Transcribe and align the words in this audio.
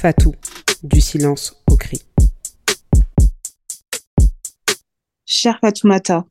Fatou, 0.00 0.32
du 0.84 1.00
silence 1.00 1.60
au 1.68 1.76
cri. 1.76 2.00
Cher 5.26 5.58
Fatoumata, 5.60 6.24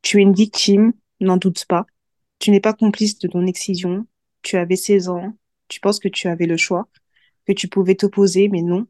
tu 0.00 0.16
es 0.16 0.22
une 0.22 0.32
victime, 0.32 0.94
n'en 1.20 1.36
doute 1.36 1.66
pas. 1.68 1.84
Tu 2.38 2.50
n'es 2.50 2.60
pas 2.60 2.72
complice 2.72 3.18
de 3.18 3.28
ton 3.28 3.46
excision. 3.46 4.06
Tu 4.40 4.56
avais 4.56 4.76
16 4.76 5.10
ans. 5.10 5.36
Tu 5.68 5.78
penses 5.80 5.98
que 5.98 6.08
tu 6.08 6.26
avais 6.26 6.46
le 6.46 6.56
choix, 6.56 6.88
que 7.46 7.52
tu 7.52 7.68
pouvais 7.68 7.96
t'opposer, 7.96 8.48
mais 8.48 8.62
non. 8.62 8.86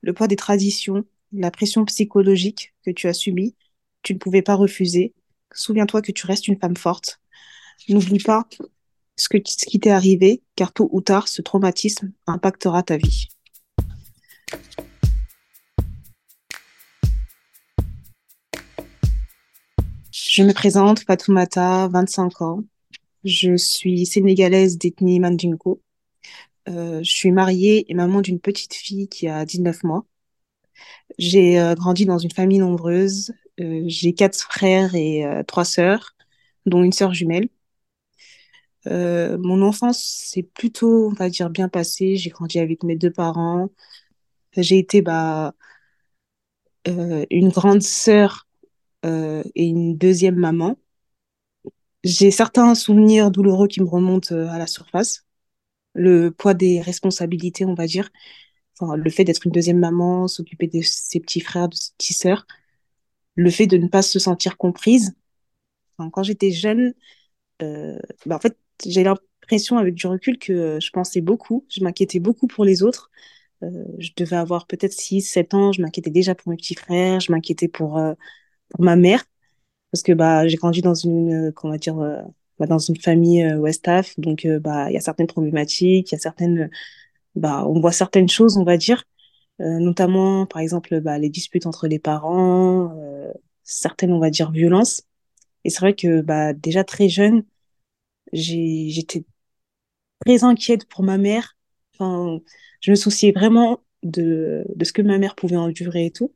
Le 0.00 0.12
poids 0.12 0.28
des 0.28 0.36
traditions, 0.36 1.04
la 1.32 1.50
pression 1.50 1.84
psychologique 1.86 2.72
que 2.86 2.92
tu 2.92 3.08
as 3.08 3.14
subie, 3.14 3.56
tu 4.02 4.14
ne 4.14 4.20
pouvais 4.20 4.42
pas 4.42 4.54
refuser. 4.54 5.12
Souviens-toi 5.52 6.02
que 6.02 6.12
tu 6.12 6.24
restes 6.24 6.46
une 6.46 6.60
femme 6.60 6.76
forte. 6.76 7.20
N'oublie 7.88 8.22
pas 8.22 8.46
ce, 9.16 9.28
qui 9.28 9.80
t'est 9.80 9.90
arrivé, 9.90 10.40
car 10.54 10.72
tôt 10.72 10.88
ou 10.92 11.00
tard, 11.00 11.26
ce 11.26 11.42
traumatisme 11.42 12.12
impactera 12.28 12.84
ta 12.84 12.96
vie. 12.96 13.26
Je 20.12 20.42
me 20.44 20.52
présente, 20.52 21.00
Fatoumata, 21.00 21.88
25 21.88 22.42
ans. 22.42 22.64
Je 23.24 23.56
suis 23.56 24.06
sénégalaise 24.06 24.78
d'ethnie 24.78 25.20
Mandingo. 25.20 25.82
Euh, 26.68 27.02
je 27.02 27.10
suis 27.10 27.32
mariée 27.32 27.90
et 27.90 27.94
maman 27.94 28.20
d'une 28.20 28.40
petite 28.40 28.74
fille 28.74 29.08
qui 29.08 29.28
a 29.28 29.44
19 29.44 29.82
mois. 29.84 30.06
J'ai 31.18 31.60
euh, 31.60 31.74
grandi 31.74 32.06
dans 32.06 32.18
une 32.18 32.30
famille 32.30 32.58
nombreuse. 32.58 33.32
Euh, 33.60 33.82
j'ai 33.86 34.14
quatre 34.14 34.38
frères 34.38 34.94
et 34.94 35.24
trois 35.46 35.64
sœurs, 35.64 36.14
dont 36.66 36.82
une 36.82 36.92
sœur 36.92 37.12
jumelle. 37.12 37.48
Mon 38.86 39.62
enfance 39.62 40.02
s'est 40.02 40.42
plutôt, 40.42 41.08
on 41.08 41.12
va 41.12 41.28
dire, 41.28 41.50
bien 41.50 41.68
passée. 41.68 42.16
J'ai 42.16 42.30
grandi 42.30 42.58
avec 42.58 42.82
mes 42.82 42.96
deux 42.96 43.12
parents. 43.12 43.70
J'ai 44.56 44.78
été 44.78 45.02
bah, 45.02 45.54
euh, 46.88 47.24
une 47.30 47.50
grande 47.50 47.82
sœur 47.82 48.48
euh, 49.06 49.42
et 49.54 49.66
une 49.66 49.96
deuxième 49.96 50.36
maman. 50.36 50.76
J'ai 52.04 52.30
certains 52.30 52.74
souvenirs 52.74 53.30
douloureux 53.30 53.68
qui 53.68 53.80
me 53.82 53.86
remontent 53.88 54.34
euh, 54.34 54.48
à 54.48 54.58
la 54.58 54.66
surface. 54.66 55.26
Le 55.94 56.30
poids 56.30 56.54
des 56.54 56.80
responsabilités, 56.80 57.64
on 57.64 57.74
va 57.74 57.86
dire. 57.86 58.10
Enfin, 58.80 58.96
le 58.96 59.10
fait 59.10 59.24
d'être 59.24 59.46
une 59.46 59.52
deuxième 59.52 59.78
maman, 59.78 60.28
s'occuper 60.28 60.68
de 60.68 60.82
ses 60.82 61.20
petits 61.20 61.40
frères, 61.40 61.68
de 61.68 61.74
ses 61.76 61.92
petites 61.98 62.18
sœurs. 62.18 62.46
Le 63.36 63.50
fait 63.50 63.66
de 63.66 63.76
ne 63.78 63.88
pas 63.88 64.02
se 64.02 64.18
sentir 64.18 64.56
comprise. 64.58 65.14
Quand 66.12 66.22
j'étais 66.22 66.50
jeune, 66.50 66.94
euh, 67.62 67.98
bah, 68.26 68.36
en 68.36 68.40
fait, 68.40 68.58
j'ai 68.86 69.04
l'impression 69.04 69.78
avec 69.78 69.94
du 69.94 70.06
recul 70.06 70.38
que 70.38 70.78
je 70.80 70.90
pensais 70.90 71.20
beaucoup, 71.20 71.66
je 71.70 71.84
m'inquiétais 71.84 72.20
beaucoup 72.20 72.46
pour 72.46 72.64
les 72.64 72.82
autres. 72.82 73.10
Euh, 73.62 73.84
je 73.98 74.10
devais 74.16 74.36
avoir 74.36 74.66
peut-être 74.66 74.92
6, 74.92 75.22
7 75.22 75.54
ans, 75.54 75.72
je 75.72 75.82
m'inquiétais 75.82 76.10
déjà 76.10 76.34
pour 76.34 76.50
mes 76.50 76.56
petits 76.56 76.74
frères, 76.74 77.20
je 77.20 77.32
m'inquiétais 77.32 77.68
pour, 77.68 77.98
euh, 77.98 78.14
pour 78.70 78.84
ma 78.84 78.96
mère, 78.96 79.24
parce 79.92 80.02
que 80.02 80.12
bah, 80.12 80.48
j'ai 80.48 80.56
grandi 80.56 80.82
dans 80.82 80.94
une, 80.94 81.52
comment 81.54 81.76
dire, 81.76 81.98
euh, 82.00 82.22
bah, 82.58 82.66
dans 82.66 82.78
une 82.78 82.96
famille 83.00 83.42
euh, 83.44 83.58
Westaf, 83.58 84.18
donc 84.18 84.46
bah, 84.46 84.90
il 84.90 84.94
y 84.94 84.98
a 84.98 85.00
certaines 85.00 85.26
problématiques, 85.28 86.12
il 86.12 86.14
y 86.14 86.16
a 86.16 86.20
certaines, 86.20 86.70
bah, 87.36 87.66
on 87.68 87.80
voit 87.80 87.92
certaines 87.92 88.28
choses, 88.28 88.56
on 88.56 88.64
va 88.64 88.76
dire, 88.76 89.04
euh, 89.60 89.78
notamment 89.78 90.46
par 90.46 90.62
exemple 90.62 91.00
bah, 91.00 91.18
les 91.18 91.28
disputes 91.30 91.66
entre 91.66 91.86
les 91.86 91.98
parents, 91.98 92.94
euh, 92.98 93.32
certaines, 93.64 94.12
on 94.12 94.18
va 94.18 94.30
dire, 94.30 94.50
violences. 94.50 95.02
Et 95.64 95.70
c'est 95.70 95.80
vrai 95.80 95.94
que 95.94 96.22
bah, 96.22 96.54
déjà 96.54 96.84
très 96.84 97.08
jeune, 97.08 97.44
j'étais 98.32 99.24
très 100.24 100.44
inquiète 100.44 100.86
pour 100.86 101.04
ma 101.04 101.18
mère. 101.18 101.56
Enfin, 102.00 102.40
je 102.80 102.90
me 102.90 102.96
souciais 102.96 103.32
vraiment 103.32 103.82
de, 104.02 104.64
de 104.74 104.84
ce 104.84 104.92
que 104.92 105.02
ma 105.02 105.18
mère 105.18 105.34
pouvait 105.36 105.56
endurer 105.56 106.06
et 106.06 106.10
tout. 106.12 106.34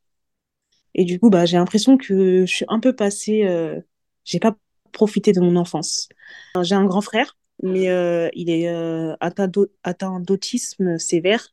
Et 0.95 1.05
du 1.05 1.19
coup, 1.19 1.31
bah, 1.31 1.47
j'ai 1.47 1.57
l'impression 1.57 1.97
que 1.99 2.47
je 2.47 2.53
suis 2.55 2.65
un 2.69 2.81
peu 2.81 2.95
passée, 2.95 3.45
euh, 3.47 3.81
j'ai 4.25 4.39
pas 4.41 4.57
profité 4.93 5.33
de 5.33 5.41
mon 5.41 5.57
enfance. 5.57 6.09
J'ai 6.63 6.75
un 6.77 6.85
grand 6.87 7.01
frère, 7.01 7.37
mais 7.63 7.89
euh, 7.91 8.29
il 8.35 8.51
est 8.51 8.69
euh, 8.69 9.17
atteint 9.21 9.49
d'au- 9.49 9.69
atteint 9.83 10.21
d'autisme 10.21 10.99
sévère. 10.99 11.49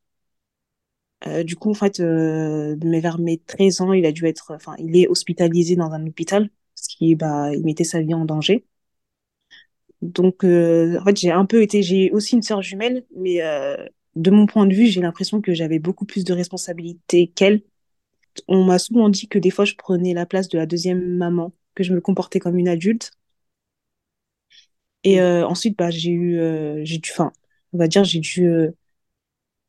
Euh, 1.28 1.44
du 1.44 1.56
coup, 1.56 1.70
en 1.72 1.74
fait, 1.76 2.00
euh, 2.00 2.76
vers 2.82 3.20
mes 3.20 3.38
13 3.38 3.82
ans, 3.82 3.94
il 3.94 4.06
a 4.06 4.12
dû 4.12 4.26
être, 4.26 4.54
enfin, 4.56 4.76
il 4.80 4.96
est 4.98 5.08
hospitalisé 5.08 5.76
dans 5.76 5.92
un 5.92 6.06
hôpital, 6.08 6.50
parce 6.76 6.88
qu'il 6.88 7.16
bah, 7.18 7.54
il 7.54 7.64
mettait 7.64 7.84
sa 7.84 8.02
vie 8.02 8.14
en 8.16 8.26
danger. 8.26 8.66
Donc, 10.02 10.44
en 10.44 11.04
fait, 11.06 11.18
j'ai 11.18 11.32
un 11.32 11.46
peu 11.46 11.62
été, 11.62 11.84
j'ai 11.84 12.12
aussi 12.12 12.36
une 12.36 12.42
sœur 12.42 12.62
jumelle, 12.62 13.06
mais 13.16 13.42
de 14.16 14.32
mon 14.32 14.46
point 14.46 14.66
de 14.68 14.74
vue, 14.76 14.88
j'ai 14.88 15.02
l'impression 15.02 15.42
que 15.42 15.54
j'avais 15.54 15.80
beaucoup 15.80 16.06
plus 16.06 16.24
de 16.26 16.34
responsabilités 16.34 17.28
qu'elle. 17.28 17.64
On 18.48 18.64
m'a 18.66 18.80
souvent 18.80 19.10
dit 19.10 19.28
que 19.30 19.40
des 19.40 19.52
fois, 19.52 19.66
je 19.66 19.76
prenais 19.76 20.14
la 20.16 20.26
place 20.28 20.50
de 20.50 20.58
la 20.60 20.66
deuxième 20.68 21.18
maman, 21.18 21.54
que 21.76 21.84
je 21.84 21.94
me 21.94 22.02
comportais 22.02 22.40
comme 22.40 22.58
une 22.60 22.70
adulte. 22.70 23.12
Et 25.04 25.20
euh, 25.22 25.46
ensuite, 25.48 25.78
bah, 25.78 25.90
j'ai 25.92 26.12
eu, 26.12 26.40
euh, 26.40 26.82
j'ai 26.86 26.98
dû, 27.00 27.10
enfin, 27.12 27.32
on 27.74 27.78
va 27.78 27.88
dire, 27.88 28.04
j'ai 28.04 28.20
dû, 28.20 28.46
euh, 28.48 28.72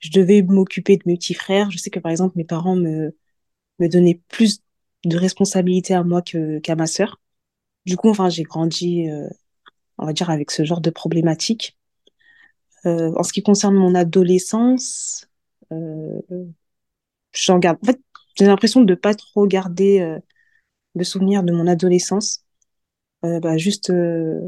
je 0.01 0.11
devais 0.11 0.43
m'occuper 0.43 0.97
de 0.97 1.03
mes 1.07 1.17
petits 1.17 1.35
frères. 1.35 1.71
Je 1.71 1.79
sais 1.79 1.91
que 1.91 2.01
par 2.01 2.13
exemple, 2.13 2.37
mes 2.39 2.45
parents 2.45 2.77
me, 2.77 3.17
me 3.81 3.89
donnaient 3.89 4.21
plus 4.29 4.63
de 5.07 5.17
responsabilités 5.19 5.95
à 5.95 6.05
moi 6.05 6.23
que, 6.23 6.59
qu'à 6.61 6.77
ma 6.77 6.87
sœur. 6.87 7.21
Du 7.87 7.97
coup, 7.97 8.11
enfin, 8.11 8.31
j'ai 8.31 8.45
grandi, 8.45 9.11
euh, 9.11 9.29
on 9.99 10.07
va 10.07 10.13
dire, 10.15 10.31
avec 10.31 10.51
ce 10.53 10.65
genre 10.65 10.81
de 10.81 10.91
problématiques. 10.91 11.77
Euh, 12.87 13.13
en 13.17 13.23
ce 13.23 13.33
qui 13.33 13.43
concerne 13.43 13.75
mon 13.77 13.95
adolescence, 13.95 15.29
euh, 15.73 16.21
j'en 17.33 17.59
garde. 17.59 17.79
En 17.83 17.87
fait, 17.87 18.01
j'ai 18.37 18.47
l'impression 18.47 18.83
de 18.83 18.95
pas 18.95 19.15
trop 19.15 19.47
garder 19.47 20.01
euh, 20.01 20.19
de 20.97 21.05
souvenirs 21.05 21.45
de 21.45 21.53
mon 21.53 21.69
adolescence. 21.69 22.45
Euh, 23.25 23.41
bah, 23.41 23.59
juste 23.59 23.91
euh, 23.91 24.41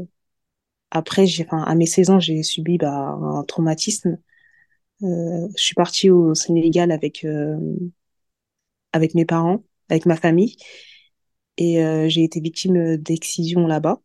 après, 0.91 1.27
j'ai, 1.27 1.45
enfin, 1.45 1.63
à 1.63 1.75
mes 1.75 1.85
16 1.87 2.09
ans, 2.11 2.19
j'ai 2.19 2.43
subi 2.43 2.77
bah, 2.77 2.91
un 3.21 3.43
traumatisme. 3.45 4.19
Euh, 5.03 5.49
je 5.57 5.63
suis 5.63 5.75
partie 5.75 6.09
au 6.11 6.35
Sénégal 6.35 6.91
avec 6.91 7.25
avec 8.93 9.13
mes 9.15 9.25
parents, 9.25 9.63
avec 9.89 10.05
ma 10.05 10.15
famille, 10.15 10.55
et 11.57 11.75
j'ai 12.09 12.23
été 12.23 12.39
victime 12.39 12.97
d'excision 12.97 13.67
là-bas. 13.67 14.01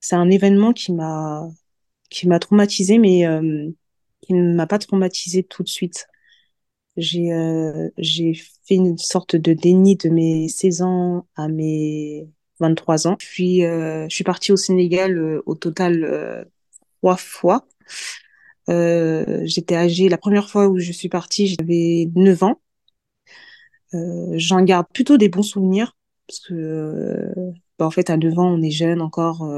C'est 0.00 0.16
un 0.16 0.30
événement 0.30 0.72
qui 0.72 0.92
m'a 0.92 1.48
qui 2.10 2.28
m'a 2.28 2.38
traumatisée, 2.38 2.98
mais 2.98 3.26
euh, 3.26 3.70
qui 4.20 4.34
ne 4.34 4.54
m'a 4.54 4.66
pas 4.66 4.78
traumatisée 4.78 5.44
tout 5.44 5.62
de 5.62 5.68
suite. 5.68 6.08
J'ai 6.96 7.32
euh, 7.32 7.88
j'ai 7.96 8.34
fait 8.34 8.74
une 8.74 8.98
sorte 8.98 9.36
de 9.36 9.54
déni 9.54 9.96
de 9.96 10.10
mes 10.10 10.48
16 10.48 10.82
ans 10.82 11.26
à 11.36 11.48
mes 11.48 12.28
23 12.58 13.06
ans. 13.06 13.16
Puis 13.16 13.64
euh, 13.64 14.06
je 14.08 14.14
suis 14.14 14.24
partie 14.24 14.52
au 14.52 14.56
Sénégal 14.56 15.40
au 15.46 15.54
total 15.54 16.46
trois 17.00 17.16
fois. 17.16 17.66
J'étais 18.68 19.76
âgée, 19.76 20.08
la 20.08 20.18
première 20.18 20.50
fois 20.50 20.68
où 20.68 20.78
je 20.78 20.92
suis 20.92 21.08
partie, 21.08 21.46
j'avais 21.48 22.08
9 22.14 22.42
ans. 22.42 22.60
J'en 23.92 24.62
garde 24.62 24.86
plutôt 24.92 25.16
des 25.16 25.28
bons 25.28 25.42
souvenirs 25.42 25.96
parce 26.26 26.40
que 26.40 27.32
bah, 27.78 27.86
en 27.86 27.90
fait 27.90 28.10
à 28.10 28.16
9 28.16 28.38
ans 28.38 28.54
on 28.54 28.62
est 28.62 28.70
jeune 28.70 29.00
encore, 29.00 29.48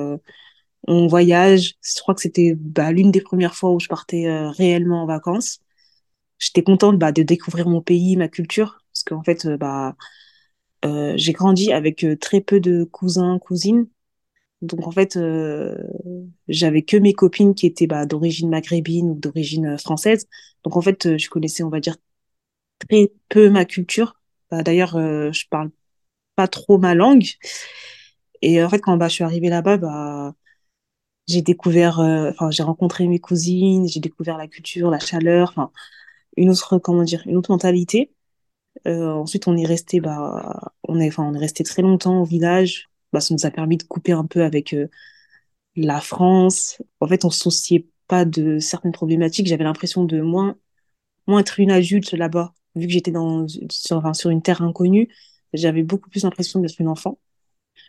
on 0.86 1.06
voyage. 1.06 1.74
Je 1.82 2.00
crois 2.00 2.14
que 2.14 2.20
c'était 2.22 2.54
bah, 2.56 2.92
l'une 2.92 3.10
des 3.10 3.20
premières 3.20 3.54
fois 3.54 3.70
où 3.72 3.80
je 3.80 3.88
partais 3.88 4.26
euh, 4.26 4.50
réellement 4.50 5.02
en 5.02 5.06
vacances. 5.06 5.60
J'étais 6.38 6.62
contente 6.62 6.98
bah, 6.98 7.12
de 7.12 7.22
découvrir 7.22 7.68
mon 7.68 7.80
pays, 7.82 8.16
ma 8.16 8.28
culture 8.28 8.82
parce 8.92 9.04
qu'en 9.04 9.22
fait 9.22 9.46
euh, 9.46 9.56
bah 9.56 9.96
euh, 10.84 11.14
j'ai 11.16 11.32
grandi 11.32 11.72
avec 11.72 12.04
euh, 12.04 12.16
très 12.16 12.40
peu 12.40 12.60
de 12.60 12.84
cousins, 12.84 13.38
cousines. 13.38 13.88
Donc 14.62 14.86
en 14.86 14.92
fait, 14.92 15.18
j'avais 16.48 16.82
que 16.82 16.96
mes 16.96 17.14
copines 17.14 17.54
qui 17.54 17.66
étaient 17.66 17.86
bah, 17.88 18.06
d'origine 18.06 18.48
maghrébine 18.48 19.10
ou 19.10 19.14
d'origine 19.14 19.76
française. 19.78 20.28
Donc 20.64 20.76
en 20.76 20.80
fait, 20.80 21.18
je 21.18 21.28
connaissais, 21.30 21.64
on 21.64 21.68
va 21.68 21.80
dire, 21.80 21.96
très 22.78 23.10
peu 23.28 23.50
ma 23.50 23.64
culture. 23.64 24.14
Bah, 24.50 24.62
d'ailleurs, 24.62 24.92
je 25.32 25.44
parle 25.50 25.70
pas 26.36 26.48
trop 26.48 26.78
ma 26.78 26.94
langue. 26.94 27.26
Et 28.42 28.62
en 28.62 28.68
fait, 28.68 28.80
quand 28.80 28.96
bah, 28.96 29.08
je 29.08 29.14
suis 29.14 29.24
arrivée 29.24 29.48
là-bas, 29.48 29.76
bah, 29.78 30.34
j'ai 31.28 31.42
découvert, 31.42 32.00
euh, 32.00 32.30
enfin, 32.30 32.50
j'ai 32.50 32.62
rencontré 32.62 33.06
mes 33.08 33.18
cousines, 33.20 33.88
j'ai 33.88 34.00
découvert 34.00 34.36
la 34.38 34.48
culture, 34.48 34.90
la 34.90 34.98
chaleur, 34.98 35.50
enfin, 35.50 35.70
une 36.36 36.50
autre, 36.50 36.78
comment 36.78 37.04
dire, 37.04 37.22
une 37.26 37.36
autre 37.36 37.50
mentalité. 37.52 38.12
Euh, 38.86 39.10
ensuite, 39.12 39.48
on 39.48 39.56
est 39.56 39.66
resté, 39.66 40.00
bah, 40.00 40.72
on 40.84 41.00
est, 41.00 41.08
enfin, 41.08 41.24
on 41.24 41.34
est 41.34 41.38
resté 41.38 41.64
très 41.64 41.82
longtemps 41.82 42.22
au 42.22 42.24
village. 42.24 42.90
Bah, 43.12 43.20
ça 43.20 43.34
nous 43.34 43.46
a 43.46 43.50
permis 43.50 43.76
de 43.78 43.84
couper 43.84 44.12
un 44.12 44.26
peu 44.26 44.44
avec 44.44 44.74
euh, 44.74 44.88
la 45.76 46.00
France. 46.00 46.82
En 47.00 47.08
fait, 47.08 47.24
on 47.24 47.30
se 47.30 47.40
souciait 47.40 47.88
pas 48.08 48.24
de 48.24 48.58
certaines 48.58 48.92
problématiques. 48.92 49.46
J'avais 49.46 49.64
l'impression 49.64 50.04
de 50.04 50.20
moins, 50.20 50.56
moins 51.28 51.40
être 51.40 51.60
une 51.60 51.70
adulte 51.72 52.12
là-bas, 52.12 52.54
vu 52.76 52.86
que 52.86 52.92
j'étais 52.92 53.12
dans, 53.12 53.46
sur, 53.70 53.98
enfin, 53.98 54.14
sur 54.14 54.30
une 54.30 54.42
terre 54.42 54.62
inconnue. 54.62 55.08
J'avais 55.54 55.82
beaucoup 55.82 56.10
plus 56.10 56.24
l'impression 56.24 56.60
d'être 56.60 56.80
une 56.80 56.88
enfant. 56.88 57.18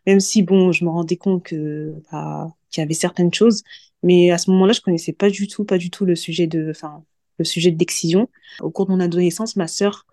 Même 0.08 0.20
si, 0.20 0.44
bon, 0.44 0.72
je 0.72 0.86
me 0.86 0.90
rendais 0.90 1.18
compte 1.18 1.44
que, 1.44 1.94
bah, 2.12 2.54
qu'il 2.70 2.82
y 2.82 2.84
avait 2.84 2.94
certaines 2.94 3.34
choses, 3.34 3.64
mais 4.04 4.32
à 4.32 4.38
ce 4.38 4.52
moment-là, 4.52 4.74
je 4.74 4.82
connaissais 4.82 5.14
pas 5.14 5.30
du 5.30 5.48
tout, 5.48 5.66
pas 5.66 5.78
du 5.78 5.90
tout 5.90 6.06
le 6.06 6.16
sujet 6.16 6.48
de, 6.48 6.70
enfin, 6.72 7.04
le 7.40 7.46
sujet 7.46 7.72
de 7.72 7.80
l'excision. 7.80 8.30
Au 8.62 8.70
cours 8.72 8.86
de 8.86 8.92
mon 8.92 9.00
adolescence, 9.00 9.56
ma 9.56 9.68
sœur 9.68 10.06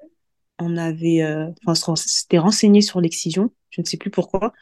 on 0.61 0.77
avait, 0.77 1.23
euh, 1.23 1.49
enfin, 1.67 1.97
s'était 1.97 2.39
renseigné 2.39 2.83
sur 2.83 3.01
l'excision, 3.01 3.51
je 3.71 3.81
ne 3.81 3.87
sais 3.87 3.97
plus 3.97 4.11
pourquoi. 4.11 4.53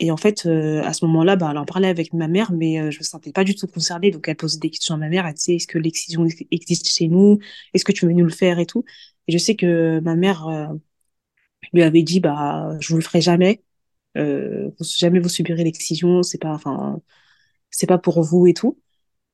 Et 0.00 0.10
en 0.10 0.16
fait, 0.16 0.46
euh, 0.46 0.82
à 0.82 0.92
ce 0.92 1.04
moment-là, 1.06 1.36
bah, 1.36 1.48
elle 1.52 1.58
en 1.58 1.64
parlait 1.64 1.88
avec 1.88 2.12
ma 2.12 2.26
mère, 2.28 2.52
mais 2.52 2.80
euh, 2.80 2.90
je 2.90 2.98
me 2.98 3.04
sentais 3.04 3.32
pas 3.32 3.44
du 3.44 3.54
tout 3.54 3.68
concernée. 3.68 4.10
Donc, 4.10 4.26
elle 4.28 4.36
posait 4.36 4.58
des 4.58 4.70
questions 4.70 4.94
à 4.96 4.98
ma 4.98 5.08
mère. 5.08 5.26
Elle 5.26 5.34
disait, 5.34 5.56
est-ce 5.56 5.68
que 5.68 5.78
l'excision 5.78 6.26
existe 6.50 6.88
chez 6.88 7.08
nous? 7.08 7.38
Est-ce 7.74 7.84
que 7.84 7.92
tu 7.92 8.06
veux 8.06 8.12
nous 8.12 8.24
le 8.24 8.30
faire 8.32 8.58
et 8.58 8.66
tout? 8.66 8.84
Et 9.28 9.32
je 9.32 9.38
sais 9.38 9.54
que 9.54 10.00
ma 10.00 10.16
mère 10.16 10.46
lui 11.72 11.82
avait 11.82 12.02
dit, 12.02 12.20
bah, 12.20 12.76
je 12.80 12.88
vous 12.88 12.96
le 12.96 13.02
ferai 13.02 13.20
jamais. 13.20 13.62
Jamais 14.16 15.20
vous 15.20 15.28
subirez 15.28 15.64
l'excision. 15.64 16.22
C'est 16.22 16.38
pas, 16.38 16.52
enfin, 16.52 17.00
c'est 17.70 17.86
pas 17.86 17.98
pour 17.98 18.22
vous 18.22 18.46
et 18.46 18.54
tout. 18.54 18.78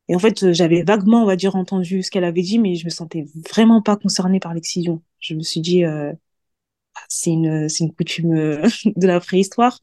Et 0.09 0.17
en 0.17 0.19
fait, 0.19 0.53
j'avais 0.53 0.82
vaguement, 0.82 1.23
on 1.23 1.27
va 1.27 1.37
dire, 1.37 1.56
entendu 1.56 2.03
ce 2.03 2.11
qu'elle 2.11 2.25
avait 2.25 2.43
dit, 2.43 2.59
mais 2.59 2.75
je 2.77 2.85
me 2.85 2.91
sentais 2.91 3.27
vraiment 3.50 3.82
pas 3.82 3.97
concernée 3.97 4.41
par 4.41 4.55
l'excision. 4.55 5.03
Je 5.21 5.35
me 5.35 5.43
suis 5.43 5.61
dit, 5.61 5.85
euh, 5.85 6.12
ah, 6.94 7.00
c'est 7.09 7.31
une, 7.31 7.69
c'est 7.69 7.85
une 7.85 7.94
coutume 7.94 8.35
euh, 8.35 8.69
de 8.97 9.06
la 9.06 9.21
préhistoire, 9.21 9.81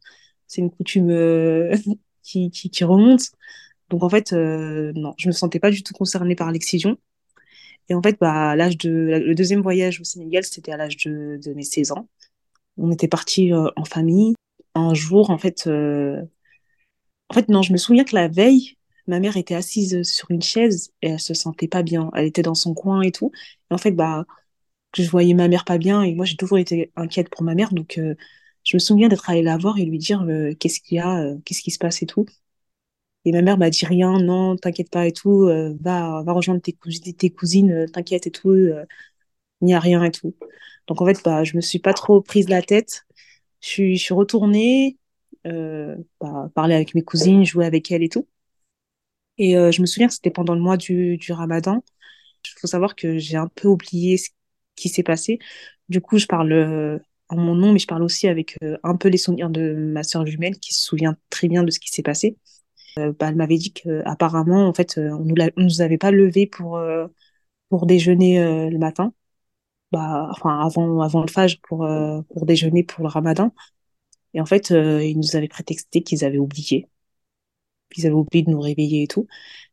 c'est 0.47 0.61
une 0.61 0.71
coutume 0.71 1.09
euh, 1.11 1.75
qui, 2.23 2.51
qui, 2.51 2.83
remonte. 2.83 3.31
Donc 3.89 4.03
en 4.03 4.09
fait, 4.09 4.33
euh, 4.33 4.91
non, 4.95 5.13
je 5.17 5.27
me 5.27 5.31
sentais 5.33 5.59
pas 5.59 5.71
du 5.71 5.83
tout 5.83 5.93
concernée 5.93 6.35
par 6.35 6.51
l'excision. 6.51 6.97
Et 7.89 7.93
en 7.95 8.01
fait, 8.01 8.17
bah, 8.19 8.55
l'âge 8.55 8.77
de, 8.77 8.89
le 8.89 9.35
deuxième 9.35 9.61
voyage 9.61 10.01
au 10.01 10.03
Sénégal, 10.03 10.43
c'était 10.43 10.73
à 10.73 10.77
l'âge 10.77 10.97
de, 10.97 11.39
de 11.43 11.53
mes 11.53 11.63
16 11.63 11.91
ans. 11.93 12.09
On 12.77 12.91
était 12.91 13.07
partis 13.07 13.51
en 13.53 13.85
famille. 13.85 14.35
Un 14.77 14.93
jour, 14.93 15.29
en 15.29 15.37
fait, 15.37 15.67
en 17.29 17.33
fait, 17.33 17.49
non, 17.49 17.61
je 17.61 17.73
me 17.73 17.77
souviens 17.77 18.03
que 18.03 18.15
la 18.15 18.27
veille, 18.27 18.77
ma 19.07 19.19
mère 19.19 19.37
était 19.37 19.55
assise 19.55 20.03
sur 20.03 20.31
une 20.31 20.41
chaise 20.41 20.91
et 21.01 21.09
elle 21.09 21.19
se 21.19 21.33
sentait 21.33 21.67
pas 21.67 21.83
bien. 21.83 22.09
Elle 22.15 22.25
était 22.25 22.41
dans 22.41 22.55
son 22.55 22.73
coin 22.73 23.01
et 23.01 23.11
tout. 23.11 23.31
Et 23.71 23.73
en 23.73 23.77
fait, 23.77 23.91
bah, 23.91 24.25
je 24.97 25.09
voyais 25.09 25.33
ma 25.33 25.47
mère 25.49 25.65
pas 25.65 25.77
bien 25.77 26.03
et 26.03 26.15
moi, 26.15 26.25
j'ai 26.25 26.37
toujours 26.37 26.59
été 26.59 26.91
inquiète 26.95 27.29
pour 27.29 27.43
ma 27.43 27.55
mère. 27.55 27.73
Donc, 27.73 27.97
euh, 27.97 28.15
je 28.65 28.77
me 28.77 28.79
souviens 28.79 29.09
d'être 29.09 29.29
allée 29.29 29.43
la 29.43 29.57
voir 29.57 29.79
et 29.79 29.85
lui 29.85 29.99
dire 29.99 30.23
euh, 30.23 30.53
qu'est-ce 30.55 30.81
qu'il 30.81 30.97
y 30.97 30.99
a, 31.01 31.19
euh, 31.21 31.37
qu'est-ce 31.45 31.61
qui 31.61 31.71
se 31.71 31.79
passe 31.79 32.01
et 32.03 32.07
tout. 32.07 32.25
Et 33.25 33.31
ma 33.31 33.41
mère 33.41 33.57
m'a 33.57 33.69
dit 33.69 33.85
rien, 33.85 34.19
non, 34.19 34.55
t'inquiète 34.55 34.89
pas 34.89 35.05
et 35.07 35.11
tout, 35.11 35.47
va, 35.81 36.23
va 36.23 36.31
rejoindre 36.33 36.61
tes, 36.61 36.71
cousines, 36.73 37.13
tes 37.15 37.29
cousines, 37.29 37.85
t'inquiète 37.91 38.27
et 38.27 38.31
tout, 38.31 38.55
il 38.55 38.85
n'y 39.61 39.73
a 39.73 39.79
rien 39.79 40.03
et 40.03 40.11
tout. 40.11 40.35
Donc, 40.87 41.01
en 41.01 41.05
fait, 41.05 41.21
bah, 41.23 41.43
je 41.43 41.55
me 41.55 41.61
suis 41.61 41.79
pas 41.79 41.93
trop 41.93 42.21
prise 42.21 42.49
la 42.49 42.61
tête. 42.61 43.05
Je 43.61 43.95
suis, 43.95 44.13
retournée, 44.13 44.97
bah, 45.43 46.49
parler 46.55 46.75
avec 46.75 46.95
mes 46.95 47.03
cousines, 47.03 47.45
jouer 47.45 47.65
avec 47.65 47.91
elles 47.91 48.03
et 48.03 48.09
tout. 48.09 48.27
Et 49.37 49.57
euh, 49.57 49.71
je 49.71 49.81
me 49.81 49.85
souviens 49.85 50.07
que 50.07 50.13
c'était 50.13 50.31
pendant 50.31 50.55
le 50.55 50.61
mois 50.61 50.77
du, 50.77 51.17
du 51.17 51.31
ramadan. 51.31 51.83
Il 52.45 52.59
faut 52.59 52.67
savoir 52.67 52.95
que 52.95 53.17
j'ai 53.17 53.37
un 53.37 53.47
peu 53.47 53.67
oublié 53.67 54.17
ce 54.17 54.29
qui 54.75 54.89
s'est 54.89 55.03
passé. 55.03 55.39
Du 55.89 56.01
coup, 56.01 56.17
je 56.17 56.27
parle 56.27 56.51
euh, 56.51 56.99
en 57.29 57.37
mon 57.37 57.55
nom, 57.55 57.73
mais 57.73 57.79
je 57.79 57.87
parle 57.87 58.03
aussi 58.03 58.27
avec 58.27 58.57
euh, 58.63 58.77
un 58.83 58.95
peu 58.95 59.09
les 59.09 59.17
souvenirs 59.17 59.49
de 59.49 59.73
ma 59.73 60.03
sœur 60.03 60.25
jumelle 60.25 60.57
qui 60.59 60.73
se 60.73 60.83
souvient 60.83 61.17
très 61.29 61.47
bien 61.47 61.63
de 61.63 61.71
ce 61.71 61.79
qui 61.79 61.89
s'est 61.89 62.03
passé. 62.03 62.37
Bah, 62.95 63.27
elle 63.29 63.35
m'avait 63.35 63.57
dit 63.57 63.73
qu'apparemment, 63.73 64.67
en 64.67 64.73
fait, 64.73 64.97
on 64.97 65.19
nous, 65.23 65.35
on 65.55 65.61
nous 65.61 65.81
avait 65.81 65.99
pas 65.99 66.09
levé 66.09 66.47
pour, 66.47 66.81
pour 67.69 67.85
déjeuner 67.85 68.69
le 68.71 68.77
matin. 68.79 69.13
Bah, 69.91 70.27
enfin, 70.31 70.59
avant, 70.59 71.01
avant 71.01 71.21
le 71.21 71.27
fajr 71.29 71.57
pour, 71.63 71.87
pour 72.29 72.45
déjeuner 72.45 72.83
pour 72.83 73.03
le 73.03 73.09
ramadan. 73.09 73.53
Et 74.33 74.41
en 74.41 74.45
fait, 74.45 74.71
ils 74.71 75.17
nous 75.17 75.35
avaient 75.35 75.47
prétexté 75.47 76.03
qu'ils 76.03 76.25
avaient 76.25 76.39
oublié 76.39 76.89
ils 77.95 78.05
avaient 78.05 78.15
oublié 78.15 78.43
de 78.43 78.51
nous 78.51 78.59
réveiller 78.59 79.03
et 79.03 79.07
tout. 79.07 79.27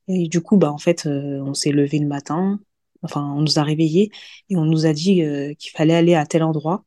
Et 0.09 0.29
du 0.29 0.43
coup, 0.43 0.59
bah, 0.59 0.73
en 0.73 0.79
fait, 0.79 1.07
euh, 1.07 1.41
on 1.43 1.55
s'est 1.55 1.73
levé 1.73 1.99
le 1.99 2.07
matin, 2.07 2.61
enfin, 3.03 3.23
on 3.37 3.43
nous 3.43 3.59
a 3.59 3.65
réveillés 3.65 4.11
et 4.51 4.57
on 4.57 4.65
nous 4.65 4.87
a 4.87 4.93
dit 4.93 5.23
euh, 5.25 5.55
qu'il 5.55 5.73
fallait 5.73 5.95
aller 5.95 6.15
à 6.15 6.27
tel 6.27 6.43
endroit 6.43 6.85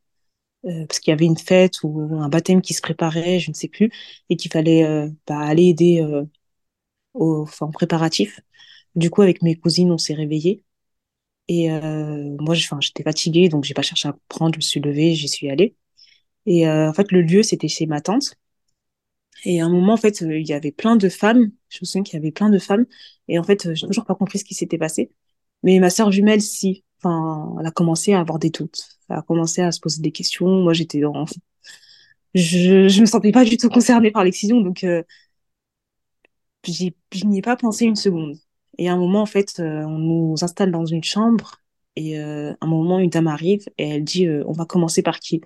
euh, 0.66 0.86
parce 0.88 1.00
qu'il 1.00 1.12
y 1.12 1.16
avait 1.16 1.26
une 1.26 1.38
fête 1.38 1.84
ou 1.84 2.02
un 2.22 2.30
baptême 2.30 2.62
qui 2.62 2.74
se 2.74 2.82
préparait, 2.82 3.40
je 3.40 3.52
ne 3.52 3.56
sais 3.56 3.70
plus, 3.70 3.92
et 4.30 4.38
qu'il 4.38 4.52
fallait 4.52 4.86
bah, 5.28 5.40
aller 5.40 5.66
aider 5.66 6.06
aux 7.14 7.42
enfin, 7.44 7.70
préparatifs. 7.72 8.40
Du 8.96 9.10
coup, 9.10 9.22
avec 9.22 9.42
mes 9.42 9.56
cousines, 9.56 9.92
on 9.92 9.98
s'est 9.98 10.14
réveillés. 10.14 10.64
Et 11.50 11.70
moi, 12.40 12.56
j'étais 12.56 13.04
fatiguée, 13.04 13.50
donc 13.50 13.64
j'ai 13.64 13.74
pas 13.74 13.82
cherché 13.82 14.08
à 14.10 14.16
prendre, 14.30 14.54
je 14.56 14.58
me 14.60 14.62
suis 14.62 14.80
levée, 14.82 15.14
j'y 15.16 15.28
suis 15.30 15.50
allée. 15.50 15.76
Et 16.48 16.70
en 16.70 16.94
fait, 16.94 17.12
le 17.12 17.22
lieu, 17.24 17.44
c'était 17.44 17.68
chez 17.70 17.86
ma 17.88 18.02
tante. 18.02 18.36
Et 19.46 19.62
à 19.62 19.66
un 19.66 19.70
moment, 19.70 19.94
en 19.94 19.98
fait, 19.98 20.22
euh, 20.24 20.40
il 20.40 20.48
y 20.48 20.54
avait 20.54 20.72
plein 20.72 20.96
de 20.96 21.10
femmes. 21.10 21.52
Je 21.70 21.80
me 21.82 21.86
souviens 21.86 22.04
qu'il 22.04 22.16
y 22.16 22.18
avait 22.18 22.32
plein 22.32 22.50
de 22.50 22.58
femmes. 22.60 22.86
Et 23.28 23.38
en 23.40 23.44
fait, 23.44 23.66
euh, 23.68 23.76
j'ai 23.76 23.88
toujours 23.88 24.06
pas 24.06 24.16
compris 24.16 24.40
ce 24.40 24.44
qui 24.46 24.56
s'était 24.56 24.78
passé. 24.78 25.12
Mais 25.64 25.80
ma 25.80 25.90
sœur 25.90 26.12
jumelle, 26.12 26.42
si. 26.42 26.84
Enfin, 27.04 27.56
elle 27.60 27.66
a 27.68 27.72
commencé 27.72 28.14
à 28.14 28.20
avoir 28.20 28.40
des 28.40 28.50
doutes. 28.50 28.88
Elle 29.10 29.18
a 29.18 29.22
commencé 29.22 29.62
à 29.62 29.72
se 29.72 29.80
poser 29.80 30.02
des 30.02 30.12
questions. 30.12 30.48
Moi, 30.64 30.74
j'étais 30.74 31.00
dans... 31.02 31.26
Je, 32.36 32.88
je 32.88 33.02
me 33.02 33.06
sentais 33.08 33.32
pas 33.32 33.46
du 33.46 33.58
tout 33.58 33.70
concernée 33.70 34.12
par 34.12 34.24
l'excision, 34.24 34.62
donc 34.62 34.84
euh, 34.84 35.02
je 36.68 37.26
n'y 37.26 37.40
ai 37.40 37.42
pas 37.42 37.56
pensé 37.58 37.86
une 37.86 37.96
seconde. 37.96 38.38
Et 38.78 38.90
à 38.90 38.94
un 38.94 38.98
moment, 38.98 39.22
en 39.22 39.26
fait, 39.26 39.60
euh, 39.60 39.84
on 39.84 39.98
nous 40.00 40.36
installe 40.42 40.72
dans 40.72 40.86
une 40.86 41.04
chambre. 41.04 41.62
Et 41.96 42.20
euh, 42.20 42.52
à 42.54 42.66
un 42.66 42.68
moment, 42.68 43.00
une 43.00 43.10
dame 43.10 43.28
arrive 43.28 43.66
et 43.78 43.90
elle 43.90 44.04
dit, 44.04 44.28
on 44.30 44.52
va 44.52 44.66
commencer 44.66 45.02
par 45.02 45.20
qui? 45.20 45.42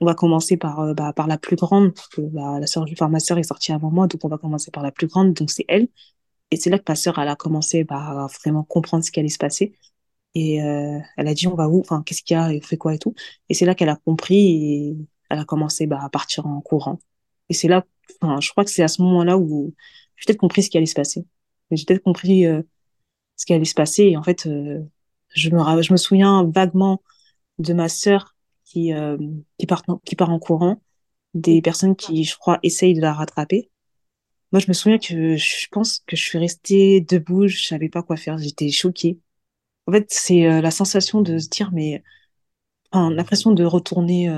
On 0.00 0.06
va 0.06 0.14
commencer 0.14 0.56
par, 0.58 0.80
euh, 0.80 0.94
bah, 0.94 1.12
par 1.14 1.26
la 1.26 1.38
plus 1.38 1.56
grande, 1.56 1.94
parce 1.94 2.08
que 2.08 2.20
bah, 2.22 2.60
la 2.60 2.66
soeur, 2.66 2.84
enfin, 2.92 3.08
ma 3.08 3.20
sœur 3.20 3.38
est 3.38 3.42
sortie 3.44 3.72
avant 3.72 3.90
moi, 3.90 4.06
donc 4.06 4.24
on 4.24 4.28
va 4.28 4.38
commencer 4.38 4.70
par 4.70 4.82
la 4.82 4.92
plus 4.92 5.06
grande, 5.06 5.32
donc 5.34 5.50
c'est 5.50 5.64
elle. 5.68 5.88
Et 6.50 6.56
c'est 6.56 6.70
là 6.70 6.78
que 6.78 6.84
ma 6.88 6.96
sœur, 6.96 7.18
elle 7.18 7.28
a 7.28 7.36
commencé 7.36 7.84
bah, 7.84 8.24
à 8.24 8.28
vraiment 8.28 8.64
comprendre 8.64 9.04
ce 9.04 9.10
qui 9.10 9.20
allait 9.20 9.28
se 9.30 9.38
passer. 9.38 9.74
Et 10.34 10.62
euh, 10.62 10.98
elle 11.16 11.28
a 11.28 11.34
dit, 11.34 11.48
on 11.48 11.54
va 11.56 11.68
où? 11.68 11.80
Enfin, 11.80 12.02
qu'est-ce 12.04 12.22
qu'il 12.22 12.36
y 12.36 12.40
a? 12.40 12.52
Et 12.52 12.58
on 12.62 12.66
fait 12.66 12.76
quoi 12.76 12.94
et 12.94 12.98
tout? 12.98 13.14
Et 13.48 13.54
c'est 13.54 13.66
là 13.66 13.74
qu'elle 13.74 13.88
a 13.88 13.96
compris 13.96 14.36
et 14.36 14.96
elle 15.30 15.38
a 15.38 15.44
commencé 15.44 15.86
bah, 15.86 16.00
à 16.02 16.10
partir 16.10 16.46
en 16.46 16.60
courant. 16.60 16.98
Et 17.48 17.54
c'est 17.54 17.68
là, 17.68 17.84
enfin, 18.20 18.40
je 18.40 18.50
crois 18.50 18.64
que 18.64 18.70
c'est 18.70 18.82
à 18.82 18.88
ce 18.88 19.02
moment-là 19.02 19.38
où 19.38 19.74
j'ai 20.16 20.26
peut-être 20.26 20.40
compris 20.40 20.62
ce 20.62 20.70
qui 20.70 20.76
allait 20.78 20.86
se 20.86 20.94
passer. 20.94 21.26
J'ai 21.70 21.84
peut-être 21.84 22.02
compris 22.02 22.46
euh, 22.46 22.62
ce 23.36 23.46
qui 23.46 23.54
allait 23.54 23.64
se 23.64 23.74
passer. 23.74 24.04
Et 24.04 24.16
en 24.16 24.22
fait, 24.22 24.46
euh, 24.46 24.82
je, 25.30 25.50
me, 25.50 25.82
je 25.82 25.92
me 25.92 25.96
souviens 25.96 26.44
vaguement 26.44 27.02
de 27.58 27.74
ma 27.74 27.88
sœur 27.88 28.36
qui, 28.64 28.92
euh, 28.94 29.18
qui, 29.58 29.66
part, 29.66 29.84
qui 30.04 30.16
part 30.16 30.30
en 30.30 30.38
courant, 30.38 30.82
des 31.34 31.62
personnes 31.62 31.96
qui, 31.96 32.24
je 32.24 32.36
crois, 32.38 32.58
essayent 32.62 32.94
de 32.94 33.00
la 33.00 33.14
rattraper. 33.14 33.70
Moi, 34.52 34.60
je 34.60 34.68
me 34.68 34.74
souviens 34.74 34.98
que 34.98 35.36
je 35.36 35.68
pense 35.70 36.00
que 36.06 36.16
je 36.16 36.22
suis 36.22 36.38
restée 36.38 37.00
debout, 37.00 37.48
je 37.48 37.66
savais 37.66 37.88
pas 37.88 38.02
quoi 38.02 38.16
faire, 38.16 38.38
j'étais 38.38 38.70
choquée. 38.70 39.20
En 39.86 39.92
fait, 39.92 40.06
c'est 40.10 40.62
la 40.62 40.70
sensation 40.70 41.22
de 41.22 41.38
se 41.38 41.48
dire, 41.48 41.70
mais 41.72 42.02
enfin, 42.92 43.10
l'impression 43.10 43.52
de 43.52 43.64
retourner 43.64 44.30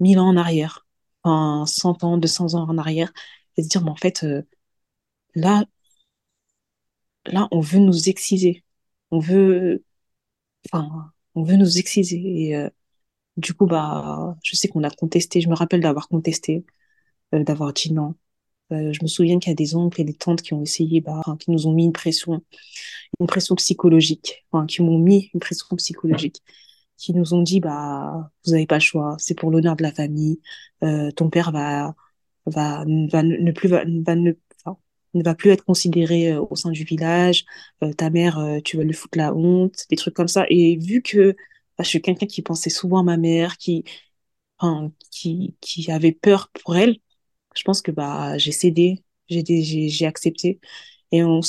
mille 0.00 0.18
ans 0.18 0.28
en 0.28 0.36
arrière, 0.36 0.86
enfin, 1.22 1.66
100 1.66 2.04
ans, 2.04 2.18
200 2.18 2.54
ans 2.54 2.68
en 2.68 2.78
arrière, 2.78 3.12
et 3.56 3.62
se 3.62 3.68
dire, 3.68 3.82
mais 3.84 3.90
en 3.90 3.96
fait, 3.96 4.24
là, 5.34 5.64
là, 7.32 7.48
on 7.52 7.60
veut 7.60 7.78
nous 7.78 8.08
exciser. 8.08 8.64
On 9.10 9.18
veut, 9.20 9.84
enfin, 10.66 11.12
on 11.34 11.42
veut 11.44 11.56
nous 11.56 11.78
exciser. 11.78 12.22
Et, 12.24 12.56
euh, 12.56 12.70
du 13.36 13.54
coup, 13.54 13.66
bah, 13.66 14.36
je 14.44 14.56
sais 14.56 14.68
qu'on 14.68 14.84
a 14.84 14.90
contesté, 14.90 15.40
je 15.40 15.48
me 15.48 15.54
rappelle 15.56 15.80
d'avoir 15.82 16.08
contesté, 16.08 16.66
euh, 17.34 17.44
d'avoir 17.44 17.72
dit 17.74 17.92
non. 17.92 18.16
Euh, 18.72 18.92
je 18.92 19.02
me 19.02 19.08
souviens 19.08 19.38
qu'il 19.40 19.50
y 19.50 19.52
a 19.52 19.56
des 19.56 19.76
oncles 19.76 20.02
et 20.02 20.04
des 20.04 20.14
tantes 20.14 20.42
qui 20.42 20.54
ont 20.54 20.62
essayé, 20.62 21.00
bah, 21.00 21.22
qui 21.40 21.50
nous 21.50 21.66
ont 21.68 21.72
mis 21.72 21.84
une 21.86 21.92
pression, 21.92 22.42
une 23.20 23.26
pression 23.26 23.54
psychologique, 23.56 24.46
enfin, 24.52 24.66
qui 24.66 24.82
m'ont 24.82 24.98
mis 24.98 25.30
une 25.34 25.40
pression 25.40 25.76
psychologique, 25.76 26.42
qui 26.96 27.14
nous 27.14 27.34
ont 27.34 27.42
dit, 27.42 27.60
bah, 27.60 28.30
vous 28.44 28.52
n'avez 28.52 28.66
pas 28.66 28.76
le 28.76 28.82
choix, 28.82 29.16
c'est 29.18 29.34
pour 29.34 29.50
l'honneur 29.50 29.76
de 29.76 29.82
la 29.82 29.92
famille, 29.92 30.40
ton 31.16 31.30
père 31.30 31.52
va, 31.52 31.94
va, 32.46 32.84
va 32.86 33.22
ne 33.22 33.52
plus, 33.52 33.68
va 33.68 33.84
ne, 33.86 34.32
ne 35.14 35.22
va 35.22 35.34
plus 35.34 35.50
être 35.50 35.64
considéré 35.64 36.36
au 36.36 36.54
sein 36.56 36.70
du 36.70 36.84
village, 36.84 37.44
ta 37.96 38.10
mère, 38.10 38.40
tu 38.64 38.76
vas 38.76 38.84
lui 38.84 38.92
foutre 38.94 39.18
la 39.18 39.34
honte, 39.34 39.86
des 39.90 39.96
trucs 39.96 40.14
comme 40.14 40.28
ça. 40.28 40.44
Et 40.50 40.76
vu 40.76 41.02
que 41.02 41.36
je 41.78 41.84
suis 41.84 42.02
quelqu'un 42.02 42.26
qui 42.26 42.42
pensait 42.42 42.70
souvent 42.70 43.00
à 43.00 43.02
ma 43.02 43.16
mère, 43.16 43.56
qui, 43.58 43.84
enfin, 44.58 44.92
qui, 45.10 45.56
qui 45.60 45.90
avait 45.90 46.12
peur 46.12 46.50
pour 46.64 46.76
elle. 46.76 46.98
Je 47.56 47.62
pense 47.64 47.82
que 47.82 47.90
bah, 47.92 48.38
j'ai 48.38 48.52
cédé. 48.52 49.02
j'ai 49.28 50.06
accepté. 50.06 50.60
Et, 51.12 51.24
on, 51.24 51.40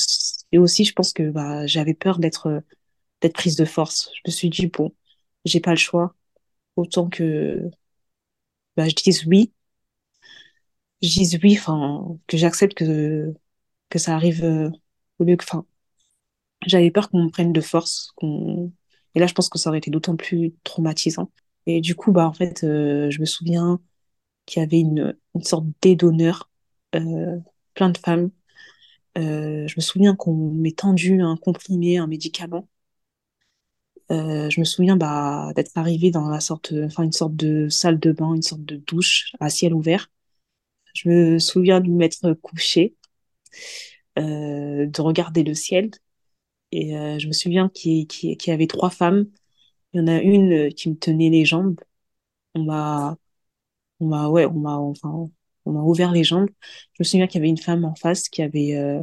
et 0.51 0.57
aussi, 0.59 0.85
je 0.85 0.93
pense 0.93 1.13
que 1.13 1.29
bah, 1.31 1.67
j'avais 1.67 1.93
peur 1.93 2.19
d'être 2.19 2.63
d'être 3.21 3.33
prise 3.35 3.55
de 3.57 3.65
force. 3.65 4.11
Je 4.15 4.21
me 4.27 4.31
suis 4.31 4.49
dit, 4.49 4.67
bon, 4.67 4.93
j'ai 5.45 5.59
pas 5.61 5.71
le 5.71 5.77
choix. 5.77 6.15
Autant 6.77 7.09
que 7.09 7.69
bah, 8.75 8.87
je 8.89 8.95
dise 8.95 9.25
oui. 9.27 9.53
Je 11.01 11.07
dise 11.09 11.39
oui, 11.43 11.57
que 12.27 12.37
j'accepte 12.37 12.73
que, 12.75 13.33
que 13.89 13.99
ça 13.99 14.15
arrive 14.15 14.43
euh, 14.43 14.69
au 15.19 15.23
lieu 15.25 15.35
que, 15.37 15.43
enfin, 15.45 15.65
j'avais 16.65 16.91
peur 16.91 17.09
qu'on 17.09 17.23
me 17.25 17.29
prenne 17.29 17.53
de 17.53 17.61
force. 17.61 18.13
qu'on 18.15 18.71
Et 19.15 19.19
là, 19.19 19.27
je 19.27 19.33
pense 19.33 19.49
que 19.49 19.57
ça 19.59 19.69
aurait 19.69 19.79
été 19.79 19.91
d'autant 19.91 20.15
plus 20.15 20.53
traumatisant. 20.63 21.31
Et 21.65 21.81
du 21.81 21.95
coup, 21.95 22.11
bah, 22.11 22.27
en 22.27 22.33
fait, 22.33 22.63
euh, 22.63 23.09
je 23.11 23.19
me 23.21 23.25
souviens 23.25 23.79
qu'il 24.45 24.61
y 24.61 24.65
avait 24.65 24.79
une, 24.81 25.17
une 25.35 25.43
sorte 25.43 25.65
d'aide 25.81 25.99
d'honneur, 26.01 26.49
euh, 26.95 27.39
plein 27.75 27.89
de 27.91 27.97
femmes. 27.99 28.31
Je 29.15 29.73
me 29.75 29.81
souviens 29.81 30.15
qu'on 30.15 30.33
m'ait 30.53 30.71
tendu 30.71 31.21
un 31.21 31.37
comprimé, 31.37 31.97
un 31.97 32.07
médicament. 32.07 32.67
Je 34.09 34.59
me 34.59 34.65
souviens 34.65 34.95
bah, 34.97 35.51
d'être 35.55 35.71
arrivée 35.77 36.11
dans 36.11 36.27
la 36.29 36.39
sorte, 36.39 36.73
enfin 36.85 37.03
une 37.03 37.11
sorte 37.11 37.35
de 37.35 37.69
salle 37.69 37.99
de 37.99 38.11
bain, 38.11 38.33
une 38.35 38.41
sorte 38.41 38.63
de 38.63 38.75
douche 38.77 39.31
à 39.39 39.49
ciel 39.49 39.73
ouvert. 39.73 40.09
Je 40.93 41.09
me 41.09 41.39
souviens 41.39 41.81
de 41.81 41.89
m'être 41.89 42.33
couchée, 42.35 42.95
euh, 44.17 44.85
de 44.87 45.01
regarder 45.01 45.43
le 45.43 45.53
ciel, 45.53 45.91
et 46.71 46.95
euh, 46.97 47.19
je 47.19 47.27
me 47.27 47.33
souviens 47.33 47.69
qu'il 47.69 48.07
y, 48.21 48.51
avait 48.51 48.67
trois 48.67 48.89
femmes. 48.89 49.27
Il 49.93 50.01
y 50.01 50.03
en 50.03 50.07
a 50.07 50.21
une 50.21 50.73
qui 50.73 50.89
me 50.89 50.95
tenait 50.95 51.29
les 51.29 51.45
jambes. 51.45 51.79
On 52.55 52.63
m'a, 52.63 53.17
on 53.99 54.07
m'a, 54.07 54.29
ouais, 54.29 54.45
on 54.45 54.53
m'a, 54.53 54.77
enfin, 54.77 55.29
on 55.65 55.71
m'a 55.71 55.81
ouvert 55.81 56.11
les 56.11 56.23
jambes. 56.23 56.49
Je 56.93 56.97
me 57.01 57.05
souviens 57.05 57.27
qu'il 57.27 57.39
y 57.39 57.43
avait 57.43 57.49
une 57.49 57.57
femme 57.57 57.85
en 57.85 57.95
face 57.95 58.29
qui 58.29 58.41
avait 58.41 58.75
euh, 58.77 59.01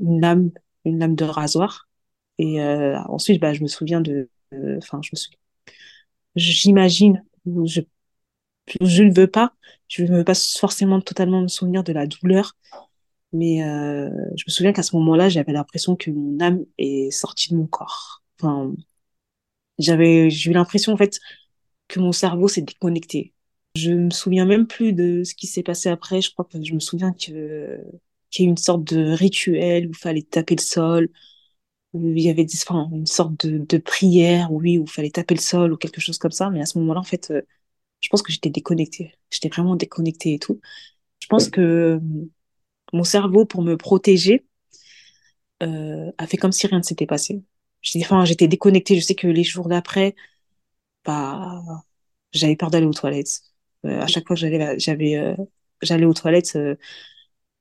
une 0.00 0.20
lame, 0.20 0.50
une 0.84 0.98
lame 1.00 1.16
de 1.16 1.24
rasoir. 1.24 1.88
Et 2.38 2.62
euh, 2.62 2.98
ensuite, 3.08 3.40
bah, 3.40 3.54
je 3.54 3.62
me 3.62 3.68
souviens 3.68 4.00
de, 4.00 4.30
enfin, 4.78 5.00
je 5.02 5.10
me 5.12 5.18
j'imagine, 6.36 7.24
je, 7.64 7.80
je 8.80 9.02
ne 9.02 9.12
veux 9.14 9.26
pas, 9.26 9.52
je 9.88 10.04
ne 10.04 10.18
veux 10.18 10.24
pas 10.24 10.34
forcément 10.34 11.00
totalement 11.00 11.42
me 11.42 11.48
souvenir 11.48 11.84
de 11.84 11.92
la 11.92 12.06
douleur, 12.06 12.54
mais 13.32 13.62
euh, 13.64 14.08
je 14.36 14.44
me 14.46 14.50
souviens 14.52 14.72
qu'à 14.72 14.82
ce 14.82 14.96
moment-là, 14.96 15.28
j'avais 15.28 15.52
l'impression 15.52 15.96
que 15.96 16.10
mon 16.10 16.40
âme 16.40 16.64
est 16.78 17.10
sortie 17.10 17.50
de 17.50 17.56
mon 17.56 17.66
corps. 17.66 18.22
Enfin, 18.40 18.72
j'avais, 19.78 20.30
j'ai 20.30 20.50
eu 20.50 20.54
l'impression 20.54 20.92
en 20.92 20.96
fait 20.96 21.20
que 21.88 22.00
mon 22.00 22.12
cerveau 22.12 22.48
s'est 22.48 22.62
déconnecté. 22.62 23.34
Je 23.76 23.92
me 23.92 24.10
souviens 24.10 24.46
même 24.46 24.66
plus 24.66 24.92
de 24.92 25.24
ce 25.24 25.34
qui 25.34 25.46
s'est 25.46 25.62
passé 25.62 25.88
après. 25.88 26.22
Je 26.22 26.32
crois 26.32 26.44
que 26.46 26.62
je 26.62 26.74
me 26.74 26.80
souviens 26.80 27.12
que 27.12 27.80
qu'il 28.30 28.44
y 28.46 28.48
a 28.48 28.50
une 28.50 28.56
sorte 28.58 28.84
de 28.84 29.12
rituel 29.12 29.86
où 29.88 29.90
il 29.90 29.96
fallait 29.96 30.22
taper 30.22 30.56
le 30.56 30.62
sol, 30.62 31.10
où 31.94 32.08
il 32.10 32.20
y 32.22 32.30
avait 32.30 32.46
enfin, 32.64 32.88
une 32.92 33.06
sorte 33.06 33.46
de, 33.46 33.58
de 33.58 33.78
prière, 33.78 34.52
oui, 34.52 34.78
où 34.78 34.84
il 34.84 34.90
fallait 34.90 35.10
taper 35.10 35.34
le 35.36 35.40
sol 35.40 35.72
ou 35.72 35.78
quelque 35.78 36.00
chose 36.00 36.18
comme 36.18 36.32
ça. 36.32 36.50
Mais 36.50 36.60
à 36.62 36.66
ce 36.66 36.78
moment-là, 36.78 37.00
en 37.00 37.04
fait, 37.04 37.30
euh, 37.32 37.42
je 38.00 38.08
pense 38.10 38.22
que 38.22 38.32
j'étais 38.32 38.50
déconnectée. 38.50 39.14
J'étais 39.30 39.48
vraiment 39.50 39.76
déconnectée 39.76 40.34
et 40.34 40.38
tout. 40.40 40.60
Je 41.20 41.28
pense 41.28 41.48
que 41.48 42.00
mon 42.92 43.04
cerveau, 43.04 43.44
pour 43.44 43.62
me 43.62 43.76
protéger, 43.76 44.44
euh, 45.62 46.12
a 46.18 46.26
fait 46.26 46.36
comme 46.36 46.52
si 46.52 46.66
rien 46.66 46.78
ne 46.78 46.82
s'était 46.82 47.06
passé. 47.06 47.42
Enfin, 47.98 48.24
j'étais 48.24 48.48
déconnectée. 48.48 48.96
Je 48.96 49.04
sais 49.04 49.14
que 49.14 49.26
les 49.26 49.44
jours 49.44 49.68
d'après, 49.68 50.14
bah, 51.04 51.62
j'avais 52.32 52.56
peur 52.56 52.70
d'aller 52.70 52.86
aux 52.86 52.92
toilettes. 52.94 53.42
Euh, 53.86 54.00
à 54.00 54.06
chaque 54.06 54.26
fois 54.26 54.36
j'allais, 54.36 54.78
j'avais, 54.78 55.16
euh, 55.16 55.36
j'allais 55.82 56.04
aux 56.04 56.14
toilettes, 56.14 56.58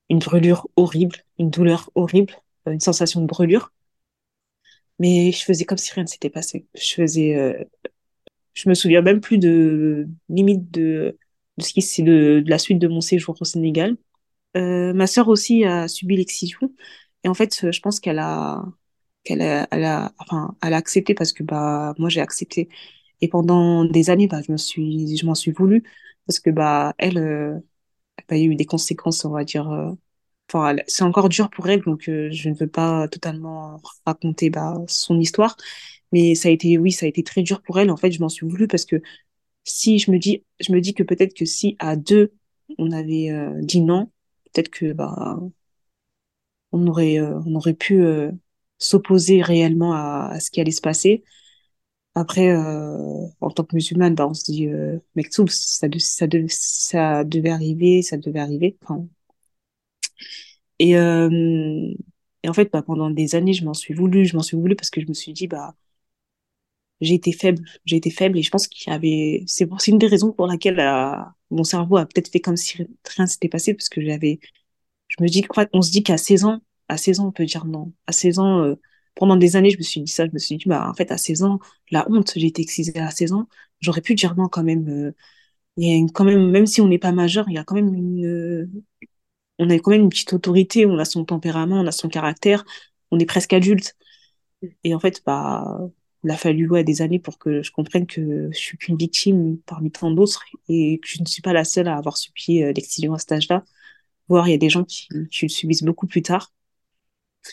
une 0.10 0.20
brûlure 0.20 0.68
horrible, 0.76 1.18
une 1.40 1.50
douleur 1.50 1.90
horrible, 1.96 2.34
une 2.66 2.80
sensation 2.80 3.22
de 3.22 3.28
brûlure. 3.28 3.72
Mais 5.00 5.32
je 5.32 5.44
faisais 5.44 5.66
comme 5.66 5.78
si 5.78 5.92
rien 5.94 6.04
ne 6.04 6.08
s'était 6.10 6.30
passé. 6.30 6.66
Je 6.76 6.94
faisais, 6.96 7.68
je 8.54 8.70
me 8.70 8.74
souviens 8.74 9.02
même 9.02 9.22
plus 9.22 9.38
de 9.38 10.08
limite 10.30 10.72
de, 10.72 11.18
ce 11.60 11.74
qui 11.74 11.82
c'est 11.82 12.04
de, 12.04 12.44
la 12.48 12.58
suite 12.58 12.80
de 12.80 12.88
mon 12.88 13.02
séjour 13.02 13.36
au 13.40 13.46
Sénégal. 13.46 13.98
Euh, 14.58 14.94
ma 14.94 15.08
sœur 15.08 15.28
aussi 15.30 15.66
a 15.66 15.88
subi 15.88 16.18
l'excision 16.18 16.74
et 17.24 17.30
en 17.30 17.34
fait, 17.36 17.72
je 17.72 17.82
pense 17.82 18.00
qu'elle 18.00 18.20
a, 18.20 18.64
qu'elle 19.26 19.42
a, 19.44 19.68
elle 19.72 19.86
enfin, 20.20 20.56
elle 20.64 20.74
a 20.74 20.78
accepté 20.78 21.14
parce 21.16 21.34
que 21.34 21.44
bah 21.44 21.94
moi 22.00 22.10
j'ai 22.10 22.22
accepté. 22.22 22.70
Et 23.22 23.30
pendant 23.30 23.86
des 23.86 24.10
années, 24.12 24.28
bah 24.28 24.42
je 24.48 24.52
me 24.54 24.58
suis, 24.58 25.18
je 25.18 25.26
m'en 25.28 25.36
suis 25.36 25.52
voulu 25.52 25.84
parce 26.28 26.40
que 26.40 26.52
bah 26.52 26.96
elle, 27.00 27.18
euh, 27.20 27.60
bah, 28.30 28.38
il 28.38 28.42
y 28.42 28.44
a 28.44 28.48
eu 28.54 28.56
des 28.56 28.66
conséquences, 28.66 29.26
on 29.26 29.32
va 29.32 29.44
dire. 29.46 29.70
Euh, 29.72 29.94
c'est 30.88 31.04
encore 31.04 31.30
dur 31.30 31.50
pour 31.50 31.68
elle, 31.70 31.82
donc 31.82 32.08
euh, 32.10 32.30
je 32.32 32.50
ne 32.50 32.56
veux 32.56 32.68
pas 32.68 33.08
totalement 33.10 33.82
raconter 34.06 34.50
bah, 34.50 34.76
son 34.88 35.20
histoire. 35.20 35.58
Mais 36.14 36.36
ça 36.36 36.50
a 36.50 36.52
été, 36.52 36.78
oui, 36.78 36.92
ça 36.92 37.06
a 37.06 37.10
été 37.10 37.24
très 37.24 37.44
dur 37.44 37.62
pour 37.62 37.80
elle. 37.80 37.92
En 37.92 37.98
fait, 37.98 38.12
je 38.12 38.22
m'en 38.22 38.30
suis 38.30 38.48
voulu 38.48 38.68
parce 38.68 38.86
que 38.86 39.02
si 39.66 40.00
je 40.00 40.12
me 40.12 40.20
dis, 40.20 40.46
je 40.62 40.72
me 40.74 40.82
dis 40.82 40.94
que 40.94 41.04
peut-être 41.04 41.36
que 41.36 41.46
si 41.46 41.76
à 41.80 41.96
deux 41.98 42.34
on 42.78 42.92
avait 42.92 43.32
euh, 43.32 43.54
dit 43.64 43.82
non, 43.82 44.12
peut-être 44.54 44.70
que 44.70 44.94
bah 44.94 45.40
on 46.72 46.88
aurait, 46.88 47.20
euh, 47.20 47.40
on 47.46 47.56
aurait 47.56 47.74
pu 47.74 48.02
euh, 48.02 48.32
s'opposer 48.80 49.42
réellement 49.42 49.94
à, 49.94 50.40
ce 50.40 50.52
qui 50.52 50.62
allait 50.62 50.72
se 50.72 50.82
passer. 50.82 51.24
Après, 52.16 52.50
euh, 52.50 53.28
en 53.42 53.52
tant 53.52 53.64
que 53.66 53.76
musulmane, 53.76 54.16
bah, 54.16 54.28
on 54.28 54.34
se 54.34 54.46
dit, 54.46 54.68
euh, 54.70 55.00
Mektoub, 55.16 55.48
ça, 55.50 55.88
ça, 56.00 56.28
ça 56.50 57.24
devait 57.26 57.50
arriver, 57.52 58.02
ça 58.02 58.18
devait 58.18 58.40
arriver. 58.40 58.78
Enfin, 58.84 59.08
et, 60.80 60.96
et 62.44 62.50
en 62.50 62.54
fait, 62.54 62.72
bah, 62.72 62.82
pendant 62.82 63.10
des 63.10 63.36
années, 63.36 63.54
je 63.54 63.66
m'en 63.66 63.74
suis 63.74 63.94
voulu, 63.94 64.26
je 64.26 64.36
m'en 64.36 64.44
suis 64.44 64.58
voulu 64.58 64.76
parce 64.76 64.90
que 64.90 65.02
je 65.02 65.08
me 65.08 65.14
suis 65.14 65.34
dit, 65.34 65.48
bah, 65.48 65.76
j'ai 67.02 67.16
été 67.16 67.32
faible, 67.32 67.64
j'ai 67.86 67.98
été 67.98 68.10
faible 68.10 68.38
et 68.38 68.42
je 68.44 68.50
pense 68.50 68.68
qu'il 68.68 68.92
y 68.92 68.96
avait, 68.96 69.44
c'est 69.48 69.68
une 69.88 69.98
des 70.00 70.08
raisons 70.08 70.32
pour 70.32 70.48
laquelle 70.48 70.80
euh, 70.80 71.12
mon 71.52 71.64
cerveau 71.64 71.98
a 71.98 72.06
peut-être 72.06 72.30
fait 72.32 72.40
comme 72.40 72.58
si 72.58 72.78
rien 73.16 73.28
s'était 73.28 73.50
passé 73.50 73.74
parce 73.74 73.90
que 73.90 74.02
j'avais, 74.02 74.40
je 75.10 75.16
me 75.24 75.28
dis, 75.30 75.46
on 75.74 75.82
se 75.82 75.92
dit 75.92 76.04
qu'à 76.04 76.18
16 76.18 76.46
ans, 76.46 76.62
à 76.90 76.98
16 76.98 77.20
ans, 77.20 77.28
on 77.28 77.32
peut 77.32 77.46
dire 77.46 77.66
non. 77.66 77.94
À 78.08 78.12
16 78.12 78.40
ans, 78.40 78.64
euh, 78.64 78.76
pendant 79.16 79.36
des 79.38 79.56
années, 79.56 79.72
je 79.72 79.78
me 79.78 79.84
suis 79.84 80.02
dit 80.02 80.12
ça, 80.12 80.26
je 80.26 80.32
me 80.32 80.40
suis 80.40 80.58
dit, 80.58 80.66
bah, 80.68 80.88
en 80.90 80.94
fait, 80.94 81.12
à 81.12 81.18
16 81.18 81.44
ans, 81.44 81.60
la 81.92 82.10
honte, 82.10 82.34
j'ai 82.36 82.48
été 82.48 82.62
excisée 82.62 82.98
à 83.00 83.12
16 83.12 83.34
ans, 83.34 83.48
j'aurais 83.82 84.02
pu 84.02 84.16
dire 84.16 84.36
non 84.36 84.48
quand 84.50 84.64
même. 84.64 84.88
Euh, 84.90 85.12
y 85.78 85.94
a 85.94 86.08
quand 86.14 86.26
même, 86.26 86.50
même 86.52 86.66
si 86.68 86.82
on 86.82 86.88
n'est 86.88 87.00
pas 87.00 87.12
majeur, 87.14 87.46
il 87.50 87.56
y 87.56 87.58
a 87.60 87.64
quand 87.64 87.76
même 87.76 87.94
une, 87.96 88.70
on 89.60 89.70
a 89.70 89.76
quand 89.80 89.92
même 89.92 90.04
une 90.04 90.10
petite 90.10 90.34
autorité, 90.34 90.86
on 90.86 90.98
a 91.00 91.06
son 91.06 91.26
tempérament, 91.26 91.82
on 91.82 91.88
a 91.88 91.92
son 91.92 92.10
caractère, 92.10 92.66
on 93.12 93.20
est 93.20 93.26
presque 93.26 93.54
adulte. 93.54 93.96
Et 94.84 94.96
en 94.96 95.00
fait, 95.00 95.22
bah, 95.26 95.80
il 96.28 96.32
a 96.32 96.38
fallu 96.38 96.70
des 96.84 97.02
années 97.02 97.20
pour 97.20 97.38
que 97.40 97.62
je 97.64 97.72
comprenne 97.72 98.06
que 98.06 98.50
je 98.52 98.58
suis 98.58 98.78
qu'une 98.78 98.98
victime 98.98 99.60
parmi 99.66 99.92
tant 99.92 100.12
d'autres 100.12 100.44
et 100.68 101.00
que 101.00 101.08
je 101.08 101.22
ne 101.22 101.26
suis 101.26 101.42
pas 101.42 101.54
la 101.54 101.64
seule 101.64 101.88
à 101.88 101.96
avoir 101.96 102.18
subi 102.18 102.64
euh, 102.64 102.74
l'excision 102.74 103.14
à 103.14 103.20
cet 103.20 103.32
âge-là. 103.32 103.64
Voire 104.28 104.48
il 104.50 104.52
y 104.52 104.54
a 104.54 104.58
des 104.58 104.70
gens 104.70 104.84
qui, 104.84 105.08
le 105.14 105.28
subissent 105.48 105.84
beaucoup 105.84 106.06
plus 106.06 106.22
tard. 106.22 106.52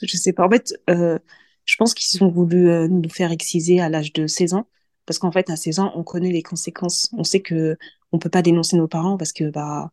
Je 0.03 0.17
sais 0.17 0.33
pas. 0.33 0.45
En 0.45 0.51
fait, 0.51 0.75
euh, 0.91 1.21
je 1.67 1.77
pense 1.77 1.95
qu'ils 1.95 2.25
ont 2.25 2.29
voulu 2.31 2.69
euh, 2.69 2.89
nous 2.89 3.09
faire 3.09 3.31
exciser 3.31 3.81
à 3.81 3.89
l'âge 3.89 4.13
de 4.13 4.27
16 4.27 4.55
ans 4.55 4.69
parce 5.07 5.19
qu'en 5.21 5.31
fait, 5.31 5.51
à 5.51 5.57
16 5.57 5.79
ans, 5.79 5.93
on 5.95 6.03
connaît 6.03 6.33
les 6.33 6.43
conséquences. 6.43 7.11
On 7.13 7.23
sait 7.23 7.41
que 7.43 7.77
on 8.11 8.19
peut 8.19 8.31
pas 8.31 8.43
dénoncer 8.43 8.77
nos 8.77 8.89
parents 8.89 9.17
parce 9.17 9.33
que 9.33 9.51
bah 9.51 9.93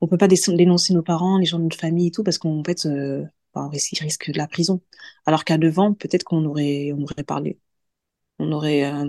on 0.00 0.08
peut 0.08 0.18
pas 0.18 0.28
dénoncer 0.28 0.94
nos 0.94 1.02
parents, 1.02 1.38
les 1.38 1.46
gens 1.46 1.58
de 1.58 1.64
notre 1.64 1.78
famille 1.78 2.08
et 2.08 2.10
tout, 2.12 2.22
parce 2.24 2.38
qu'en 2.38 2.62
fait, 2.64 2.86
bah, 3.54 3.70
ils 3.74 3.98
risquent 4.00 4.30
de 4.30 4.38
la 4.38 4.46
prison. 4.48 4.80
Alors 5.26 5.44
qu'à 5.44 5.58
9 5.58 5.78
ans, 5.78 5.94
peut-être 5.94 6.24
qu'on 6.24 6.44
aurait, 6.44 6.92
on 6.96 7.02
aurait 7.02 7.24
parlé. 7.24 7.58
On 8.38 8.52
aurait, 8.52 8.84
euh, 8.84 9.04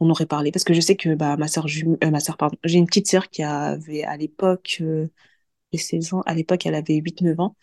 on 0.00 0.10
aurait 0.10 0.26
parlé. 0.26 0.52
Parce 0.52 0.64
que 0.64 0.74
je 0.74 0.80
sais 0.80 0.96
que 0.96 1.14
bah, 1.14 1.36
ma 1.36 1.48
soeur, 1.48 1.66
euh, 2.04 2.10
ma 2.10 2.20
soeur, 2.20 2.36
pardon, 2.36 2.56
j'ai 2.64 2.78
une 2.78 2.86
petite 2.86 3.08
sœur 3.08 3.28
qui 3.30 3.42
avait 3.42 4.04
à 4.04 4.16
l'époque, 4.16 4.78
euh, 4.80 5.08
16 5.74 6.12
ans, 6.14 6.22
à 6.26 6.34
l'époque, 6.34 6.66
elle 6.66 6.74
avait 6.74 6.96
8-9 6.96 7.40
ans. 7.40 7.56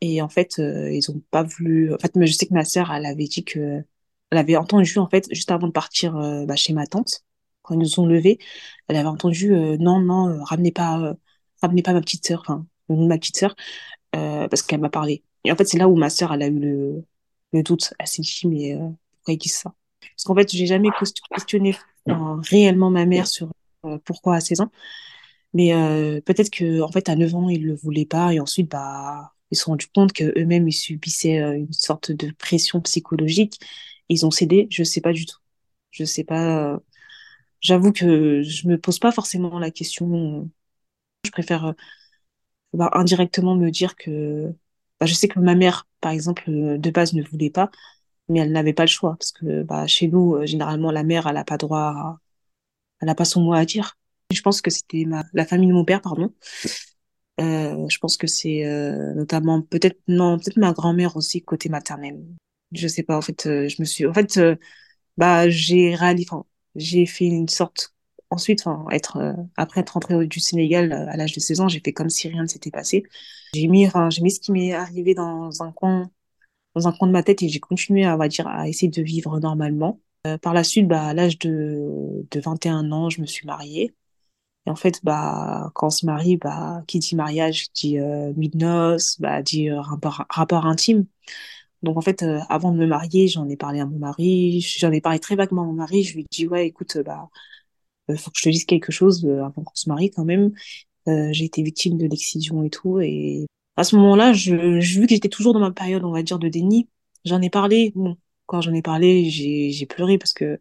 Et 0.00 0.22
en 0.22 0.28
fait, 0.28 0.58
euh, 0.58 0.92
ils 0.92 1.10
ont 1.10 1.20
pas 1.30 1.42
voulu. 1.42 1.94
En 1.94 1.98
fait, 1.98 2.14
mais 2.16 2.26
je 2.26 2.32
sais 2.34 2.46
que 2.46 2.54
ma 2.54 2.64
sœur, 2.64 2.92
elle 2.92 3.06
avait 3.06 3.24
dit 3.26 3.44
que, 3.44 3.82
elle 4.30 4.38
avait 4.38 4.56
entendu, 4.56 4.98
en 4.98 5.08
fait, 5.08 5.26
juste 5.34 5.50
avant 5.50 5.66
de 5.68 5.72
partir 5.72 6.16
euh, 6.16 6.46
bah, 6.46 6.56
chez 6.56 6.72
ma 6.74 6.86
tante, 6.86 7.24
quand 7.62 7.74
ils 7.74 7.80
nous 7.80 8.00
ont 8.00 8.06
levés, 8.06 8.38
elle 8.88 8.96
avait 8.96 9.08
entendu, 9.08 9.50
non, 9.80 10.00
non, 10.00 10.42
ramenez 10.44 10.72
pas 10.72 11.16
ramenez 11.62 11.82
pas 11.82 11.92
ma 11.94 12.00
petite 12.00 12.26
sœur, 12.26 12.40
enfin, 12.42 12.66
ma 12.88 13.18
petite 13.18 13.44
euh, 14.16 14.48
parce 14.48 14.62
qu'elle 14.62 14.80
m'a 14.80 14.90
parlé. 14.90 15.24
Et 15.44 15.52
en 15.52 15.56
fait, 15.56 15.64
c'est 15.66 15.78
là 15.78 15.88
où 15.88 15.96
ma 15.96 16.10
sœur, 16.10 16.32
elle 16.32 16.42
a 16.42 16.48
eu 16.48 16.58
le, 16.58 17.04
le 17.52 17.62
doute. 17.62 17.94
Elle 17.98 18.06
s'est 18.08 18.22
dit, 18.22 18.42
mais 18.46 18.76
pourquoi 19.12 19.34
ils 19.34 19.38
disent 19.38 19.56
ça? 19.58 19.74
Parce 20.14 20.24
qu'en 20.24 20.34
fait, 20.34 20.50
j'ai 20.50 20.66
jamais 20.66 20.88
questionné 21.30 21.76
réellement 22.06 22.90
ma 22.90 23.06
mère 23.06 23.26
sur 23.26 23.50
euh, 23.84 23.98
pourquoi 24.04 24.36
à 24.36 24.40
16 24.40 24.60
ans. 24.60 24.70
Mais 25.54 25.74
euh, 25.74 26.20
peut-être 26.20 26.50
que 26.50 26.80
en 26.82 26.90
fait, 26.90 27.08
à 27.08 27.16
9 27.16 27.34
ans, 27.34 27.48
ils 27.48 27.64
le 27.64 27.74
voulaient 27.74 28.06
pas. 28.06 28.32
Et 28.34 28.40
ensuite, 28.40 28.70
bah, 28.70 29.34
ils 29.50 29.56
se 29.56 29.64
sont 29.64 29.72
rendus 29.72 29.88
compte 29.94 30.12
qu'eux-mêmes, 30.12 30.68
ils 30.68 30.72
subissaient 30.72 31.40
euh, 31.40 31.56
une 31.56 31.72
sorte 31.72 32.12
de 32.12 32.30
pression 32.32 32.80
psychologique. 32.80 33.60
Ils 34.08 34.26
ont 34.26 34.30
cédé. 34.30 34.68
Je 34.70 34.84
sais 34.84 35.00
pas 35.00 35.12
du 35.12 35.26
tout. 35.26 35.38
Je 35.90 36.04
sais 36.04 36.24
pas. 36.24 36.78
J'avoue 37.60 37.92
que 37.92 38.42
je 38.42 38.68
me 38.68 38.78
pose 38.78 38.98
pas 38.98 39.12
forcément 39.12 39.58
la 39.58 39.70
question 39.70 40.48
je 41.24 41.30
préfère 41.32 41.74
bah, 42.72 42.90
indirectement 42.94 43.56
me 43.56 43.70
dire 43.70 43.96
que 43.96 44.52
bah, 45.00 45.06
je 45.06 45.14
sais 45.14 45.28
que 45.28 45.40
ma 45.40 45.54
mère, 45.54 45.86
par 46.00 46.12
exemple, 46.12 46.44
de 46.46 46.90
base 46.90 47.14
ne 47.14 47.22
voulait 47.22 47.50
pas, 47.50 47.70
mais 48.28 48.40
elle 48.40 48.52
n'avait 48.52 48.72
pas 48.72 48.84
le 48.84 48.88
choix 48.88 49.16
parce 49.18 49.32
que 49.32 49.62
bah, 49.62 49.86
chez 49.86 50.08
nous, 50.08 50.34
euh, 50.36 50.46
généralement, 50.46 50.90
la 50.90 51.04
mère, 51.04 51.26
elle 51.26 51.34
n'a 51.34 51.44
pas 51.44 51.56
droit, 51.58 51.78
à... 51.80 52.20
elle 53.00 53.06
n'a 53.06 53.14
pas 53.14 53.24
son 53.24 53.42
mot 53.42 53.54
à 53.54 53.64
dire. 53.64 53.98
Je 54.32 54.42
pense 54.42 54.60
que 54.62 54.70
c'était 54.70 55.04
ma... 55.06 55.24
la 55.34 55.46
famille 55.46 55.68
de 55.68 55.74
mon 55.74 55.84
père, 55.84 56.00
pardon. 56.02 56.32
Euh, 57.40 57.86
je 57.88 57.98
pense 57.98 58.16
que 58.16 58.26
c'est 58.26 58.64
euh, 58.64 59.12
notamment 59.14 59.60
peut-être 59.60 60.00
non 60.08 60.38
peut-être 60.38 60.56
ma 60.56 60.72
grand-mère 60.72 61.16
aussi 61.16 61.42
côté 61.42 61.68
maternel. 61.68 62.24
Je 62.72 62.88
sais 62.88 63.02
pas 63.02 63.16
en 63.16 63.20
fait 63.20 63.46
euh, 63.46 63.68
je 63.68 63.76
me 63.80 63.84
suis 63.84 64.06
en 64.06 64.14
fait 64.14 64.38
euh, 64.38 64.56
bah 65.18 65.48
j'ai 65.50 65.94
réalisé 65.94 66.28
enfin, 66.30 66.46
j'ai 66.76 67.04
fait 67.06 67.26
une 67.26 67.48
sorte 67.48 67.94
ensuite 68.30 68.66
enfin 68.66 68.86
être 68.90 69.18
euh, 69.18 69.34
après 69.56 69.82
être 69.82 69.90
rentrée 69.90 70.26
du 70.26 70.40
Sénégal 70.40 70.92
à 70.92 71.16
l'âge 71.16 71.34
de 71.34 71.40
16 71.40 71.60
ans, 71.60 71.68
j'ai 71.68 71.80
fait 71.80 71.92
comme 71.92 72.08
si 72.10 72.28
rien 72.28 72.42
ne 72.42 72.48
s'était 72.48 72.70
passé. 72.70 73.04
J'ai 73.54 73.68
mis 73.68 73.86
enfin 73.86 74.08
j'ai 74.10 74.22
mis 74.22 74.30
ce 74.30 74.40
qui 74.40 74.52
m'est 74.52 74.72
arrivé 74.72 75.14
dans 75.14 75.62
un 75.62 75.72
coin 75.72 76.10
dans 76.76 76.88
un 76.88 76.92
coin 76.92 77.08
de 77.08 77.12
ma 77.12 77.22
tête 77.24 77.42
et 77.42 77.48
j'ai 77.48 77.60
continué 77.60 78.04
à 78.04 78.16
on 78.16 78.28
dire 78.28 78.46
à 78.48 78.68
essayer 78.68 78.88
de 78.90 79.02
vivre 79.02 79.40
normalement. 79.40 80.00
par 80.42 80.54
la 80.54 80.64
suite 80.64 80.88
bah 80.88 81.04
à 81.08 81.14
l'âge 81.14 81.38
de 81.38 82.26
de 82.30 82.40
21 82.40 82.92
ans, 82.92 83.10
je 83.10 83.20
me 83.20 83.26
suis 83.26 83.46
mariée. 83.46 83.94
Et 84.66 84.70
en 84.70 84.76
fait, 84.76 85.00
bah, 85.04 85.70
quand 85.74 85.88
on 85.88 85.90
se 85.90 86.06
marie, 86.06 86.36
bah, 86.36 86.82
qui 86.88 86.98
dit 86.98 87.14
mariage 87.16 87.68
dit 87.72 87.98
euh, 87.98 88.32
nuit 88.34 88.48
de 88.48 88.58
noces, 88.58 89.20
bah, 89.20 89.42
dit 89.42 89.70
euh, 89.70 89.80
rapport, 89.80 90.66
intime. 90.66 91.06
Donc 91.82 91.96
en 91.98 92.00
fait, 92.02 92.22
euh, 92.22 92.40
avant 92.48 92.72
de 92.72 92.78
me 92.78 92.86
marier, 92.86 93.28
j'en 93.28 93.48
ai 93.48 93.56
parlé 93.56 93.80
à 93.80 93.86
mon 93.86 93.98
mari, 93.98 94.60
j'en 94.62 94.92
ai 94.92 95.00
parlé 95.00 95.20
très 95.20 95.36
vaguement 95.36 95.62
à 95.62 95.66
mon 95.66 95.72
mari. 95.74 96.02
Je 96.04 96.14
lui 96.14 96.22
ai 96.22 96.26
dit, 96.30 96.48
ouais, 96.48 96.66
écoute, 96.66 96.96
euh, 96.96 97.02
bah, 97.04 97.28
euh, 98.10 98.16
faut 98.16 98.30
que 98.30 98.38
je 98.38 98.44
te 98.44 98.48
dise 98.50 98.64
quelque 98.64 98.92
chose 98.92 99.24
euh, 99.26 99.44
avant 99.44 99.62
qu'on 99.64 99.74
se 99.74 99.88
marie 99.88 100.10
quand 100.10 100.24
même. 100.24 100.52
Euh, 101.08 101.28
j'ai 101.32 101.44
été 101.44 101.62
victime 101.62 101.98
de 101.98 102.06
l'excision 102.06 102.64
et 102.64 102.70
tout. 102.70 103.00
Et 103.00 103.46
à 103.76 103.84
ce 103.84 103.96
moment-là, 103.96 104.32
je, 104.32 104.80
je, 104.80 105.00
vu 105.00 105.06
que 105.06 105.14
j'étais 105.14 105.28
toujours 105.28 105.52
dans 105.54 105.60
ma 105.60 105.70
période, 105.72 106.04
on 106.04 106.12
va 106.12 106.22
dire, 106.22 106.38
de 106.38 106.48
déni, 106.48 106.88
j'en 107.24 107.42
ai 107.42 107.50
parlé. 107.50 107.92
Bon, 107.94 108.16
quand 108.46 108.60
j'en 108.60 108.72
ai 108.74 108.82
parlé, 108.82 109.28
j'ai, 109.30 109.86
pleuré 109.86 110.18
parce 110.18 110.32
que 110.32 110.58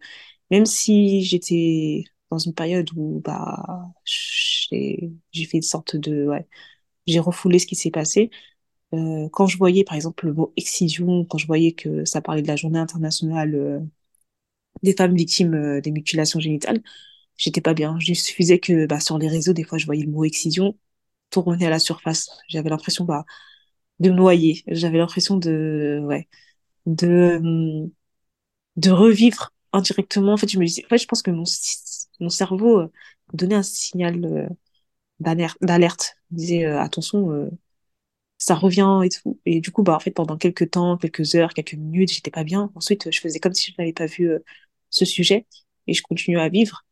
même 0.51 0.65
si 0.67 1.23
j'étais 1.23 2.05
dans 2.31 2.39
une 2.39 2.53
période 2.55 2.89
où 2.95 3.21
bah 3.25 3.93
j'ai 4.05 5.11
j'ai 5.31 5.45
fait 5.45 5.57
une 5.57 5.63
sorte 5.63 5.95
de 5.97 6.27
ouais 6.27 6.47
j'ai 7.07 7.19
refoulé 7.19 7.59
ce 7.59 7.67
qui 7.67 7.75
s'est 7.75 7.91
passé 7.91 8.31
euh, 8.93 9.29
quand 9.31 9.47
je 9.47 9.57
voyais 9.57 9.83
par 9.85 9.95
exemple 9.95 10.27
le 10.27 10.33
mot 10.33 10.53
excision 10.57 11.25
quand 11.25 11.37
je 11.39 11.47
voyais 11.47 11.73
que 11.73 12.05
ça 12.05 12.21
parlait 12.21 12.41
de 12.43 12.47
la 12.47 12.55
journée 12.57 12.79
internationale 12.79 13.55
euh, 13.55 13.79
des 14.83 14.93
femmes 14.95 15.15
victimes 15.15 15.53
euh, 15.55 15.81
des 15.81 15.91
mutilations 15.91 16.39
génitales 16.39 16.81
j'étais 17.37 17.61
pas 17.61 17.73
bien 17.73 17.97
il 18.07 18.15
suffisait 18.15 18.59
que 18.59 18.85
bah 18.87 18.99
sur 18.99 19.17
les 19.17 19.27
réseaux 19.27 19.53
des 19.53 19.63
fois 19.63 19.77
je 19.77 19.85
voyais 19.85 20.03
le 20.05 20.11
mot 20.11 20.25
excision 20.25 20.77
revenait 21.41 21.67
à 21.67 21.69
la 21.69 21.79
surface 21.79 22.29
j'avais 22.49 22.69
l'impression 22.69 23.05
bah 23.05 23.25
de 23.99 24.09
me 24.11 24.15
noyer 24.15 24.63
j'avais 24.67 24.97
l'impression 24.99 25.37
de 25.37 26.01
ouais 26.05 26.27
de 26.87 27.37
hum, 27.41 27.91
de 28.77 28.91
revivre 28.91 29.51
indirectement 29.73 30.33
en 30.33 30.37
fait 30.37 30.49
je 30.49 30.59
me 30.59 30.65
disais 30.65 30.85
en 30.85 30.89
fait 30.89 30.99
je 30.99 31.07
pense 31.07 31.21
que 31.23 31.31
mon 31.31 31.45
mon 32.21 32.29
cerveau 32.29 32.79
euh, 32.81 32.91
donnait 33.33 33.55
un 33.55 33.63
signal 33.63 34.23
euh, 34.25 34.47
d'alerte, 35.19 36.15
il 36.31 36.37
disait 36.37 36.65
euh, 36.65 36.79
attention, 36.81 37.49
ça 38.37 38.55
revient 38.55 39.01
et 39.05 39.09
tout. 39.09 39.39
Et 39.45 39.61
du 39.61 39.71
coup, 39.71 39.83
bah 39.83 39.95
en 39.95 39.99
fait, 39.99 40.11
pendant 40.11 40.37
quelques 40.37 40.71
temps, 40.71 40.97
quelques 40.97 41.35
heures, 41.35 41.53
quelques 41.53 41.73
minutes, 41.75 42.11
j'étais 42.13 42.31
pas 42.31 42.43
bien. 42.43 42.71
Ensuite, 42.75 43.11
je 43.11 43.19
faisais 43.21 43.39
comme 43.39 43.53
si 43.53 43.71
je 43.71 43.75
n'avais 43.79 43.93
pas 43.93 44.05
vu 44.07 44.31
ce 44.89 45.05
sujet 45.05 45.47
et 45.87 45.93
je 45.93 46.01
continuais 46.03 46.41
à 46.41 46.49
vivre. 46.49 46.83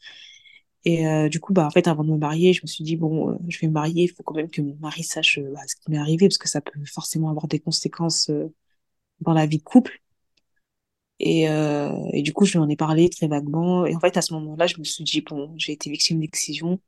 Et 0.86 1.08
euh, 1.08 1.30
du 1.30 1.40
coup, 1.40 1.54
bah 1.54 1.66
en 1.66 1.70
fait, 1.72 1.88
avant 1.88 2.04
de 2.04 2.12
me 2.12 2.18
marier, 2.18 2.54
je 2.54 2.62
me 2.63 2.68
suis 2.68 2.84
dit 2.84 2.98
bon, 2.98 3.32
euh, 3.32 3.38
je 3.48 3.60
vais 3.60 3.68
me 3.68 3.74
marier, 3.74 4.04
il 4.04 4.08
faut 4.10 4.24
quand 4.24 4.34
même 4.36 4.50
que 4.50 4.62
mon 4.62 4.75
mari 4.75 5.04
sache 5.04 5.38
euh, 5.40 5.52
bah, 5.54 5.62
ce 5.68 5.75
qui 5.78 5.90
m'est 5.92 5.98
arrivé 5.98 6.28
parce 6.28 6.38
que 6.38 6.50
ça 6.50 6.62
peut 6.62 6.80
forcément 6.86 7.30
avoir 7.30 7.48
des 7.48 7.60
conséquences 7.60 8.30
dans 9.22 9.34
la 9.34 9.46
vie 9.48 9.58
de 9.60 9.63
couple. 9.63 10.02
Et, 11.20 11.43
et 12.13 12.22
du 12.22 12.34
coup, 12.34 12.46
je 12.46 12.54
lui 12.54 12.60
en 12.60 12.69
ai 12.69 12.76
parlé 12.76 13.10
très 13.10 13.28
vaguement. 13.28 13.86
Et 13.86 13.96
en 13.96 14.00
fait, 14.00 14.17
à 14.17 14.22
ce 14.22 14.34
moment-là, 14.34 14.67
je 14.67 14.78
me 14.80 14.84
suis 14.84 15.04
dit, 15.04 15.22
bon, 15.22 15.54
j'ai 15.58 15.72
été 15.74 15.89
victime 15.89 16.19
d'excision. 16.19 16.80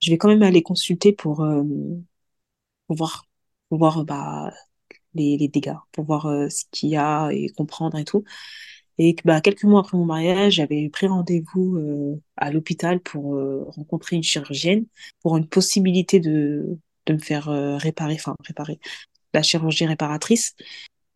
Je 0.00 0.10
vais 0.10 0.18
quand 0.18 0.28
même 0.28 0.42
aller 0.44 0.62
consulter 0.62 1.12
pour, 1.12 1.44
pour 2.86 2.96
voir, 2.96 3.26
pour 3.68 3.78
voir 3.78 4.04
bah, 4.04 4.52
les, 5.14 5.36
les 5.38 5.48
dégâts, 5.48 5.76
pour 5.92 6.04
voir 6.04 6.24
ce 6.50 6.64
qu'il 6.70 6.90
y 6.90 6.96
a 6.96 7.30
et 7.32 7.48
comprendre 7.50 7.98
et 7.98 8.04
tout. 8.04 8.24
Et 8.98 9.16
bah, 9.24 9.40
quelques 9.40 9.64
mois 9.64 9.80
après 9.80 9.96
mon 9.98 10.04
mariage, 10.04 10.54
j'avais 10.54 10.88
pris 10.88 11.06
rendez-vous 11.06 11.76
euh, 11.76 12.20
à 12.36 12.50
l'hôpital 12.52 13.00
pour 13.00 13.34
euh, 13.36 13.64
rencontrer 13.68 14.16
une 14.16 14.22
chirurgienne 14.22 14.86
pour 15.22 15.36
une 15.36 15.46
possibilité 15.48 16.20
de, 16.20 16.78
de 17.06 17.12
me 17.14 17.18
faire 17.18 17.48
euh, 17.48 17.76
réparer, 17.76 18.14
enfin 18.14 18.36
réparer, 18.46 18.78
la 19.34 19.42
chirurgie 19.42 19.86
réparatrice. 19.86 20.54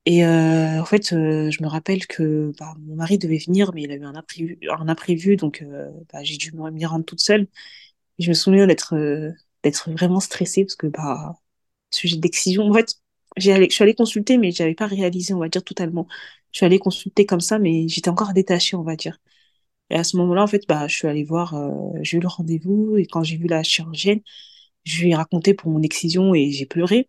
Et 0.06 0.24
euh, 0.24 0.80
en 0.80 0.84
fait, 0.84 1.12
euh, 1.12 1.50
je 1.50 1.62
me 1.62 1.68
rappelle 1.68 2.06
que 2.06 2.52
bah, 2.58 2.74
mon 2.80 2.94
mari 2.96 3.18
devait 3.18 3.38
venir, 3.38 3.72
mais 3.74 3.82
il 3.82 3.90
a 3.92 3.96
eu 3.96 4.04
un 4.04 4.14
imprévu, 4.14 4.58
un 4.70 4.88
imprévu 4.88 5.36
donc 5.36 5.62
euh, 5.62 5.90
bah, 6.12 6.22
j'ai 6.22 6.36
dû 6.36 6.52
m'y 6.52 6.86
rendre 6.86 7.04
toute 7.04 7.20
seule. 7.20 7.48
Et 8.18 8.24
je 8.24 8.28
me 8.30 8.34
souviens 8.34 8.66
d'être 8.66 8.94
d'être 9.62 9.90
vraiment 9.92 10.20
stressée 10.20 10.64
parce 10.64 10.76
que 10.76 10.86
bah 10.86 11.34
sujet 11.92 12.16
d'excision. 12.18 12.64
En 12.70 12.74
fait, 12.74 12.94
j'ai 13.36 13.54
je 13.70 13.74
suis 13.74 13.82
allée 13.84 13.94
consulter, 13.94 14.38
mais 14.38 14.52
j'avais 14.52 14.74
pas 14.74 14.86
réalisé, 14.86 15.34
on 15.34 15.40
va 15.40 15.48
dire 15.48 15.64
totalement. 15.64 16.08
Je 16.52 16.58
suis 16.58 16.66
allée 16.66 16.78
consulter 16.78 17.26
comme 17.26 17.40
ça, 17.40 17.58
mais 17.58 17.88
j'étais 17.88 18.10
encore 18.10 18.32
détachée, 18.32 18.76
on 18.76 18.82
va 18.82 18.96
dire. 18.96 19.18
Et 19.90 19.96
à 19.96 20.04
ce 20.04 20.16
moment-là, 20.18 20.42
en 20.42 20.46
fait, 20.46 20.66
bah 20.68 20.88
je 20.88 20.94
suis 20.96 21.08
allée 21.08 21.24
voir, 21.24 21.54
euh, 21.54 21.70
j'ai 22.02 22.18
eu 22.18 22.20
le 22.20 22.28
rendez-vous 22.28 22.96
et 22.96 23.06
quand 23.06 23.22
j'ai 23.22 23.36
vu 23.36 23.46
la 23.46 23.62
chirurgienne, 23.62 24.20
je 24.84 25.02
lui 25.02 25.10
ai 25.12 25.14
raconté 25.16 25.54
pour 25.54 25.70
mon 25.70 25.82
excision 25.82 26.34
et 26.34 26.50
j'ai 26.52 26.66
pleuré. 26.66 27.08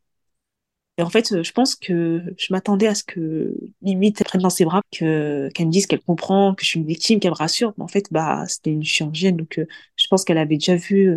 Et 0.97 1.03
en 1.03 1.09
fait, 1.09 1.31
euh, 1.31 1.43
je 1.43 1.51
pense 1.51 1.75
que 1.75 2.23
je 2.37 2.47
m'attendais 2.51 2.87
à 2.87 2.95
ce 2.95 3.03
que, 3.03 3.55
limite, 3.81 4.19
elle 4.19 4.25
prenne 4.27 4.41
dans 4.41 4.49
ses 4.49 4.65
bras, 4.65 4.81
que, 4.91 5.49
qu'elle 5.53 5.67
me 5.67 5.71
dise 5.71 5.85
qu'elle 5.87 6.01
comprend, 6.01 6.55
que 6.55 6.63
je 6.63 6.69
suis 6.69 6.79
une 6.79 6.87
victime, 6.87 7.19
qu'elle 7.19 7.31
me 7.31 7.35
rassure. 7.35 7.73
Mais 7.77 7.83
en 7.83 7.87
fait, 7.87 8.07
bah, 8.11 8.45
c'était 8.47 8.71
une 8.71 8.83
chirurgienne, 8.83 9.37
donc 9.37 9.59
euh, 9.59 9.67
je 9.95 10.07
pense 10.07 10.23
qu'elle 10.25 10.39
avait 10.39 10.57
déjà 10.57 10.75
vu 10.75 11.09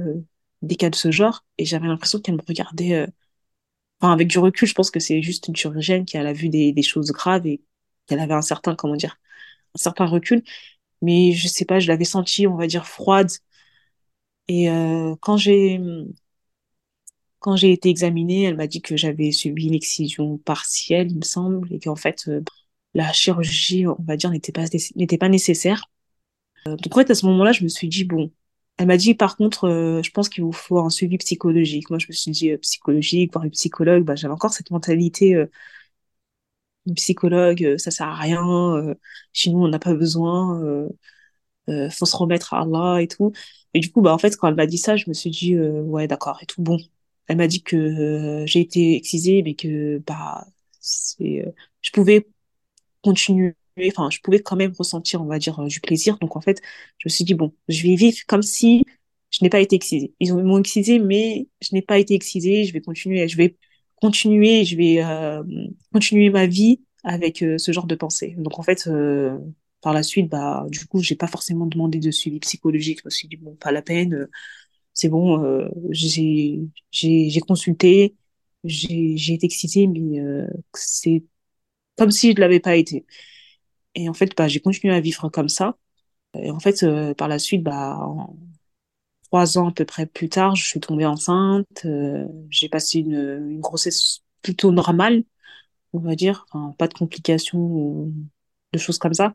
des 0.63 0.77
cas 0.77 0.91
de 0.91 0.97
ce 0.97 1.11
genre, 1.11 1.45
et 1.59 1.65
j'avais 1.65 1.87
l'impression 1.89 2.21
qu'elle 2.21 2.37
me 2.37 2.43
regardait, 2.47 3.07
enfin, 4.01 4.13
avec 4.13 4.29
du 4.29 4.39
recul, 4.39 4.69
je 4.69 4.75
pense 4.75 4.91
que 4.91 5.01
c'est 5.01 5.23
juste 5.23 5.49
une 5.49 5.57
chirurgienne 5.57 6.05
qui 6.05 6.17
a 6.19 6.33
vu 6.33 6.49
des, 6.49 6.73
des 6.73 6.83
choses 6.83 7.13
graves 7.13 7.47
qu'elle 8.11 8.21
avait 8.21 8.35
un 8.35 8.43
certain, 8.43 8.75
comment 8.77 8.97
dire, 8.97 9.19
un 9.77 9.79
certain 9.79 10.07
recul. 10.07 10.43
Mais 11.03 11.33
je 11.33 11.49
sais 11.49 11.65
pas, 11.65 11.81
je 11.81 11.89
l'avais 11.89 12.05
sentie, 12.05 12.47
on 12.47 12.57
va 12.57 12.67
dire, 12.67 12.87
froide. 12.87 13.31
Et 14.49 14.69
euh, 14.71 15.15
quand 15.21 15.37
j'ai 15.37 15.81
quand 17.39 17.57
j'ai 17.57 17.73
été 17.73 17.89
examinée, 17.89 18.45
elle 18.45 18.57
m'a 18.57 18.67
dit 18.67 18.83
que 18.83 18.97
j'avais 18.97 19.33
subi 19.33 19.67
une 19.67 19.75
excision 19.75 20.39
partielle, 20.39 21.11
il 21.11 21.17
me 21.19 21.25
semble, 21.25 21.73
et 21.73 21.81
qu'en 21.81 21.97
fait, 21.97 22.25
euh, 22.29 22.43
la 22.95 23.13
chirurgie, 23.13 23.87
on 23.87 23.97
va 24.01 24.17
dire, 24.17 24.31
n'était 24.31 24.53
pas, 24.53 24.65
pas 25.19 25.29
nécessaire. 25.29 25.85
Euh, 26.69 26.77
donc, 26.77 26.95
en 26.95 27.01
fait, 27.01 27.11
à 27.11 27.15
ce 27.15 27.27
moment-là, 27.27 27.53
je 27.53 27.65
me 27.65 27.69
suis 27.69 27.89
dit, 27.89 28.05
bon, 28.05 28.33
elle 28.79 28.87
m'a 28.89 28.97
dit, 28.99 29.15
par 29.15 29.37
contre, 29.37 29.65
euh, 29.69 30.03
je 30.03 30.11
pense 30.11 30.29
qu'il 30.29 30.45
vous 30.45 30.53
faut 30.53 30.81
un 30.81 30.91
suivi 30.91 31.19
psychologique. 31.19 31.91
Moi, 31.91 31.99
je 31.99 32.07
me 32.09 32.13
suis 32.13 32.31
dit, 32.33 32.57
psychologique, 32.59 33.33
voir 33.33 33.45
une 33.45 33.53
psychologue, 33.53 34.05
bah, 34.05 34.17
j'avais 34.17 34.35
encore 34.35 34.53
cette 34.53 34.71
mentalité, 34.71 35.37
une 36.87 36.95
psychologue, 36.95 37.65
euh, 37.65 37.79
ça 37.79 37.91
sert 37.91 38.09
à 38.09 38.17
rien, 38.17 38.43
euh, 38.77 38.95
chez 39.33 39.51
nous, 39.51 39.61
on 39.65 39.69
n'a 39.69 39.79
pas 39.79 39.95
besoin, 39.95 40.63
euh, 40.65 40.89
euh, 41.69 41.91
faut 41.91 42.07
se 42.07 42.17
remettre 42.17 42.55
à 42.55 42.63
Allah 42.63 43.03
et 43.03 43.09
tout. 43.09 43.33
Et 43.75 43.81
du 43.81 43.91
coup, 43.93 44.03
bah, 44.03 44.13
en 44.15 44.19
fait, 44.19 44.37
quand 44.37 44.49
elle 44.49 44.55
m'a 44.57 44.67
dit 44.67 44.79
ça, 44.79 44.97
je 44.97 45.07
me 45.09 45.15
suis 45.15 45.31
dit, 45.31 45.59
ouais, 45.59 46.07
d'accord, 46.09 46.39
et 46.43 46.47
tout, 46.47 46.63
bon. 46.63 46.79
Elle 47.29 47.37
m'a 47.39 47.47
dit 47.49 47.63
que 47.63 48.45
j'ai 48.47 48.61
été 48.61 48.97
excisée, 48.97 49.43
mais 49.43 49.55
que, 49.55 49.99
bah, 50.07 50.47
c'est, 50.81 51.45
je 51.83 51.91
pouvais 51.93 52.27
continuer, 53.03 53.55
enfin, 53.89 54.11
je 54.11 54.21
pouvais 54.21 54.41
quand 54.43 54.57
même 54.57 54.73
ressentir, 54.79 55.23
on 55.23 55.27
va 55.27 55.39
dire, 55.39 55.59
du 55.65 55.81
plaisir. 55.81 56.19
Donc, 56.19 56.37
en 56.37 56.41
fait, 56.41 56.61
je 56.99 57.07
me 57.07 57.11
suis 57.11 57.25
dit, 57.25 57.35
bon, 57.35 57.55
je 57.69 57.83
vais 57.83 57.95
vivre 57.97 58.19
comme 58.27 58.43
si 58.43 58.85
je 59.31 59.39
n'ai 59.43 59.51
pas 59.51 59.61
été 59.61 59.77
excisée. 59.77 60.15
Ils 60.21 60.35
m'ont 60.35 60.59
excisée, 60.59 60.99
mais 60.99 61.49
je 61.63 61.71
n'ai 61.75 61.83
pas 61.83 61.99
été 61.99 62.15
excisée. 62.15 62.65
Je 62.65 62.73
vais 62.73 62.81
continuer, 62.81 63.29
je 63.29 63.37
vais 63.37 63.57
continuer, 64.01 64.65
je 64.65 64.77
vais 64.77 65.03
euh, 65.05 65.43
continuer 65.93 66.31
ma 66.31 66.47
vie 66.47 66.81
avec 67.05 67.43
euh, 67.43 67.59
ce 67.59 67.73
genre 67.73 67.87
de 67.87 67.95
pensée. 67.95 68.35
Donc, 68.39 68.59
en 68.59 68.63
fait, 68.63 68.87
euh, 68.87 69.39
par 69.81 69.93
la 69.93 70.03
suite, 70.03 70.29
bah, 70.31 70.67
du 70.71 70.87
coup, 70.87 71.03
j'ai 71.03 71.17
pas 71.17 71.27
forcément 71.27 71.67
demandé 71.67 71.99
de 71.99 72.11
suivi 72.11 72.41
psychologique. 72.41 73.01
Je 73.01 73.07
me 73.07 73.11
suis 73.11 73.29
dit, 73.29 73.37
bon, 73.37 73.55
pas 73.57 73.73
la 73.73 73.83
peine, 73.83 74.15
euh, 74.15 74.31
c'est 74.95 75.09
bon, 75.09 75.43
euh, 75.45 75.69
j'ai, 75.91 76.61
j'ai, 76.91 77.41
consulté, 77.41 78.17
j'ai, 78.65 79.15
été 79.35 79.47
excitée, 79.47 79.87
mais 79.87 80.21
euh, 80.21 80.47
c'est 80.75 81.25
comme 81.99 82.11
si 82.11 82.33
je 82.33 82.41
l'avais 82.41 82.61
pas 82.61 82.77
été. 82.77 83.07
Et 83.95 84.09
en 84.09 84.15
fait, 84.15 84.37
bah, 84.37 84.49
j'ai 84.49 84.61
continué 84.61 84.95
à 84.95 85.01
vivre 85.01 85.29
comme 85.31 85.49
ça. 85.49 85.79
Et 86.35 86.51
en 86.51 86.61
fait, 86.61 86.87
par 87.17 87.29
la 87.29 87.39
suite, 87.39 87.63
bah, 87.65 87.99
trois 89.31 89.59
ans 89.59 89.69
à 89.69 89.73
peu 89.73 89.85
près 89.85 90.07
plus 90.07 90.29
tard, 90.29 90.57
je 90.57 90.67
suis 90.67 90.81
tombée 90.81 91.07
enceinte. 91.07 91.85
euh, 91.85 92.27
j'ai 92.51 92.69
passé 92.69 92.99
une, 93.01 93.61
grossesse 93.61 94.23
plutôt 94.43 94.73
normale, 94.73 95.23
on 95.93 96.01
va 96.01 96.17
dire. 96.17 96.47
Pas 96.79 96.89
de 96.89 96.95
complications 96.95 97.59
ou 97.61 98.15
de 98.73 98.79
choses 98.79 98.99
comme 98.99 99.15
ça. 99.15 99.35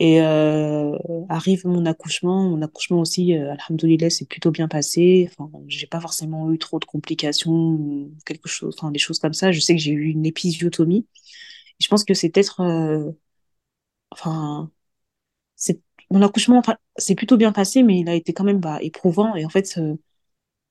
Et 0.00 0.22
euh, 0.22 0.96
arrive 1.28 1.66
mon 1.66 1.84
accouchement. 1.86 2.48
Mon 2.48 2.62
accouchement 2.62 3.00
aussi, 3.00 3.34
euh, 3.36 3.52
alhamdoulilah, 3.52 4.10
c'est 4.10 4.26
plutôt 4.26 4.50
bien 4.50 4.66
passé. 4.66 5.30
Enfin, 5.38 5.50
j'ai 5.68 5.86
pas 5.86 6.00
forcément 6.00 6.50
eu 6.52 6.58
trop 6.58 6.78
de 6.80 6.84
complications, 6.86 8.10
quelque 8.26 8.48
chose, 8.48 8.74
enfin, 8.78 8.90
des 8.90 8.98
choses 8.98 9.18
comme 9.18 9.34
ça. 9.34 9.52
Je 9.52 9.60
sais 9.60 9.74
que 9.74 9.80
j'ai 9.80 9.92
eu 9.92 10.06
une 10.10 10.26
épisiotomie. 10.26 11.06
Je 11.80 11.88
pense 11.88 12.04
que 12.04 12.14
c'est 12.14 12.30
peut-être, 12.30 12.60
euh, 12.62 13.12
enfin, 14.10 14.70
mon 16.10 16.22
accouchement, 16.22 16.58
enfin, 16.58 16.76
c'est 16.96 17.14
plutôt 17.14 17.36
bien 17.36 17.52
passé, 17.52 17.82
mais 17.82 17.98
il 18.00 18.08
a 18.08 18.14
été 18.14 18.32
quand 18.32 18.44
même 18.44 18.60
bah, 18.60 18.78
éprouvant. 18.82 19.34
Et 19.36 19.44
en 19.44 19.48
fait, 19.48 19.76
euh, 19.78 19.96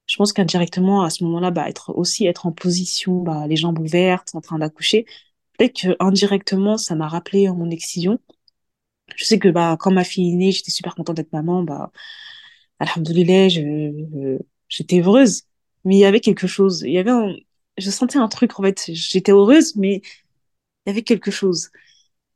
je 0.08 0.18
pense 0.18 0.34
qu'indirectement, 0.34 1.04
à 1.04 1.10
ce 1.12 1.24
moment-là, 1.26 1.52
bah, 1.52 1.70
être 1.70 1.92
aussi 1.98 2.26
être 2.28 2.46
en 2.48 2.52
position, 2.54 3.22
bah, 3.24 3.48
les 3.48 3.56
jambes 3.58 3.80
ouvertes, 3.80 4.30
en 4.36 4.42
train 4.42 4.60
d'accoucher, 4.60 5.06
peut-être 5.58 5.82
que 5.82 5.98
indirectement, 6.00 6.78
ça 6.78 6.96
m'a 6.96 7.08
rappelé 7.08 7.50
mon 7.50 7.70
excision. 7.72 8.20
Je 9.16 9.26
sais 9.26 9.40
que 9.40 9.50
bah, 9.50 9.78
quand 9.80 9.92
ma 9.92 10.04
fille 10.04 10.32
est 10.34 10.36
née, 10.36 10.52
j'étais 10.52 10.72
super 10.72 10.96
contente 10.96 11.18
d'être 11.18 11.34
maman. 11.34 11.64
Bah, 11.64 11.92
alhamdoulilah, 12.80 13.50
je- 13.50 14.40
j'étais 14.70 15.02
heureuse. 15.02 15.44
Mais 15.86 15.96
il 15.98 16.00
y 16.00 16.06
avait 16.06 16.20
quelque 16.22 16.48
chose. 16.48 16.84
Il 16.86 16.94
y 16.94 16.98
avait 17.00 17.12
un- 17.12 17.36
je 17.78 17.90
sentais 17.92 18.18
un 18.20 18.28
truc, 18.28 18.60
en 18.60 18.64
fait. 18.64 18.86
J'étais 18.94 19.32
heureuse, 19.32 19.76
mais 19.76 19.98
il 20.86 20.90
y 20.90 20.92
avait 20.92 21.04
quelque 21.04 21.32
chose. 21.32 21.72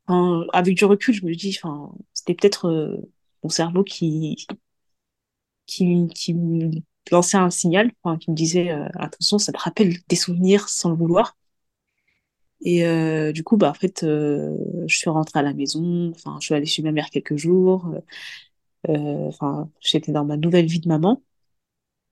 Avec 0.08 0.76
du 0.76 0.86
recul, 0.86 1.14
je 1.14 1.26
me 1.26 1.34
dis, 1.34 1.58
enfin, 1.62 1.92
c'était 2.14 2.34
peut-être 2.36 2.68
euh, 2.68 2.98
mon 3.44 3.50
cerveau 3.50 3.84
qui, 3.84 4.46
qui, 5.66 6.08
qui 6.16 6.34
me 6.34 6.72
lançait 7.12 7.38
un 7.38 7.50
signal, 7.50 7.92
qui 8.20 8.32
me 8.32 8.36
disait, 8.36 8.72
euh, 8.72 8.88
attention, 8.96 9.38
ça 9.40 9.52
te 9.52 9.58
rappelle 9.60 9.96
des 10.10 10.16
souvenirs 10.16 10.70
sans 10.70 10.90
le 10.90 10.96
vouloir. 10.96 11.36
Et 12.66 12.86
euh, 12.86 13.32
du 13.34 13.44
coup, 13.44 13.58
bah, 13.58 13.70
en 13.70 13.74
fait, 13.74 14.00
je 14.04 14.96
suis 14.96 15.10
rentrée 15.10 15.40
à 15.40 15.44
la 15.44 15.54
maison, 15.54 16.12
enfin, 16.16 16.38
je 16.40 16.46
suis 16.46 16.56
allée 16.56 16.66
chez 16.66 16.82
ma 16.82 16.92
mère 16.92 17.10
quelques 17.10 17.36
jours. 17.36 17.94
Enfin, 18.88 19.70
j'étais 19.82 20.12
dans 20.12 20.26
ma 20.26 20.38
nouvelle 20.38 20.66
vie 20.68 20.80
de 20.80 20.88
maman. 20.88 21.22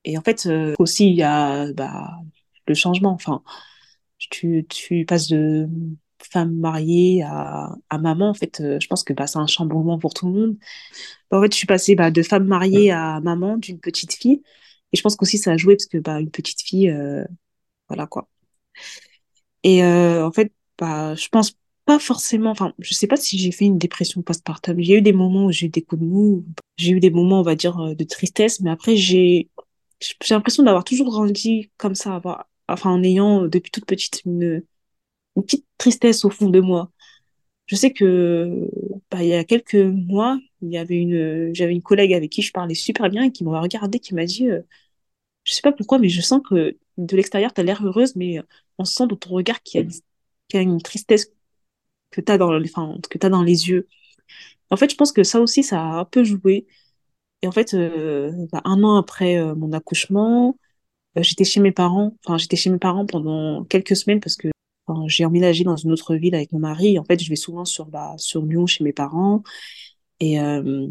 Et 0.05 0.17
en 0.17 0.21
fait, 0.21 0.49
aussi, 0.79 1.07
il 1.09 1.15
y 1.15 1.23
a 1.23 1.73
bah, 1.73 2.19
le 2.67 2.73
changement. 2.75 3.11
Enfin, 3.13 3.43
tu, 4.19 4.65
tu 4.69 5.05
passes 5.05 5.29
de 5.29 5.69
femme 6.25 6.53
mariée 6.55 7.23
à, 7.23 7.75
à 7.89 7.97
maman. 7.97 8.29
En 8.29 8.33
fait, 8.33 8.61
euh, 8.61 8.79
je 8.79 8.87
pense 8.87 9.03
que 9.03 9.13
bah, 9.13 9.27
c'est 9.27 9.39
un 9.39 9.47
chamboulement 9.47 9.99
pour 9.99 10.13
tout 10.13 10.27
le 10.27 10.33
monde. 10.33 10.57
Bah, 11.29 11.39
en 11.39 11.41
fait, 11.41 11.51
je 11.51 11.57
suis 11.57 11.67
passée 11.67 11.95
bah, 11.95 12.11
de 12.11 12.23
femme 12.23 12.45
mariée 12.45 12.91
à 12.91 13.19
maman 13.21 13.57
d'une 13.57 13.79
petite 13.79 14.13
fille. 14.13 14.43
Et 14.93 14.97
je 14.97 15.01
pense 15.01 15.15
qu'aussi 15.15 15.37
ça 15.37 15.53
a 15.53 15.57
joué 15.57 15.75
parce 15.75 15.87
que 15.87 15.97
bah, 15.97 16.19
une 16.19 16.31
petite 16.31 16.61
fille, 16.61 16.89
euh, 16.89 17.23
voilà 17.89 18.07
quoi. 18.07 18.29
Et 19.63 19.83
euh, 19.83 20.25
en 20.25 20.31
fait, 20.31 20.51
bah, 20.77 21.15
je 21.15 21.27
pense 21.29 21.53
pas 21.85 21.99
forcément, 21.99 22.51
enfin, 22.51 22.73
je 22.79 22.93
sais 22.93 23.07
pas 23.07 23.17
si 23.17 23.37
j'ai 23.37 23.51
fait 23.51 23.65
une 23.65 23.77
dépression 23.77 24.21
postpartum. 24.21 24.79
J'ai 24.81 24.97
eu 24.97 25.01
des 25.01 25.13
moments 25.13 25.45
où 25.45 25.51
j'ai 25.51 25.67
eu 25.67 25.69
des 25.69 25.81
coups 25.81 26.01
de 26.01 26.07
mou, 26.07 26.45
j'ai 26.77 26.91
eu 26.91 26.99
des 26.99 27.11
moments, 27.11 27.39
on 27.39 27.43
va 27.43 27.55
dire, 27.55 27.95
de 27.95 28.03
tristesse, 28.03 28.59
mais 28.61 28.69
après, 28.71 28.95
j'ai 28.95 29.49
j'ai 30.01 30.33
l'impression 30.33 30.63
d'avoir 30.63 30.83
toujours 30.83 31.09
grandi 31.09 31.71
comme 31.77 31.95
ça, 31.95 32.15
avoir, 32.15 32.49
enfin, 32.67 32.91
en 32.91 33.03
ayant 33.03 33.43
depuis 33.47 33.71
toute 33.71 33.85
petite 33.85 34.23
une, 34.25 34.63
une 35.35 35.43
petite 35.43 35.65
tristesse 35.77 36.25
au 36.25 36.29
fond 36.29 36.49
de 36.49 36.59
moi. 36.59 36.91
Je 37.67 37.75
sais 37.75 37.91
que 37.93 38.69
bah, 39.11 39.23
il 39.23 39.29
y 39.29 39.33
a 39.33 39.43
quelques 39.45 39.75
mois, 39.75 40.39
il 40.61 40.71
y 40.71 40.77
avait 40.77 40.97
une, 40.97 41.53
j'avais 41.55 41.73
une 41.73 41.81
collègue 41.81 42.13
avec 42.13 42.31
qui 42.31 42.41
je 42.41 42.51
parlais 42.51 42.75
super 42.75 43.09
bien 43.09 43.23
et 43.25 43.31
qui 43.31 43.43
m'a 43.43 43.61
regardé, 43.61 43.99
qui 43.99 44.13
m'a 44.15 44.25
dit, 44.25 44.49
euh, 44.49 44.61
je 45.43 45.53
sais 45.53 45.61
pas 45.61 45.71
pourquoi, 45.71 45.99
mais 45.99 46.09
je 46.09 46.21
sens 46.21 46.41
que 46.47 46.77
de 46.97 47.15
l'extérieur, 47.15 47.53
tu 47.53 47.61
as 47.61 47.63
l'air 47.63 47.83
heureuse, 47.85 48.15
mais 48.15 48.39
euh, 48.39 48.43
on 48.77 48.85
sent 48.85 49.07
dans 49.07 49.15
ton 49.15 49.31
regard 49.31 49.61
qu'il 49.63 49.89
y 50.53 50.57
a, 50.57 50.61
une 50.61 50.81
tristesse 50.81 51.31
que 52.11 52.21
tu 52.21 52.31
as 52.31 52.37
dans, 52.37 52.49
dans 52.49 53.43
les 53.43 53.69
yeux. 53.69 53.87
En 54.69 54.77
fait, 54.77 54.91
je 54.91 54.95
pense 54.95 55.11
que 55.11 55.23
ça 55.23 55.41
aussi, 55.41 55.63
ça 55.63 55.81
a 55.81 55.99
un 55.99 56.05
peu 56.05 56.23
joué. 56.23 56.67
Et 57.41 57.47
en 57.47 57.51
fait, 57.51 57.73
euh, 57.73 58.31
bah, 58.51 58.61
un 58.65 58.83
an 58.83 58.97
après 58.97 59.37
euh, 59.37 59.55
mon 59.55 59.73
accouchement, 59.73 60.57
j'étais 61.17 61.45
chez 61.45 61.59
mes 61.61 61.71
parents. 61.71 62.15
Enfin, 62.25 62.37
j'étais 62.37 62.55
chez 62.57 62.69
mes 62.69 62.79
parents 62.79 63.05
pendant 63.05 63.65
quelques 63.65 63.95
semaines 63.95 64.19
parce 64.21 64.35
que 64.37 64.50
j'ai 65.07 65.25
emménagé 65.25 65.63
dans 65.63 65.75
une 65.75 65.91
autre 65.91 66.15
ville 66.15 66.35
avec 66.35 66.51
mon 66.51 66.59
mari. 66.59 66.99
En 66.99 67.03
fait, 67.03 67.21
je 67.23 67.29
vais 67.29 67.35
souvent 67.35 67.65
sur, 67.65 67.85
bah, 67.87 68.15
sur 68.17 68.43
Lyon 68.45 68.65
chez 68.67 68.83
mes 68.83 68.93
parents. 68.93 69.43
Et, 70.19 70.39
euh, 70.39 70.87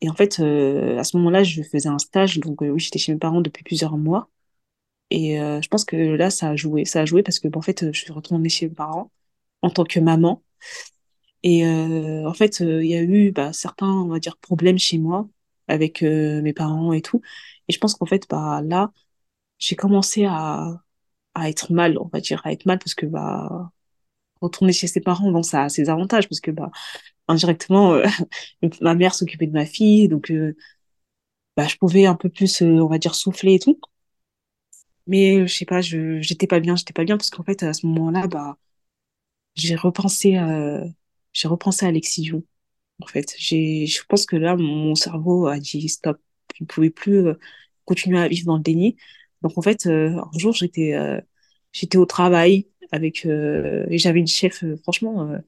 et 0.00 0.10
en 0.10 0.14
fait, 0.14 0.40
euh, 0.40 0.98
à 0.98 1.04
ce 1.04 1.16
moment-là, 1.18 1.44
je 1.44 1.62
faisais 1.62 1.88
un 1.88 1.98
stage. 1.98 2.38
Donc, 2.40 2.62
euh, 2.62 2.70
oui, 2.70 2.80
j'étais 2.80 2.98
chez 2.98 3.12
mes 3.12 3.18
parents 3.18 3.40
depuis 3.40 3.64
plusieurs 3.64 3.96
mois. 3.96 4.30
Et 5.10 5.36
je 5.38 5.68
pense 5.68 5.84
que 5.84 5.96
là, 5.96 6.30
ça 6.30 6.50
a 6.50 6.56
joué. 6.56 6.84
Ça 6.84 7.00
a 7.02 7.04
joué 7.06 7.22
parce 7.22 7.38
que, 7.40 7.48
en 7.56 7.62
fait, 7.62 7.92
je 7.92 7.98
suis 7.98 8.12
retournée 8.12 8.48
chez 8.50 8.68
mes 8.68 8.74
parents 8.74 9.10
en 9.62 9.70
tant 9.70 9.84
que 9.84 10.00
maman. 10.00 10.42
Et 11.42 11.66
en 11.66 12.34
fait, 12.34 12.60
il 12.60 12.86
y 12.86 12.94
a 12.94 13.02
eu 13.02 13.32
bah, 13.32 13.52
certains, 13.52 13.90
on 13.90 14.08
va 14.08 14.18
dire, 14.18 14.36
problèmes 14.38 14.78
chez 14.78 14.98
moi 14.98 15.28
avec 15.68 16.02
mes 16.02 16.52
parents 16.52 16.92
et 16.92 17.02
tout. 17.02 17.22
Et 17.68 17.72
je 17.72 17.78
pense 17.78 17.94
qu'en 17.94 18.06
fait, 18.06 18.26
bah, 18.28 18.60
là, 18.64 18.92
j'ai 19.58 19.76
commencé 19.76 20.24
à, 20.26 20.82
à 21.38 21.48
être 21.48 21.72
mal, 21.72 21.98
on 21.98 22.08
va 22.12 22.20
dire, 22.20 22.40
à 22.44 22.52
être 22.52 22.66
mal 22.66 22.78
parce 22.78 22.94
que 22.94 23.06
bah, 23.06 23.72
retourner 24.40 24.72
chez 24.72 24.86
ses 24.86 25.00
parents, 25.00 25.30
bon, 25.30 25.42
ça 25.42 25.64
a 25.64 25.68
ses 25.68 25.90
avantages 25.90 26.28
parce 26.28 26.40
que 26.40 26.50
bah, 26.50 26.70
indirectement, 27.28 27.94
euh, 27.94 28.06
ma 28.80 28.94
mère 28.94 29.14
s'occupait 29.14 29.46
de 29.46 29.52
ma 29.52 29.66
fille, 29.66 30.08
donc 30.08 30.30
euh, 30.30 30.56
bah, 31.56 31.66
je 31.68 31.76
pouvais 31.76 32.06
un 32.06 32.14
peu 32.14 32.28
plus, 32.30 32.62
euh, 32.62 32.66
on 32.80 32.88
va 32.88 32.98
dire, 32.98 33.14
souffler 33.14 33.54
et 33.54 33.58
tout. 33.58 33.80
Mais 35.06 35.46
je 35.46 35.54
sais 35.54 35.64
pas, 35.64 35.80
je 35.80 36.20
j'étais 36.20 36.46
pas 36.46 36.60
bien, 36.60 36.76
j'étais 36.76 36.92
pas 36.92 37.04
bien 37.04 37.16
parce 37.16 37.30
qu'en 37.30 37.42
fait, 37.44 37.62
à 37.62 37.72
ce 37.72 37.86
moment-là, 37.86 38.26
bah, 38.26 38.58
j'ai 39.54 39.74
repensé, 39.76 40.38
j'ai 41.32 41.48
repensé 41.48 41.86
à 41.86 41.92
l'excision. 41.92 42.44
En 43.00 43.06
fait, 43.06 43.34
j'ai, 43.38 43.86
je 43.86 44.04
pense 44.08 44.26
que 44.26 44.36
là, 44.36 44.56
mon 44.56 44.94
cerveau 44.94 45.46
a 45.48 45.58
dit 45.60 45.88
stop. 45.88 46.20
Il 46.60 46.64
ne 46.64 46.66
pouvait 46.68 46.90
plus 46.90 47.26
continuer 47.86 48.20
à 48.20 48.28
vivre 48.28 48.46
dans 48.46 48.56
le 48.56 48.62
déni. 48.62 48.96
Donc, 49.42 49.58
en 49.58 49.62
fait, 49.62 49.86
un 49.86 50.30
jour, 50.38 50.54
j'étais 50.54 50.94
j'étais 51.72 51.98
au 51.98 52.06
travail 52.06 52.66
avec, 52.92 53.26
euh, 53.26 53.86
et 53.90 53.98
j'avais 53.98 54.20
une 54.20 54.26
chef, 54.26 54.64
euh, 54.64 54.76
franchement, 54.76 55.30
euh, 55.30 55.38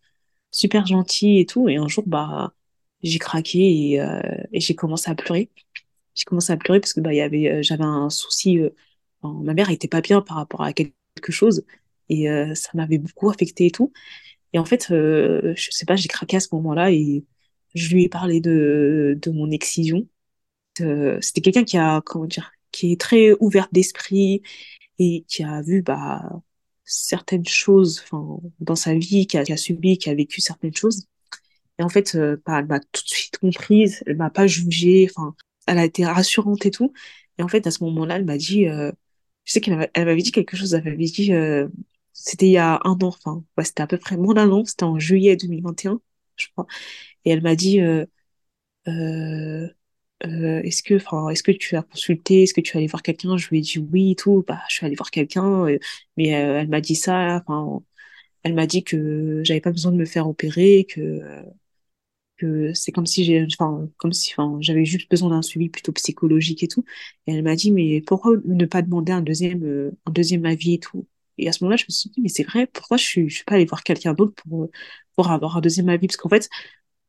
super 0.51 0.87
gentille 0.87 1.41
et 1.41 1.47
tout. 1.47 1.69
Et 1.69 1.77
un 1.77 1.89
jour, 1.89 2.05
bah, 2.07 2.55
j'ai 3.03 3.19
craqué 3.19 3.93
et, 3.93 4.01
euh, 4.01 4.21
et 4.53 4.61
j'ai 4.61 4.75
commencé 4.75 5.11
à 5.11 5.15
pleurer. 5.15 5.51
J'ai 6.15 6.25
commencé 6.25 6.53
à 6.53 6.57
pleurer 6.57 6.81
parce 6.81 6.93
que, 6.95 7.01
bah, 7.01 7.13
il 7.15 7.17
y 7.19 7.21
avait, 7.23 7.51
euh, 7.51 7.63
j'avais 7.63 7.85
un 7.85 8.11
souci. 8.11 8.59
ma 9.23 9.55
mère 9.55 9.71
était 9.71 9.89
pas 9.89 10.01
bien 10.03 10.21
par 10.23 10.37
rapport 10.39 10.63
à 10.63 10.73
quelque 10.73 11.33
chose. 11.33 11.65
Et 12.09 12.27
ça 12.57 12.71
m'avait 12.75 12.99
beaucoup 12.99 13.31
affecté 13.31 13.67
et 13.67 13.71
tout. 13.71 13.93
Et 14.53 14.59
en 14.59 14.65
fait, 14.65 14.87
je 14.91 15.69
sais 15.71 15.87
pas, 15.87 15.97
j'ai 15.97 16.09
craqué 16.09 16.37
à 16.39 16.41
ce 16.41 16.49
moment-là 16.55 16.91
et 16.93 17.25
je 17.75 17.95
lui 17.95 18.05
ai 18.05 18.09
parlé 18.09 18.41
de, 18.41 19.19
de 19.21 19.31
mon 19.31 19.51
excision. 19.51 20.09
C'était 20.77 21.41
quelqu'un 21.43 21.65
qui 21.65 21.79
a, 21.79 22.01
comment 22.05 22.27
dire, 22.27 22.53
qui 22.73 22.93
est 22.93 23.01
très 23.01 23.33
ouvert 23.41 23.69
d'esprit 23.73 24.43
et 25.01 25.25
qui 25.29 25.45
a 25.45 25.63
vu 25.63 25.83
bah, 25.83 26.43
certaines 26.85 27.47
choses 27.47 28.05
dans 28.61 28.77
sa 28.77 28.95
vie, 28.95 29.27
qui 29.27 29.39
a, 29.39 29.57
subi, 29.57 29.99
qui 29.99 30.11
a 30.11 30.15
vécu 30.15 30.41
certaines 30.41 30.75
choses. 30.75 31.07
Et 31.79 31.83
en 31.83 31.89
fait, 31.89 32.15
euh, 32.17 32.37
bah, 32.47 32.61
elle 32.61 32.67
m'a 32.67 32.81
tout 32.81 33.03
de 33.03 33.09
suite 33.09 33.39
comprise, 33.39 34.03
elle 34.07 34.17
m'a 34.17 34.31
pas 34.31 34.47
jugée, 34.47 35.09
enfin, 35.11 35.35
elle 35.67 35.79
a 35.79 35.85
été 35.87 36.05
rassurante 36.07 36.67
et 36.67 36.71
tout. 36.71 36.93
Et 37.39 37.43
en 37.43 37.49
fait, 37.49 37.67
à 37.67 37.71
ce 37.71 37.85
moment-là, 37.85 38.17
elle 38.17 38.27
m'a 38.27 38.37
dit, 38.39 38.67
euh, 38.69 38.93
je 39.45 39.53
sais 39.53 39.61
qu'elle 39.61 39.77
m'avait 39.97 40.23
dit 40.23 40.33
quelque 40.33 40.57
chose, 40.57 40.75
elle 40.75 40.85
m'avait 40.85 40.97
dit, 41.07 41.33
euh, 41.33 41.69
c'était 42.13 42.47
il 42.47 42.53
y 42.53 42.59
a 42.59 42.81
un 42.85 42.93
an, 42.93 43.09
enfin, 43.09 43.45
c'était 43.65 43.83
à 43.83 43.87
peu 43.87 43.99
près 43.99 44.17
moins 44.17 44.35
d'un 44.35 44.51
an, 44.51 44.65
c'était 44.67 44.85
en 44.85 44.99
juillet 44.99 45.37
2021, 45.37 46.01
je 46.37 46.49
crois. 46.53 46.67
Et 47.25 47.31
elle 47.31 47.43
m'a 47.43 47.57
dit, 47.57 47.81
euh, 48.89 49.69
euh, 50.27 50.63
est-ce 50.63 50.83
que, 50.83 50.95
enfin, 50.97 51.29
est-ce 51.31 51.43
que 51.43 51.53
tu 51.53 51.77
as 51.77 51.83
consulté, 51.83 52.43
est-ce 52.45 52.55
que 52.55 52.61
tu 52.61 52.77
es 52.77 52.79
allé 52.79 52.87
voir 52.87 53.03
quelqu'un? 53.03 53.37
Je 53.37 53.49
lui 53.49 53.59
ai 53.59 53.61
dit 53.63 53.79
oui 53.79 54.13
et 54.13 54.17
tout, 54.17 54.45
bah, 54.47 54.61
je 54.69 54.75
suis 54.77 54.87
allée 54.87 54.97
voir 54.97 55.11
quelqu'un, 55.11 55.67
euh, 55.69 55.79
mais 56.17 56.35
euh, 56.37 56.61
elle 56.61 56.69
m'a 56.69 56.81
dit 56.81 56.97
ça, 56.97 57.43
enfin, 57.47 57.83
elle 58.45 58.55
m'a 58.55 58.67
dit 58.67 58.85
que 58.85 59.43
j'avais 59.45 59.61
pas 59.61 59.73
besoin 59.73 59.93
de 59.93 59.99
me 59.99 60.07
faire 60.07 60.29
opérer, 60.29 60.87
que, 60.91 61.21
que 62.37 62.73
c'est 62.75 62.93
comme 62.93 63.07
si 63.07 63.25
j'ai, 63.25 63.45
enfin, 63.45 63.89
comme 63.99 64.13
si, 64.13 64.33
enfin, 64.33 64.57
j'avais 64.61 64.85
juste 64.85 65.11
besoin 65.11 65.31
d'un 65.31 65.43
suivi 65.43 65.69
plutôt 65.69 65.93
psychologique 65.93 66.63
et 66.63 66.69
tout. 66.69 66.85
Et 67.27 67.35
elle 67.35 67.43
m'a 67.43 67.55
dit, 67.57 67.71
mais 67.73 68.01
pourquoi 68.01 68.33
ne 68.45 68.65
pas 68.67 68.83
demander 68.83 69.13
un 69.13 69.21
deuxième, 69.23 69.93
un 70.07 70.11
deuxième 70.11 70.47
avis 70.47 70.75
et 70.75 70.79
tout? 70.79 71.07
Et 71.39 71.49
à 71.49 71.53
ce 71.53 71.63
moment-là, 71.65 71.77
je 71.77 71.85
me 71.89 71.93
suis 71.93 72.11
dit, 72.11 72.21
mais 72.21 72.29
c'est 72.29 72.45
vrai, 72.45 72.67
pourquoi 72.67 72.97
je 72.97 73.05
suis, 73.05 73.29
je 73.29 73.37
suis 73.37 73.45
pas 73.45 73.55
allée 73.57 73.65
voir 73.67 73.83
quelqu'un 73.85 74.15
d'autre 74.15 74.35
pour, 74.49 74.69
pour 75.17 75.31
avoir 75.31 75.57
un 75.59 75.61
deuxième 75.61 75.89
avis? 75.91 76.07
Parce 76.07 76.17
qu'en 76.17 76.29
fait, 76.31 76.49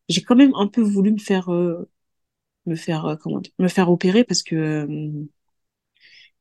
j'ai 0.10 0.22
quand 0.24 0.36
même 0.36 0.54
un 0.56 0.68
peu 0.68 0.82
voulu 0.82 1.12
me 1.14 1.20
faire, 1.20 1.50
me 2.66 2.76
faire, 2.76 3.06
euh, 3.06 3.16
comment 3.16 3.40
dire, 3.42 3.52
me 3.60 3.68
faire 3.68 3.90
opérer 3.92 4.24
parce 4.24 4.44
que, 4.44 4.56
euh, 4.56 5.26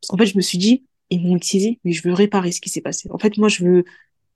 parce 0.01 0.09
qu'en 0.09 0.17
fait, 0.17 0.27
je 0.27 0.37
me 0.37 0.43
suis 0.43 0.59
dit, 0.59 0.85
ils 1.11 1.21
m'ont 1.23 1.37
utilisé, 1.37 1.81
mais 1.85 1.93
je 1.93 2.07
veux 2.07 2.15
réparer 2.15 2.53
ce 2.53 2.61
qui 2.61 2.69
s'est 2.71 2.81
passé. 2.81 3.09
En 3.11 3.19
fait, 3.19 3.37
moi, 3.39 3.49
je 3.49 3.65
veux, 3.65 3.85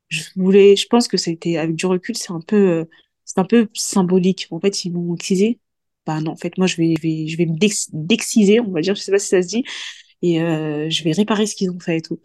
je 0.09 0.25
voulais, 0.37 0.77
je 0.77 0.87
pense 0.88 1.09
que 1.09 1.16
c'était, 1.16 1.59
avec 1.59 1.77
du 1.77 1.87
recul, 1.87 2.16
c'est 2.16 2.33
un 2.33 2.40
peu, 2.40 2.57
euh, 2.57 2.85
c'est 3.25 3.40
un 3.40 3.44
peu 3.44 3.68
symbolique. 3.75 4.49
En 4.51 4.61
fait, 4.61 4.85
ils 4.85 4.92
m'ont 4.92 5.14
utilisé. 5.14 5.61
Bah 6.07 6.20
non, 6.20 6.33
en 6.33 6.37
fait, 6.37 6.59
moi, 6.59 6.66
je 6.68 6.77
vais, 6.79 6.94
vais, 7.03 7.47
me 7.47 7.59
dex- 7.59 7.90
dexiser, 7.92 8.61
on 8.61 8.70
va 8.73 8.81
dire, 8.83 8.94
je 8.97 9.03
sais 9.03 9.12
pas 9.12 9.18
si 9.20 9.29
ça 9.29 9.42
se 9.42 9.49
dit, 9.49 9.64
et 10.23 10.38
je 10.38 11.05
vais 11.05 11.12
réparer 11.12 11.47
ce 11.47 11.55
qu'ils 11.57 11.70
ont 11.70 11.81
fait 11.81 11.99
et 11.99 12.03
tout. 12.03 12.20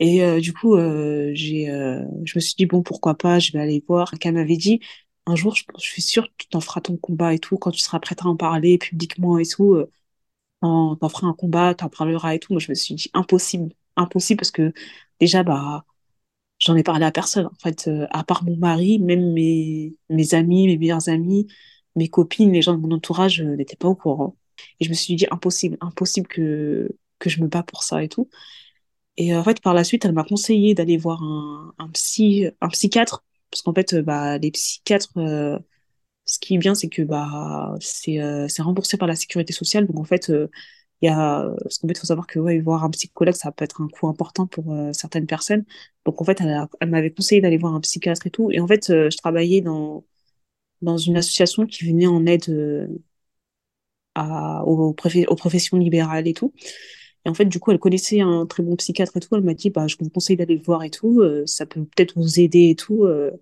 Et 0.00 0.40
du 0.40 0.52
coup, 0.52 0.76
j'ai, 1.34 1.66
je 2.24 2.32
me 2.38 2.40
suis 2.40 2.54
dit, 2.56 2.66
bon, 2.66 2.82
pourquoi 2.82 3.16
pas, 3.16 3.38
je 3.38 3.52
vais 3.52 3.60
aller 3.60 3.82
voir. 3.88 4.10
Quelqu'un 4.10 4.32
m'avait 4.32 4.56
dit, 4.56 4.80
un 5.26 5.36
jour, 5.36 5.54
je, 5.54 5.64
suis 5.78 6.02
sûre 6.02 6.24
que 6.28 6.32
tu 6.38 6.48
t'en 6.48 6.60
feras 6.60 6.80
ton 6.80 6.96
combat 6.96 7.34
et 7.34 7.38
tout, 7.38 7.58
quand 7.58 7.70
tu 7.72 7.80
seras 7.80 8.00
prête 8.00 8.22
à 8.22 8.26
en 8.26 8.36
parler 8.36 8.78
publiquement 8.78 9.38
et 9.38 9.46
tout, 9.46 9.74
euh, 9.74 9.90
t'en, 10.62 11.08
feras 11.08 11.28
un 11.28 11.34
combat, 11.34 11.74
t'en 11.74 11.88
parleras 11.88 12.34
et 12.34 12.38
tout. 12.40 12.52
Moi, 12.52 12.60
je 12.60 12.70
me 12.70 12.74
suis 12.74 12.94
dit, 12.94 13.10
impossible, 13.14 13.74
impossible, 13.96 14.38
parce 14.38 14.50
que 14.52 14.72
déjà, 15.20 15.42
bah, 15.42 15.84
j'en 16.58 16.76
ai 16.76 16.82
parlé 16.82 17.04
à 17.06 17.12
personne, 17.12 17.46
en 17.46 17.54
fait, 17.62 17.88
euh, 17.88 18.06
à 18.10 18.24
part 18.24 18.44
mon 18.44 18.56
mari, 18.56 18.98
même 19.00 19.32
mes, 19.32 19.96
mes 20.10 20.34
amis, 20.34 20.66
mes 20.68 20.78
meilleurs 20.78 21.08
amis, 21.08 21.48
mes 21.96 22.08
copines, 22.08 22.52
les 22.52 22.62
gens 22.62 22.74
de 22.74 22.80
mon 22.80 22.92
entourage 22.92 23.40
euh, 23.42 23.56
n'étaient 23.56 23.76
pas 23.76 23.88
au 23.88 23.96
courant. 23.96 24.36
Et 24.80 24.84
je 24.86 24.90
me 24.90 24.94
suis 24.94 25.16
dit, 25.16 25.26
impossible, 25.30 25.76
impossible 25.80 26.28
que, 26.28 26.90
que 27.18 27.30
je 27.30 27.42
me 27.42 27.48
bats 27.48 27.62
pour 27.62 27.82
ça 27.82 28.02
et 28.04 28.08
tout. 28.08 28.28
Et 29.16 29.34
en 29.36 29.44
fait, 29.44 29.60
par 29.62 29.74
la 29.74 29.84
suite, 29.84 30.04
elle 30.04 30.12
m'a 30.12 30.24
conseillé 30.24 30.74
d'aller 30.74 30.98
voir 30.98 31.22
un 31.22 31.88
psy, 31.92 32.46
un 32.60 32.68
psychiatre, 32.68 33.24
parce 33.50 33.62
qu'en 33.62 33.74
fait, 33.74 33.94
euh, 33.94 34.02
bah, 34.02 34.38
les 34.38 34.50
psychiatres, 34.50 35.10
euh, 35.18 35.58
ce 36.26 36.38
qui 36.38 36.54
est 36.56 36.58
bien, 36.58 36.74
c'est 36.74 36.88
que 36.88 37.02
bah, 37.02 37.74
c'est 37.80 38.20
euh, 38.20 38.48
c'est 38.48 38.62
remboursé 38.62 38.96
par 38.98 39.08
la 39.08 39.16
sécurité 39.16 39.52
sociale. 39.52 39.86
Donc 39.86 39.98
en 40.00 40.04
fait, 40.04 40.28
il 41.02 41.06
y 41.06 41.08
a, 41.08 41.48
parce 41.62 41.78
qu'en 41.78 41.88
fait, 41.88 41.94
il 41.94 42.00
faut 42.00 42.06
savoir 42.06 42.26
que 42.26 42.38
ouais, 42.40 42.60
voir 42.60 42.84
un 42.84 42.90
psychologue, 42.90 43.34
ça 43.34 43.52
peut 43.52 43.64
être 43.64 43.82
un 43.82 43.88
coût 43.88 44.08
important 44.08 44.46
pour 44.46 44.74
certaines 44.92 45.26
personnes. 45.26 45.64
Donc 46.06 46.20
en 46.20 46.24
fait, 46.24 46.40
elle, 46.40 46.66
elle 46.80 46.90
m'avait 46.90 47.12
conseillé 47.12 47.40
d'aller 47.40 47.58
voir 47.58 47.74
un 47.74 47.80
psychiatre 47.80 48.26
et 48.26 48.30
tout. 48.30 48.50
Et 48.52 48.60
en 48.60 48.66
fait, 48.66 48.86
je 48.88 49.16
travaillais 49.18 49.60
dans 49.62 50.04
dans 50.82 50.98
une 50.98 51.16
association 51.18 51.66
qui 51.66 51.86
venait 51.86 52.06
en 52.08 52.26
aide 52.26 52.48
à, 54.14 54.64
aux 54.64 54.94
professions 54.94 55.76
libérales 55.78 56.26
et 56.28 56.32
tout. 56.34 56.52
Et 57.26 57.28
en 57.28 57.34
fait, 57.34 57.46
du 57.46 57.58
coup, 57.60 57.72
elle 57.72 57.80
connaissait 57.80 58.20
un 58.20 58.46
très 58.46 58.62
bon 58.62 58.76
psychiatre 58.76 59.16
et 59.16 59.20
tout. 59.20 59.34
Elle 59.34 59.42
m'a 59.42 59.54
dit, 59.54 59.70
bah, 59.70 59.88
je 59.88 59.96
vous 60.00 60.08
conseille 60.10 60.36
d'aller 60.36 60.54
le 60.56 60.62
voir 60.62 60.84
et 60.84 60.90
tout. 60.90 61.20
euh, 61.22 61.44
ça 61.46 61.66
peut 61.66 61.84
peut-être 61.84 62.14
vous 62.16 62.40
aider 62.40 62.70
et 62.70 62.76
tout. 62.76 63.04
euh, 63.04 63.32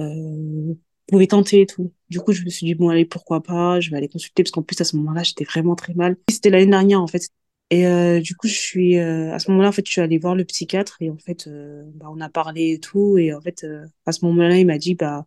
euh, 0.00 0.04
vous 0.04 0.78
pouvez 1.08 1.26
tenter 1.26 1.62
et 1.62 1.66
tout. 1.66 1.92
Du 2.10 2.20
coup, 2.20 2.32
je 2.32 2.42
me 2.44 2.50
suis 2.50 2.66
dit, 2.66 2.74
bon, 2.74 2.90
allez, 2.90 3.06
pourquoi 3.06 3.42
pas, 3.42 3.80
je 3.80 3.90
vais 3.90 3.96
aller 3.96 4.08
consulter, 4.08 4.42
parce 4.42 4.50
qu'en 4.50 4.62
plus, 4.62 4.80
à 4.80 4.84
ce 4.84 4.96
moment-là, 4.96 5.22
j'étais 5.22 5.44
vraiment 5.44 5.74
très 5.74 5.94
mal. 5.94 6.16
C'était 6.30 6.50
l'année 6.50 6.66
dernière, 6.70 7.00
en 7.00 7.06
fait. 7.06 7.28
Et 7.70 8.20
du 8.20 8.36
coup, 8.36 8.48
je 8.48 8.54
suis, 8.54 8.98
à 8.98 9.38
ce 9.38 9.50
moment-là, 9.50 9.70
en 9.70 9.72
fait, 9.72 9.86
je 9.86 9.92
suis 9.92 10.00
allée 10.00 10.18
voir 10.18 10.34
le 10.34 10.44
psychiatre 10.44 10.96
et 11.00 11.10
en 11.10 11.16
fait, 11.18 11.48
bah, 11.94 12.06
on 12.10 12.20
a 12.20 12.28
parlé 12.28 12.72
et 12.74 12.80
tout. 12.80 13.18
Et 13.18 13.32
en 13.34 13.40
fait, 13.40 13.66
à 14.06 14.12
ce 14.12 14.24
moment-là, 14.26 14.58
il 14.58 14.66
m'a 14.66 14.78
dit 14.78 14.94
bah, 14.94 15.26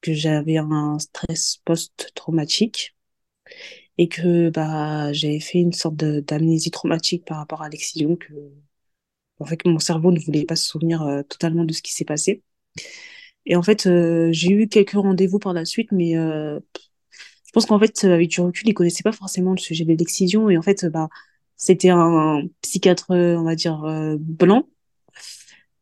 que 0.00 0.12
j'avais 0.14 0.56
un 0.58 0.98
stress 0.98 1.58
post-traumatique 1.64 2.94
et 3.98 4.08
que 4.08 4.50
bah, 4.50 5.12
j'avais 5.12 5.40
fait 5.40 5.58
une 5.58 5.72
sorte 5.72 5.96
d'amnésie 5.96 6.70
traumatique 6.70 7.24
par 7.24 7.38
rapport 7.38 7.62
à 7.62 7.68
l'excision, 7.68 8.16
que, 8.16 8.32
en 9.40 9.44
fait, 9.46 9.64
mon 9.64 9.78
cerveau 9.78 10.12
ne 10.12 10.20
voulait 10.20 10.44
pas 10.44 10.56
se 10.56 10.66
souvenir 10.66 11.02
euh, 11.02 11.22
totalement 11.22 11.64
de 11.64 11.72
ce 11.72 11.82
qui 11.82 11.92
s'est 11.92 12.04
passé. 12.04 12.42
Et 13.46 13.56
en 13.56 13.62
fait, 13.62 13.86
euh, 13.86 14.28
j'ai 14.32 14.50
eu 14.50 14.68
quelques 14.68 14.92
rendez-vous 14.92 15.38
par 15.38 15.52
la 15.52 15.64
suite, 15.64 15.92
mais 15.92 16.16
euh, 16.16 16.58
je 17.46 17.52
pense 17.52 17.66
qu'en 17.66 17.78
fait, 17.78 18.04
avec 18.04 18.30
du 18.30 18.40
recul, 18.40 18.68
ils 18.68 18.74
connaissaient 18.74 19.02
pas 19.02 19.12
forcément 19.12 19.52
le 19.52 19.58
sujet 19.58 19.84
de 19.84 19.92
l'excision. 19.92 20.48
Et 20.50 20.56
en 20.56 20.62
fait, 20.62 20.86
bah, 20.86 21.08
c'était 21.56 21.90
un 21.90 22.42
psychiatre, 22.62 23.10
euh, 23.12 23.36
on 23.36 23.44
va 23.44 23.54
dire, 23.54 23.82
blanc. 24.18 24.68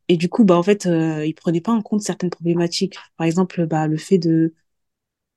Et 0.08 0.16
du 0.16 0.28
coup, 0.28 0.44
bah, 0.44 0.56
en 0.56 0.62
fait, 0.62 0.86
il 0.86 1.34
prenait 1.34 1.60
pas 1.60 1.72
en 1.72 1.82
compte 1.82 2.02
certaines 2.02 2.30
problématiques. 2.30 2.96
Par 3.16 3.26
exemple, 3.26 3.66
bah, 3.66 3.86
le 3.86 3.96
fait 3.96 4.18
de 4.18 4.54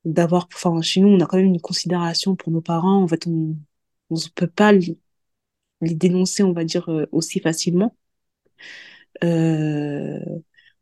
d'avoir, 0.05 0.47
enfin, 0.53 0.81
chez 0.81 1.01
nous, 1.01 1.09
on 1.09 1.19
a 1.21 1.25
quand 1.27 1.37
même 1.37 1.47
une 1.47 1.61
considération 1.61 2.35
pour 2.35 2.51
nos 2.51 2.61
parents. 2.61 3.03
En 3.03 3.07
fait, 3.07 3.27
on 3.27 3.55
ne 4.11 4.17
peut 4.35 4.47
pas 4.47 4.71
les 4.71 4.97
les 5.81 5.95
dénoncer, 5.95 6.43
on 6.43 6.53
va 6.53 6.65
dire, 6.65 6.89
euh, 6.89 7.07
aussi 7.11 7.39
facilement. 7.39 7.95
Euh, 9.23 10.19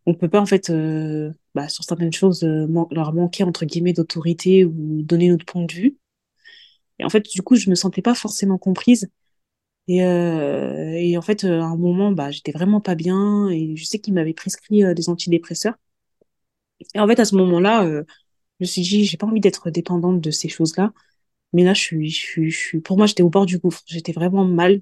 on 0.06 0.14
peut 0.16 0.30
pas 0.30 0.42
en 0.42 0.46
fait 0.46 0.70
euh, 0.70 1.32
bah, 1.56 1.70
sur 1.70 1.84
certaines 1.84 2.14
choses 2.14 2.44
euh, 2.44 2.68
leur 2.92 3.14
manquer 3.14 3.44
entre 3.44 3.66
guillemets 3.66 3.94
d'autorité 3.94 4.66
ou 4.66 5.02
donner 5.04 5.30
notre 5.30 5.46
point 5.46 5.64
de 5.66 5.74
vue 5.74 5.98
et 7.00 7.06
en 7.06 7.10
fait 7.10 7.26
du 7.30 7.42
coup 7.42 7.56
je 7.56 7.70
me 7.70 7.76
sentais 7.76 8.02
pas 8.02 8.16
forcément 8.16 8.58
comprise 8.58 9.10
et, 9.88 10.04
euh, 10.06 10.94
et 10.94 11.18
en 11.18 11.24
fait 11.24 11.46
euh, 11.46 11.62
à 11.62 11.66
un 11.66 11.78
moment 11.78 12.12
bah 12.14 12.32
j'étais 12.32 12.52
vraiment 12.54 12.82
pas 12.82 12.96
bien 12.96 13.50
et 13.50 13.76
je 13.78 13.86
sais 13.86 14.00
qu'il 14.00 14.14
m'avait 14.14 14.34
prescrit 14.36 14.84
des 14.96 15.10
antidépresseurs 15.10 15.76
et 16.96 17.00
en 17.00 17.08
fait 17.08 17.20
à 17.20 17.26
ce 17.26 17.36
moment-là 17.36 17.86
je 18.60 18.66
me 18.66 18.68
suis 18.68 18.82
dit 18.82 19.06
j'ai 19.06 19.18
pas 19.18 19.28
envie 19.28 19.40
d'être 19.40 19.70
dépendante 19.70 20.22
de 20.22 20.32
ces 20.32 20.50
choses-là 20.50 20.94
mais 21.54 21.64
là 21.64 21.74
je 21.74 21.82
suis 21.82 22.10
je 22.10 22.50
suis, 22.58 22.82
pour 22.82 22.98
moi 22.98 23.06
j'étais 23.08 23.24
au 23.24 23.30
bord 23.30 23.46
du 23.46 23.60
gouffre 23.60 23.82
j'étais 23.88 24.12
vraiment 24.14 24.46
mal 24.46 24.82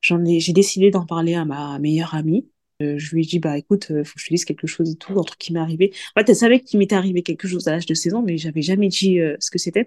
j'en 0.00 0.24
ai 0.24 0.40
j'ai 0.40 0.52
décidé 0.52 0.90
d'en 0.90 1.06
parler 1.06 1.34
à 1.34 1.44
ma 1.44 1.78
meilleure 1.78 2.14
amie 2.14 2.48
Euh, 2.82 2.98
je 2.98 3.14
lui 3.14 3.22
ai 3.22 3.26
dit, 3.26 3.38
bah 3.38 3.58
écoute, 3.58 3.90
euh, 3.92 4.02
faut 4.04 4.14
que 4.16 4.20
je 4.20 4.26
te 4.26 4.34
dise 4.34 4.44
quelque 4.44 4.66
chose 4.66 4.90
et 4.90 4.96
tout, 4.96 5.18
un 5.18 5.22
truc 5.22 5.38
qui 5.38 5.52
m'est 5.52 5.60
arrivé. 5.60 5.92
En 6.16 6.20
fait, 6.20 6.30
elle 6.30 6.36
savait 6.36 6.60
qu'il 6.60 6.78
m'était 6.80 6.96
arrivé 6.96 7.22
quelque 7.22 7.46
chose 7.48 7.68
à 7.68 7.72
l'âge 7.72 7.86
de 7.86 7.94
16 7.94 8.14
ans, 8.14 8.22
mais 8.22 8.38
j'avais 8.38 8.62
jamais 8.62 8.88
dit 8.88 9.20
euh, 9.20 9.36
ce 9.40 9.50
que 9.52 9.58
c'était. 9.58 9.84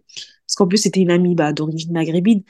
Parce 0.48 0.56
qu'en 0.56 0.68
plus, 0.68 0.78
c'était 0.78 1.02
une 1.02 1.12
amie 1.12 1.36
bah, 1.36 1.52
d'origine 1.54 1.92
maghrébine. 1.94 2.44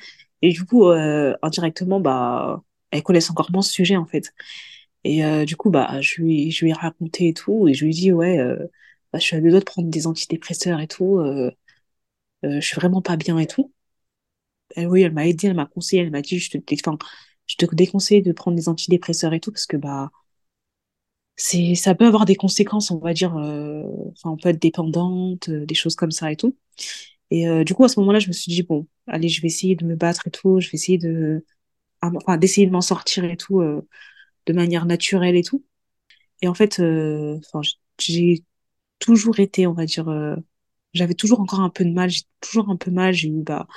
Et 0.43 0.51
du 0.51 0.65
coup, 0.65 0.87
euh, 0.89 1.33
indirectement, 1.41 1.99
bah, 1.99 2.63
elle 2.91 3.01
connaissait 3.03 3.31
encore 3.31 3.51
moins 3.51 3.63
ce 3.63 3.71
sujet, 3.73 3.95
en 3.97 4.05
fait. 4.05 4.33
Et 5.03 5.21
du 5.45 5.55
coup, 5.55 5.69
bah, 5.69 6.01
je 6.01 6.21
lui, 6.21 6.51
je 6.51 6.65
lui 6.65 6.71
ai 6.71 6.73
raconté 6.73 7.29
et 7.29 7.33
tout, 7.33 7.67
et 7.67 7.73
je 7.73 7.85
lui 7.85 7.91
ai 7.91 7.93
dit, 7.93 8.11
ouais, 8.11 8.39
bah, 9.15 9.19
je 9.19 9.25
suis 9.27 9.35
à 9.37 9.41
deux 9.41 9.49
doigts 9.49 9.59
de 9.61 9.65
prendre 9.65 9.89
des 9.89 10.07
antidépresseurs 10.07 10.81
et 10.81 10.87
tout, 10.87 11.19
euh, 11.19 11.49
euh, 12.45 12.61
je 12.61 12.67
suis 12.67 12.75
vraiment 12.75 13.01
pas 13.01 13.17
bien 13.17 13.37
et 13.39 13.47
tout. 13.47 13.73
Et 14.75 14.85
oui, 14.85 15.01
elle 15.03 15.13
m'a 15.13 15.27
aidé, 15.27 15.47
elle 15.47 15.55
m'a 15.55 15.65
conseillé, 15.65 16.01
elle 16.01 16.11
m'a 16.11 16.21
dit, 16.21 16.39
je 16.39 16.49
te, 16.51 16.57
enfin, 16.87 16.97
je 17.47 17.55
te 17.55 17.75
déconseille 17.75 18.21
de 18.21 18.31
prendre 18.33 18.57
des 18.57 18.69
antidépresseurs 18.69 19.33
et 19.33 19.39
tout, 19.39 19.51
parce 19.51 19.65
que, 19.67 19.77
bah, 19.77 20.11
c'est 21.37 21.75
ça 21.75 21.95
peut 21.95 22.05
avoir 22.05 22.25
des 22.25 22.35
conséquences 22.35 22.91
on 22.91 22.99
va 22.99 23.13
dire 23.13 23.35
euh, 23.37 23.83
on 24.23 24.37
peut 24.37 24.49
être 24.49 24.61
dépendante 24.61 25.49
euh, 25.49 25.65
des 25.65 25.75
choses 25.75 25.95
comme 25.95 26.11
ça 26.11 26.31
et 26.31 26.35
tout 26.37 26.57
et 27.31 27.47
euh, 27.49 27.63
du 27.63 27.73
coup 27.73 27.83
à 27.83 27.89
ce 27.89 27.99
moment-là 27.99 28.19
je 28.19 28.27
me 28.27 28.33
suis 28.33 28.51
dit 28.51 28.63
bon 28.63 28.87
allez 29.07 29.29
je 29.29 29.41
vais 29.41 29.47
essayer 29.47 29.75
de 29.75 29.85
me 29.85 29.95
battre 29.95 30.27
et 30.27 30.31
tout 30.31 30.59
je 30.61 30.69
vais 30.69 30.75
essayer 30.75 30.97
de 30.97 31.45
ah, 32.01 32.11
enfin 32.15 32.37
d'essayer 32.37 32.67
de 32.67 32.71
m'en 32.71 32.81
sortir 32.81 33.25
et 33.25 33.37
tout 33.37 33.61
de 33.61 34.53
manière 34.53 34.85
naturelle 34.85 35.35
et 35.35 35.43
tout 35.43 35.65
et 36.41 36.47
en 36.47 36.53
fait 36.53 36.81
j'ai 37.99 38.43
toujours 38.99 39.39
été 39.39 39.67
on 39.67 39.73
va 39.73 39.85
dire 39.85 40.09
euh, 40.09 40.35
j'avais 40.93 41.13
toujours 41.13 41.41
encore 41.41 41.61
un 41.61 41.69
peu 41.69 41.85
de 41.85 41.91
mal 41.91 42.09
j'ai 42.09 42.23
toujours 42.41 42.69
un 42.69 42.77
peu 42.77 42.91
mal 42.91 43.13
j'ai 43.13 43.29
eu 43.29 43.43
bah 43.43 43.67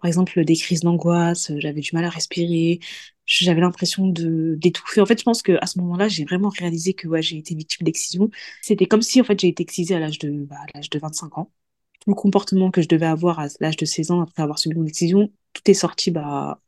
par 0.00 0.08
exemple, 0.08 0.44
des 0.44 0.56
crises 0.56 0.80
d'angoisse, 0.80 1.50
euh, 1.50 1.56
j'avais 1.58 1.80
du 1.80 1.90
mal 1.92 2.04
à 2.04 2.08
respirer, 2.10 2.80
j'avais 3.26 3.60
l'impression 3.60 4.06
de 4.08 4.56
d'étouffer. 4.58 5.00
En 5.00 5.06
fait, 5.06 5.18
je 5.18 5.24
pense 5.24 5.42
que 5.42 5.52
à 5.60 5.66
ce 5.66 5.78
moment-là, 5.80 6.08
j'ai 6.08 6.24
vraiment 6.24 6.48
réalisé 6.48 6.94
que 6.94 7.06
ouais, 7.08 7.22
j'ai 7.22 7.36
été 7.38 7.54
victime 7.54 7.84
d'excision. 7.84 8.30
C'était 8.62 8.86
comme 8.86 9.02
si 9.02 9.20
en 9.20 9.24
fait 9.24 9.38
j'ai 9.38 9.48
été 9.48 9.62
excisée 9.62 9.94
à 9.94 9.98
l'âge 10.00 10.18
de 10.18 10.30
bah, 10.30 10.56
l'âge 10.74 10.90
de 10.90 10.98
25 10.98 11.38
ans. 11.38 11.52
Tout 12.00 12.10
le 12.10 12.14
comportement 12.14 12.70
que 12.70 12.82
je 12.82 12.88
devais 12.88 13.06
avoir 13.06 13.40
à 13.40 13.48
l'âge 13.60 13.76
de 13.76 13.84
16 13.84 14.10
ans 14.10 14.22
après 14.22 14.42
avoir 14.42 14.58
subi 14.58 14.76
mon 14.76 14.86
excision, 14.86 15.30
tout 15.52 15.62
est 15.70 15.74
sorti 15.74 16.10
bah 16.10 16.60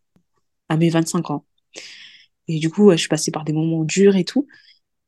à 0.69 0.77
mes 0.77 0.91
25 0.91 1.31
ans. 1.31 1.47
Et 2.49 2.59
du 2.59 2.71
coup, 2.71 2.91
je 2.93 2.97
suis 2.97 3.09
passée 3.09 3.31
par 3.31 3.45
des 3.45 3.53
moments 3.53 3.85
durs 3.85 4.17
et 4.17 4.25
tout. 4.25 4.47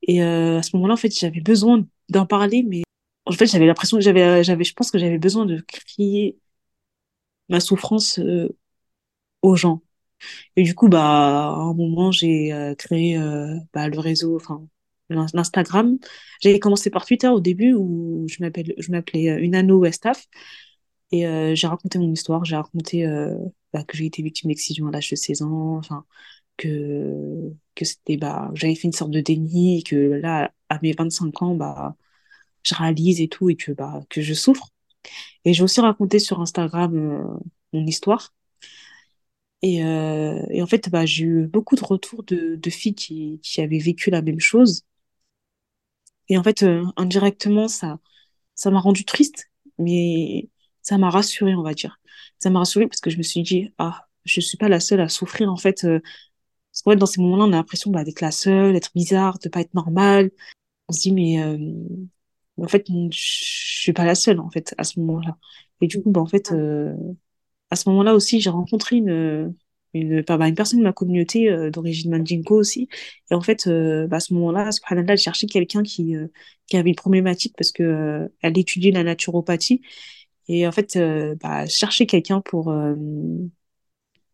Et 0.02 0.22
euh, 0.22 0.58
à 0.58 0.62
ce 0.62 0.76
moment-là, 0.76 0.94
en 0.94 0.96
fait, 0.98 1.10
j'avais 1.18 1.40
besoin 1.40 1.86
d'en 2.10 2.26
parler, 2.26 2.64
mais 2.68 2.83
en 3.26 3.32
fait, 3.32 3.46
j'avais 3.46 3.66
l'impression 3.66 3.96
que 3.98 4.02
j'avais 4.04 4.44
j'avais 4.44 4.64
je 4.64 4.74
pense 4.74 4.90
que 4.90 4.98
j'avais 4.98 5.18
besoin 5.18 5.46
de 5.46 5.60
crier 5.68 6.38
ma 7.48 7.60
souffrance 7.60 8.18
euh, 8.18 8.48
aux 9.42 9.56
gens. 9.56 9.82
Et 10.56 10.64
du 10.64 10.74
coup, 10.76 10.88
bah, 10.88 11.02
à 11.50 11.54
un 11.56 11.74
moment, 11.74 12.12
j'ai 12.12 12.52
euh, 12.52 12.74
créé 12.76 13.18
euh, 13.18 13.56
bah, 13.74 13.88
le 13.88 13.98
réseau, 14.00 14.36
enfin, 14.36 14.66
l'in- 15.10 15.26
l'Instagram. 15.34 15.98
J'ai 16.42 16.58
commencé 16.60 16.90
par 16.90 17.06
Twitter 17.06 17.28
au 17.28 17.40
début 17.40 17.74
où 17.74 18.26
je 18.28 18.38
m'appelle, 18.42 18.74
je 18.78 18.90
m'appelais 18.92 19.30
euh, 19.30 19.40
Unano 19.42 19.78
Westaf 19.80 20.26
et 21.12 21.26
euh, 21.26 21.54
j'ai 21.54 21.66
raconté 21.68 21.98
mon 21.98 22.12
histoire. 22.12 22.44
J'ai 22.44 22.56
raconté 22.56 23.06
euh, 23.06 23.36
bah, 23.72 23.84
que 23.84 23.96
j'ai 23.96 24.06
été 24.06 24.22
victime 24.22 24.48
d'excision 24.50 24.88
à 24.88 24.92
l'âge 24.92 25.10
de 25.10 25.16
16 25.16 25.42
ans, 25.42 25.76
enfin, 25.78 26.06
que, 26.58 27.52
que 27.74 27.84
c'était, 27.84 28.16
bah, 28.18 28.50
j'avais 28.54 28.74
fait 28.76 28.88
une 28.88 28.92
sorte 28.92 29.10
de 29.12 29.20
déni, 29.20 29.84
que 29.84 29.96
là, 29.96 30.52
à 30.70 30.78
mes 30.82 30.92
25 30.92 31.42
ans, 31.42 31.54
bah, 31.56 31.96
je 32.64 32.74
réalise 32.74 33.20
et 33.20 33.28
tout 33.28 33.50
et 33.50 33.56
que, 33.56 33.72
bah, 33.72 34.00
que 34.10 34.22
je 34.22 34.34
souffre. 34.34 34.68
Et 35.44 35.52
j'ai 35.54 35.62
aussi 35.62 35.80
raconté 35.80 36.18
sur 36.18 36.40
Instagram 36.40 36.96
euh, 36.96 37.24
mon 37.72 37.86
histoire. 37.86 38.32
Et, 39.62 39.82
euh, 39.84 40.42
et 40.50 40.62
en 40.62 40.66
fait, 40.66 40.90
bah, 40.90 41.06
j'ai 41.06 41.24
eu 41.24 41.46
beaucoup 41.46 41.74
de 41.76 41.84
retours 41.84 42.22
de, 42.24 42.70
filles 42.70 42.94
qui, 42.94 43.40
qui 43.42 43.60
avaient 43.60 43.78
vécu 43.78 44.10
la 44.10 44.22
même 44.22 44.40
chose. 44.40 44.84
Et 46.28 46.38
en 46.38 46.42
fait, 46.42 46.62
euh, 46.62 46.84
indirectement, 46.96 47.68
ça, 47.68 47.98
ça 48.54 48.70
m'a 48.70 48.80
rendu 48.80 49.04
triste, 49.04 49.50
mais 49.78 50.48
ça 50.82 50.98
m'a 50.98 51.10
rassurée, 51.10 51.54
on 51.54 51.62
va 51.62 51.74
dire. 51.74 51.98
Ça 52.38 52.50
m'a 52.50 52.60
rassurée 52.60 52.86
parce 52.86 53.00
que 53.00 53.10
je 53.10 53.18
me 53.18 53.22
suis 53.22 53.42
dit, 53.42 53.72
ah, 53.78 54.06
je 54.24 54.40
suis 54.40 54.56
pas 54.58 54.68
la 54.68 54.80
seule 54.80 55.00
à 55.00 55.08
souffrir, 55.08 55.50
en 55.52 55.56
fait. 55.56 55.82
parce 55.82 56.82
qu'en 56.82 56.92
fait, 56.92 56.96
dans 56.96 57.06
ces 57.06 57.20
moments-là, 57.22 57.44
on 57.44 57.52
a 57.52 57.56
l'impression 57.56 57.90
bah, 57.90 58.04
d'être 58.04 58.20
la 58.20 58.32
seule, 58.32 58.72
d'être 58.74 58.92
bizarre, 58.94 59.38
de 59.38 59.48
pas 59.48 59.60
être 59.60 59.74
normale. 59.74 60.30
On 60.88 60.92
se 60.92 61.00
dit, 61.02 61.12
mais 61.12 61.38
en 62.58 62.68
fait, 62.68 62.86
je 62.88 63.08
suis 63.10 63.92
pas 63.92 64.04
la 64.04 64.14
seule, 64.14 64.40
en 64.40 64.50
fait, 64.50 64.74
à 64.78 64.84
ce 64.84 65.00
moment-là. 65.00 65.36
Et 65.80 65.86
du 65.88 66.02
coup, 66.02 66.10
bah, 66.10 66.20
en 66.20 66.26
fait, 66.26 66.52
euh, 66.52 66.94
à 67.70 67.76
ce 67.76 67.88
moment-là 67.90 68.14
aussi, 68.14 68.40
j'ai 68.40 68.50
rencontré 68.50 68.96
une, 68.96 69.54
une, 69.94 70.22
bah, 70.22 70.48
une 70.48 70.54
personne 70.54 70.80
de 70.80 70.84
ma 70.84 70.92
communauté 70.92 71.70
d'origine 71.70 72.10
Mandingo 72.12 72.56
aussi. 72.58 72.88
Et 73.30 73.34
en 73.34 73.40
fait, 73.40 73.68
bah, 74.08 74.16
à 74.16 74.20
ce 74.20 74.34
moment-là, 74.34 74.72
subhanallah, 74.72 75.16
j'ai 75.16 75.24
cherché 75.24 75.46
quelqu'un 75.46 75.82
qui, 75.82 76.14
qui 76.66 76.76
avait 76.76 76.90
une 76.90 76.96
problématique 76.96 77.54
parce 77.56 77.72
que 77.72 78.30
elle 78.42 78.58
étudiait 78.58 78.92
la 78.92 79.04
naturopathie. 79.04 79.82
Et 80.48 80.66
en 80.66 80.72
fait, 80.72 80.98
bah, 81.42 81.66
chercher 81.66 82.06
quelqu'un 82.06 82.40
pour, 82.40 82.72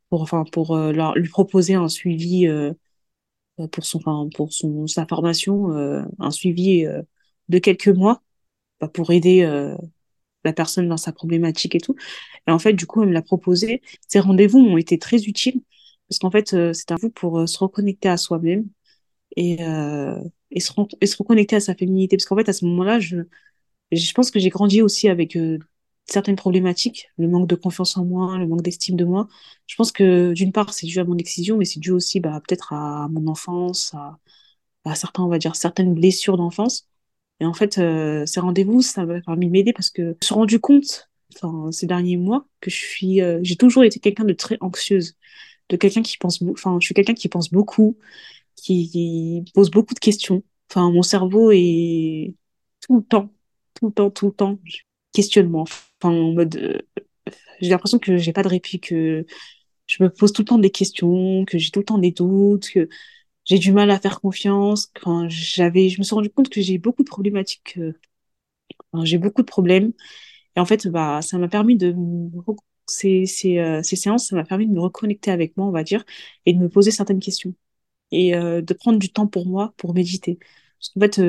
pour, 0.09 0.23
enfin, 0.23 0.45
pour 0.53 0.77
leur, 0.77 1.15
lui 1.17 1.29
proposer 1.29 1.75
un 1.75 1.89
suivi 1.89 2.47
pour 3.73 3.85
son, 3.85 3.99
enfin, 3.99 4.29
pour 4.35 4.53
son, 4.53 4.87
sa 4.87 5.07
formation, 5.07 5.69
un 6.19 6.31
suivi 6.31 6.87
de 7.51 7.59
quelques 7.61 7.89
mois 7.89 8.23
bah, 8.81 8.89
pour 8.89 9.13
aider 9.13 9.45
la 10.45 10.53
personne 10.53 10.89
dans 10.89 10.97
sa 10.97 11.13
problématique 11.13 11.75
et 11.75 11.81
tout. 11.81 11.97
Et 12.47 12.51
en 12.51 12.59
fait, 12.59 12.73
du 12.75 12.87
coup, 12.87 13.03
elle 13.03 13.09
me 13.11 13.15
l'a 13.15 13.23
proposé. 13.23 13.83
Ces 14.09 14.21
rendez-vous 14.21 14.59
ont 14.59 14.77
été 14.79 14.99
très 14.99 15.25
utiles 15.25 15.63
parce 16.09 16.19
qu'en 16.19 16.31
fait, 16.31 16.55
euh, 16.55 16.73
c'est 16.73 16.91
un 16.93 16.97
vous 17.01 17.11
pour 17.11 17.39
euh, 17.41 17.47
se 17.47 17.59
reconnecter 17.59 18.09
à 18.09 18.17
soi-même 18.17 18.67
et, 19.37 19.63
euh, 19.65 20.17
et, 20.53 20.61
se 20.61 20.73
et 21.01 21.07
se 21.07 21.17
reconnecter 21.19 21.57
à 21.57 21.61
sa 21.61 21.75
féminité. 21.77 22.17
Parce 22.17 22.27
qu'en 22.27 22.37
fait, 22.37 22.49
à 22.49 22.53
ce 22.55 22.65
moment-là, 22.67 23.01
je, 23.01 23.19
je 23.93 24.13
pense 24.15 24.31
que 24.31 24.41
j'ai 24.41 24.51
grandi 24.51 24.83
aussi 24.83 25.09
avec 25.09 25.37
euh, 25.37 25.59
certaines 26.07 26.37
problématiques, 26.37 27.09
le 27.19 27.29
manque 27.29 27.49
de 27.49 27.57
confiance 27.57 27.97
en 27.99 28.05
moi, 28.07 28.39
le 28.39 28.47
manque 28.49 28.63
d'estime 28.63 28.97
de 28.97 29.05
moi. 29.07 29.29
Je 29.69 29.77
pense 29.77 29.93
que 29.93 30.33
d'une 30.35 30.53
part, 30.53 30.75
c'est 30.75 30.87
dû 30.87 30.99
à 31.01 31.05
mon 31.05 31.19
excision, 31.19 31.57
mais 31.59 31.67
c'est 31.67 31.81
dû 31.81 31.93
aussi 31.93 32.21
bah, 32.21 32.41
peut-être 32.49 32.73
à 32.75 33.09
mon 33.11 33.27
enfance, 33.29 33.95
à, 33.95 34.19
à 34.87 34.97
certains, 34.97 35.25
on 35.25 35.29
va 35.29 35.39
dire, 35.39 35.57
certaines 35.57 35.95
blessures 35.95 36.39
d'enfance. 36.39 36.90
Et 37.41 37.47
en 37.47 37.55
fait, 37.55 37.79
euh, 37.79 38.27
ces 38.27 38.41
rendez-vous, 38.41 38.83
ça 38.83 39.07
m'a 39.07 39.21
permis 39.21 39.47
de 39.47 39.53
m'aider 39.53 39.73
parce 39.73 39.91
que 39.91 40.03
je 40.03 40.09
me 40.09 40.17
suis 40.23 40.35
rendu 40.35 40.61
compte, 40.61 41.11
enfin, 41.35 41.73
ces 41.73 41.87
derniers 41.87 42.17
mois, 42.19 42.47
que 42.61 42.71
je 42.71 42.77
suis, 42.77 43.23
euh, 43.23 43.41
j'ai 43.43 43.57
toujours 43.57 43.85
été 43.85 43.99
quelqu'un 43.99 44.25
de 44.25 44.35
très 44.35 44.59
anxieuse, 44.61 45.17
de 45.71 45.77
quelqu'un 45.77 46.03
qui 46.03 46.19
pense, 46.19 46.43
enfin, 46.43 46.79
je 46.81 46.87
suis 46.87 46.95
quelqu'un 46.95 47.15
qui 47.15 47.29
pense 47.29 47.51
beaucoup, 47.51 47.97
qui, 48.57 49.45
pose 49.55 49.71
beaucoup 49.71 49.95
de 49.95 50.01
questions. 50.01 50.43
Enfin, 50.71 50.91
mon 50.91 51.03
cerveau 51.03 51.51
est 51.53 52.35
tout 52.81 52.97
le 52.99 53.03
temps, 53.05 53.33
tout 53.75 53.87
le 53.89 53.93
temps, 53.93 54.11
tout 54.11 54.27
le 54.27 54.33
temps, 54.33 54.59
questionnement. 55.13 55.63
Enfin, 55.63 56.15
en 56.15 56.33
mode, 56.33 56.57
euh, 56.57 56.79
j'ai 57.61 57.71
l'impression 57.71 57.99
que 57.99 58.17
j'ai 58.19 58.33
pas 58.33 58.43
de 58.43 58.49
répit, 58.49 58.81
que 58.81 59.27
je 59.87 60.03
me 60.03 60.11
pose 60.11 60.33
tout 60.33 60.43
le 60.43 60.47
temps 60.47 60.59
des 60.59 60.71
questions, 60.71 61.45
que 61.47 61.59
j'ai 61.59 61.71
tout 61.71 61.81
le 61.81 61.85
temps 61.87 61.99
des 61.99 62.13
doutes, 62.13 62.69
que 62.71 62.89
j'ai 63.51 63.59
du 63.59 63.73
mal 63.73 63.91
à 63.91 64.01
faire 64.01 64.21
confiance. 64.23 64.93
Quand 65.03 65.29
j'avais, 65.29 65.89
je 65.91 65.99
me 66.01 66.05
suis 66.05 66.15
rendu 66.15 66.31
compte 66.31 66.49
que 66.51 66.63
j'ai 66.63 66.79
beaucoup 66.79 67.05
de 67.05 67.11
problématiques. 67.11 67.79
Euh, 67.79 67.93
j'ai 69.05 69.19
beaucoup 69.19 69.43
de 69.43 69.47
problèmes. 69.47 69.93
Et 70.57 70.61
en 70.61 70.67
fait, 70.67 70.89
bah, 70.89 71.23
ça 71.23 71.39
m'a 71.39 71.49
permis 71.49 71.77
de 71.77 71.95
ces, 72.87 73.27
ces, 73.27 73.59
euh, 73.59 73.83
ces 73.83 73.97
séances, 73.97 74.29
ça 74.29 74.37
m'a 74.37 74.45
permis 74.45 74.67
de 74.67 74.73
me 74.73 74.81
reconnecter 74.81 75.31
avec 75.31 75.57
moi, 75.57 75.67
on 75.67 75.71
va 75.71 75.85
dire, 75.85 76.05
et 76.47 76.53
de 76.53 76.59
me 76.59 76.69
poser 76.69 76.91
certaines 76.91 77.21
questions 77.21 77.55
et 78.13 78.37
euh, 78.37 78.63
de 78.63 78.75
prendre 78.75 78.99
du 78.99 79.11
temps 79.13 79.27
pour 79.29 79.47
moi 79.47 79.75
pour 79.79 79.95
méditer. 79.95 80.39
Parce 80.79 80.91
qu'en 80.91 81.01
fait, 81.03 81.21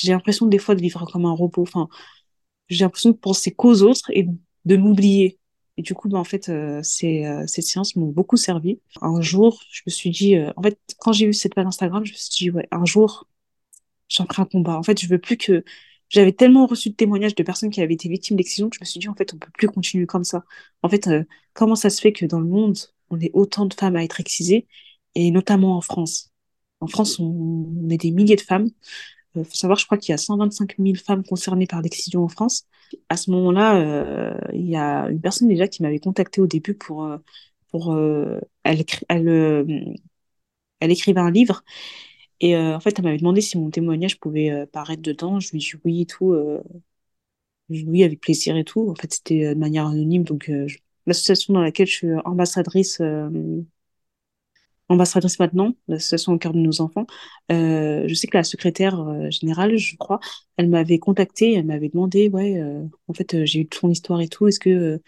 j'ai 0.00 0.12
l'impression 0.12 0.46
des 0.46 0.58
fois 0.58 0.74
de 0.74 0.80
vivre 0.82 1.04
comme 1.10 1.26
un 1.26 1.32
robot. 1.32 1.62
Enfin, 1.62 1.88
j'ai 2.68 2.84
l'impression 2.84 3.10
de 3.10 3.16
penser 3.16 3.52
qu'aux 3.52 3.82
autres 3.82 4.10
et 4.12 4.28
de 4.66 4.76
m'oublier. 4.76 5.38
Et 5.78 5.82
du 5.82 5.94
coup, 5.94 6.08
bah, 6.08 6.18
en 6.18 6.24
fait, 6.24 6.48
euh, 6.48 6.82
ces, 6.82 7.26
euh, 7.26 7.46
ces 7.46 7.62
séances 7.62 7.96
m'ont 7.96 8.06
beaucoup 8.08 8.36
servi. 8.36 8.80
Un 9.02 9.20
jour, 9.20 9.60
je 9.70 9.82
me 9.86 9.90
suis 9.90 10.10
dit, 10.10 10.36
euh, 10.36 10.52
en 10.56 10.62
fait, 10.62 10.78
quand 10.98 11.12
j'ai 11.12 11.26
eu 11.26 11.32
cette 11.34 11.54
page 11.54 11.66
Instagram, 11.66 12.04
je 12.04 12.12
me 12.12 12.16
suis 12.16 12.30
dit, 12.46 12.50
ouais, 12.50 12.66
un 12.70 12.84
jour, 12.86 13.26
j'en 14.08 14.26
ferai 14.26 14.42
un 14.42 14.46
combat. 14.46 14.78
En 14.78 14.82
fait, 14.82 15.00
je 15.00 15.08
veux 15.08 15.18
plus 15.18 15.36
que. 15.36 15.64
J'avais 16.08 16.32
tellement 16.32 16.66
reçu 16.66 16.90
de 16.90 16.94
témoignages 16.94 17.34
de 17.34 17.42
personnes 17.42 17.70
qui 17.70 17.80
avaient 17.82 17.94
été 17.94 18.08
victimes 18.08 18.36
d'excision 18.36 18.70
que 18.70 18.76
je 18.76 18.80
me 18.82 18.86
suis 18.86 19.00
dit, 19.00 19.08
en 19.08 19.14
fait, 19.14 19.34
on 19.34 19.38
peut 19.38 19.50
plus 19.58 19.68
continuer 19.68 20.06
comme 20.06 20.24
ça. 20.24 20.44
En 20.82 20.88
fait, 20.88 21.08
comment 21.54 21.74
ça 21.76 21.90
se 21.90 22.00
fait 22.00 22.12
que 22.12 22.26
dans 22.26 22.40
le 22.40 22.46
monde, 22.46 22.78
on 23.10 23.20
ait 23.20 23.30
autant 23.34 23.66
de 23.66 23.74
femmes 23.74 23.96
à 23.96 24.04
être 24.04 24.20
excisées, 24.20 24.68
et 25.16 25.30
notamment 25.32 25.76
en 25.76 25.80
France? 25.80 26.32
En 26.80 26.86
France, 26.88 27.18
on, 27.18 27.24
on 27.84 27.90
est 27.90 27.98
des 27.98 28.12
milliers 28.12 28.36
de 28.36 28.40
femmes. 28.42 28.70
Il 29.36 29.44
faut 29.44 29.54
savoir, 29.54 29.78
je 29.78 29.86
crois 29.86 29.98
qu'il 29.98 30.12
y 30.12 30.14
a 30.14 30.18
125 30.18 30.78
000 30.78 30.96
femmes 30.96 31.24
concernées 31.24 31.66
par 31.66 31.82
l'excision 31.82 32.24
en 32.24 32.28
France. 32.28 32.66
À 33.08 33.16
ce 33.16 33.30
moment-là, 33.30 33.76
euh, 33.78 34.36
il 34.52 34.66
y 34.66 34.76
a 34.76 35.08
une 35.10 35.20
personne 35.20 35.48
déjà 35.48 35.68
qui 35.68 35.82
m'avait 35.82 35.98
contacté 35.98 36.40
au 36.40 36.46
début 36.46 36.74
pour, 36.74 37.04
euh, 37.04 37.18
pour 37.70 37.92
euh, 37.94 38.40
elle, 38.64 38.84
elle, 39.08 39.96
elle 40.80 40.90
écrivait 40.90 41.20
un 41.20 41.30
livre 41.30 41.62
et 42.40 42.56
en 42.56 42.80
fait, 42.80 42.98
elle 42.98 43.04
m'avait 43.04 43.18
demandé 43.18 43.40
si 43.40 43.58
mon 43.58 43.70
témoignage 43.70 44.20
pouvait 44.20 44.66
paraître 44.68 45.02
dedans. 45.02 45.40
Je 45.40 45.50
lui 45.52 45.58
ai 45.58 45.60
dit 45.60 45.72
oui 45.84 46.00
et 46.02 46.06
tout. 46.06 46.34
oui, 47.68 48.04
avec 48.04 48.20
plaisir 48.20 48.56
et 48.56 48.64
tout. 48.64 48.88
En 48.90 48.94
fait, 48.94 49.12
c'était 49.12 49.54
de 49.54 49.58
manière 49.58 49.86
anonyme. 49.86 50.24
Donc, 50.24 50.50
l'association 51.06 51.54
dans 51.54 51.62
laquelle 51.62 51.86
je 51.86 51.94
suis 51.94 52.14
ambassadrice 52.24 53.00
ambassadrice 54.88 55.38
maintenant, 55.38 55.74
l'association 55.88 56.32
au 56.32 56.38
cœur 56.38 56.52
de 56.52 56.58
nos 56.58 56.80
enfants. 56.80 57.06
Euh, 57.52 58.04
je 58.06 58.14
sais 58.14 58.26
que 58.26 58.36
la 58.36 58.44
secrétaire 58.44 59.00
euh, 59.00 59.30
générale, 59.30 59.76
je 59.76 59.96
crois, 59.96 60.20
elle 60.56 60.68
m'avait 60.68 60.98
contactée, 60.98 61.54
elle 61.54 61.66
m'avait 61.66 61.88
demandé, 61.88 62.28
ouais, 62.28 62.58
euh, 62.60 62.84
en 63.08 63.12
fait, 63.14 63.34
euh, 63.34 63.44
j'ai 63.44 63.60
eu 63.60 63.68
ton 63.68 63.90
histoire 63.90 64.20
et 64.20 64.28
tout, 64.28 64.46
est-ce 64.48 64.60
que, 64.60 65.00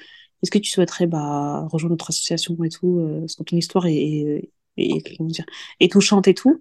est-ce 0.43 0.51
que 0.51 0.59
tu 0.59 0.71
souhaiterais 0.71 1.07
bah, 1.07 1.67
rejoindre 1.71 1.93
notre 1.93 2.11
association 2.11 2.57
et 2.64 2.69
tout, 2.69 3.01
parce 3.21 3.37
que 3.37 3.43
ton 3.45 3.57
histoire 3.57 3.87
est, 3.87 4.51
est, 4.77 5.21
est 5.81 5.93
touchante 5.93 6.29
et 6.29 6.35
tout. 6.35 6.61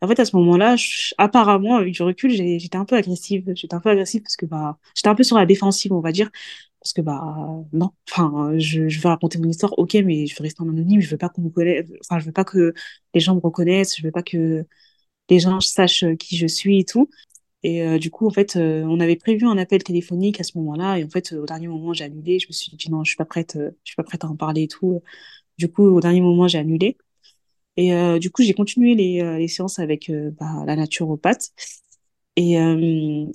En 0.00 0.06
fait, 0.08 0.20
à 0.20 0.24
ce 0.24 0.36
moment-là, 0.36 0.76
apparemment, 1.18 1.76
avec 1.76 1.92
du 1.92 2.02
recul, 2.02 2.30
j'étais 2.30 2.76
un 2.76 2.84
peu 2.84 2.96
agressive. 2.96 3.44
J'étais 3.54 3.74
un 3.74 3.80
peu 3.80 3.90
agressive 3.90 4.22
parce 4.22 4.36
que 4.36 4.46
bah, 4.46 4.78
j'étais 4.94 5.08
un 5.08 5.14
peu 5.16 5.24
sur 5.24 5.36
la 5.36 5.46
défensive, 5.46 5.92
on 5.92 6.00
va 6.00 6.12
dire. 6.12 6.30
Parce 6.80 6.92
que 6.92 7.00
bah 7.02 7.36
non. 7.72 7.90
Enfin 8.10 8.58
je, 8.58 8.88
je 8.88 9.00
veux 9.00 9.08
raconter 9.08 9.38
mon 9.38 9.48
histoire 9.48 9.76
ok 9.78 9.94
mais 10.04 10.26
je 10.26 10.36
veux 10.36 10.42
rester 10.44 10.62
en 10.62 10.68
anonyme. 10.68 11.00
Je 11.00 11.10
veux 11.10 11.18
pas 11.18 11.28
qu'on 11.28 11.42
me 11.42 11.50
connaisse. 11.50 11.86
Enfin 12.04 12.20
je 12.20 12.26
veux 12.26 12.32
pas 12.32 12.44
que 12.44 12.72
les 13.14 13.20
gens 13.20 13.34
me 13.34 13.40
reconnaissent. 13.40 13.96
Je 13.98 14.02
veux 14.04 14.12
pas 14.12 14.22
que 14.22 14.64
les 15.30 15.40
gens 15.40 15.60
sachent 15.60 16.04
qui 16.18 16.36
je 16.36 16.46
suis 16.46 16.80
et 16.80 16.84
tout. 16.84 17.10
Et 17.64 17.82
euh, 17.82 17.98
du 17.98 18.10
coup 18.10 18.26
en 18.26 18.30
fait 18.30 18.56
euh, 18.56 18.84
on 18.84 19.00
avait 19.00 19.16
prévu 19.16 19.46
un 19.46 19.58
appel 19.58 19.82
téléphonique 19.84 20.40
à 20.40 20.44
ce 20.44 20.58
moment-là. 20.58 20.98
Et 20.98 21.04
en 21.04 21.10
fait 21.10 21.32
au 21.34 21.46
dernier 21.46 21.68
moment 21.68 21.92
j'ai 21.94 22.04
annulé. 22.04 22.38
Je 22.40 22.48
me 22.48 22.52
suis 22.52 22.76
dit 22.76 22.90
non 22.90 23.04
je 23.04 23.10
suis 23.10 23.16
pas 23.16 23.24
prête 23.26 23.56
euh, 23.56 23.70
je 23.84 23.90
suis 23.92 23.96
pas 23.96 24.04
prête 24.04 24.24
à 24.24 24.28
en 24.28 24.36
parler 24.36 24.64
et 24.64 24.68
tout. 24.68 25.02
Du 25.58 25.70
coup 25.72 25.84
au 25.84 26.00
dernier 26.00 26.20
moment 26.22 26.48
j'ai 26.48 26.58
annulé 26.58 26.98
et 27.78 28.18
du 28.18 28.30
coup 28.30 28.42
j'ai 28.42 28.54
continué 28.54 28.94
les, 28.94 29.38
les 29.38 29.48
séances 29.48 29.78
avec 29.78 30.10
bah, 30.38 30.64
la 30.66 30.76
naturopathe 30.76 31.50
et, 32.36 32.56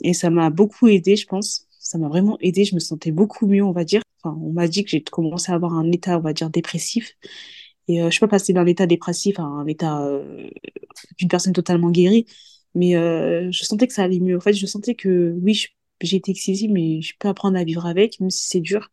et 0.03 0.13
ça 0.13 0.29
m'a 0.29 0.49
beaucoup 0.49 0.87
aidé 0.87 1.15
je 1.15 1.25
pense 1.25 1.67
ça 1.83 1.97
m'a 1.97 2.07
vraiment 2.07 2.37
aidé. 2.41 2.65
Je 2.65 2.75
me 2.75 2.79
sentais 2.79 3.11
beaucoup 3.11 3.45
mieux, 3.45 3.63
on 3.63 3.71
va 3.71 3.83
dire. 3.83 4.01
Enfin, 4.23 4.35
on 4.41 4.53
m'a 4.53 4.67
dit 4.67 4.83
que 4.83 4.89
j'ai 4.89 5.03
commencé 5.03 5.51
à 5.51 5.55
avoir 5.55 5.73
un 5.73 5.91
état, 5.91 6.17
on 6.17 6.21
va 6.21 6.33
dire, 6.33 6.49
dépressif. 6.49 7.15
Et 7.87 8.01
euh, 8.01 8.05
je 8.05 8.11
suis 8.11 8.19
pas 8.21 8.27
passée 8.27 8.53
d'un 8.53 8.65
état 8.65 8.87
dépressif 8.87 9.39
à 9.39 9.43
un 9.43 9.67
état 9.67 10.01
euh, 10.01 10.49
d'une 11.17 11.27
personne 11.27 11.53
totalement 11.53 11.91
guérie, 11.91 12.25
mais 12.75 12.95
euh, 12.95 13.51
je 13.51 13.63
sentais 13.65 13.87
que 13.87 13.93
ça 13.93 14.03
allait 14.03 14.21
mieux. 14.21 14.37
En 14.37 14.39
fait, 14.39 14.53
je 14.53 14.65
sentais 14.65 14.95
que 14.95 15.35
oui, 15.41 15.65
j'ai 16.01 16.17
été 16.17 16.31
excessive, 16.31 16.71
mais 16.71 17.01
je 17.01 17.13
peux 17.19 17.27
apprendre 17.27 17.57
à 17.57 17.63
vivre 17.63 17.85
avec, 17.85 18.19
même 18.21 18.29
si 18.29 18.47
c'est 18.47 18.61
dur, 18.61 18.89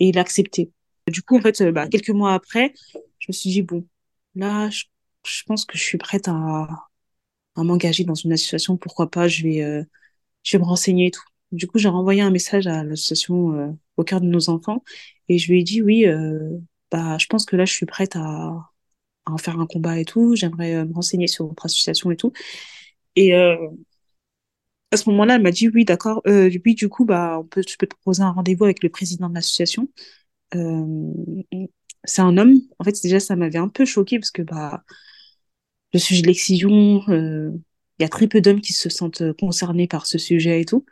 et 0.00 0.12
l'accepter. 0.12 0.72
Du 1.10 1.22
coup, 1.22 1.38
en 1.38 1.40
fait, 1.40 1.62
bah, 1.70 1.88
quelques 1.88 2.10
mois 2.10 2.34
après, 2.34 2.74
je 3.18 3.26
me 3.28 3.32
suis 3.32 3.50
dit, 3.50 3.62
bon, 3.62 3.86
là, 4.34 4.68
je, 4.70 4.84
je 5.26 5.42
pense 5.44 5.64
que 5.64 5.78
je 5.78 5.82
suis 5.84 5.98
prête 5.98 6.28
à, 6.28 6.68
à 7.56 7.64
m'engager 7.64 8.04
dans 8.04 8.14
une 8.14 8.32
association, 8.32 8.76
pourquoi 8.76 9.10
pas, 9.10 9.28
je 9.28 9.42
vais, 9.44 9.84
je 10.44 10.56
vais 10.56 10.60
me 10.62 10.66
renseigner 10.68 11.06
et 11.08 11.10
tout. 11.10 11.22
Du 11.52 11.66
coup, 11.66 11.78
j'ai 11.78 11.88
renvoyé 11.88 12.22
un 12.22 12.30
message 12.30 12.66
à 12.66 12.84
l'association 12.84 13.52
euh, 13.54 13.68
au 13.96 14.04
cœur 14.04 14.20
de 14.20 14.26
nos 14.26 14.50
enfants 14.50 14.82
et 15.28 15.38
je 15.38 15.50
lui 15.52 15.60
ai 15.60 15.62
dit 15.64 15.82
oui, 15.82 16.06
euh, 16.06 16.58
bah, 16.90 17.18
je 17.18 17.26
pense 17.26 17.44
que 17.46 17.56
là, 17.56 17.64
je 17.66 17.72
suis 17.74 17.86
prête 17.86 18.16
à, 18.16 18.20
à 19.26 19.32
en 19.32 19.38
faire 19.38 19.60
un 19.60 19.66
combat 19.66 19.98
et 20.00 20.04
tout. 20.06 20.36
J'aimerais 20.36 20.74
euh, 20.76 20.86
me 20.86 20.94
renseigner 20.94 21.26
sur 21.28 21.46
votre 21.48 21.66
association 21.66 22.10
et 22.12 22.16
tout. 22.16 22.32
Et 23.16 23.34
euh, 23.36 23.56
à 24.90 24.96
ce 24.96 25.08
moment-là, 25.10 25.36
elle 25.36 25.42
m'a 25.42 25.50
dit 25.50 25.68
oui, 25.68 25.84
d'accord. 25.84 26.22
Euh, 26.26 26.50
oui, 26.64 26.74
du 26.74 26.88
coup, 26.88 27.04
bah, 27.04 27.38
on 27.40 27.44
peut, 27.44 27.62
je 27.66 27.76
peux 27.78 27.86
te 27.86 27.94
proposer 27.94 28.22
un 28.22 28.30
rendez-vous 28.32 28.64
avec 28.64 28.82
le 28.82 28.90
président 28.90 29.28
de 29.28 29.34
l'association. 29.34 29.88
Euh, 30.54 31.12
c'est 32.04 32.22
un 32.22 32.36
homme. 32.38 32.60
En 32.78 32.84
fait, 32.84 33.00
déjà, 33.02 33.20
ça 33.20 33.36
m'avait 33.36 33.58
un 33.58 33.68
peu 33.68 33.84
choqué 33.84 34.18
parce 34.18 34.30
que 34.30 34.42
bah, 34.42 34.84
le 35.92 35.98
sujet 35.98 36.22
de 36.22 36.26
l'excision, 36.28 37.02
il 37.08 38.02
y 38.02 38.04
a 38.04 38.08
très 38.08 38.26
peu 38.28 38.40
d'hommes 38.40 38.60
qui 38.60 38.72
se 38.72 38.88
sentent 38.88 39.32
concernés 39.34 39.86
par 39.86 40.06
ce 40.06 40.18
sujet 40.18 40.60
et 40.60 40.64
tout. 40.64 40.84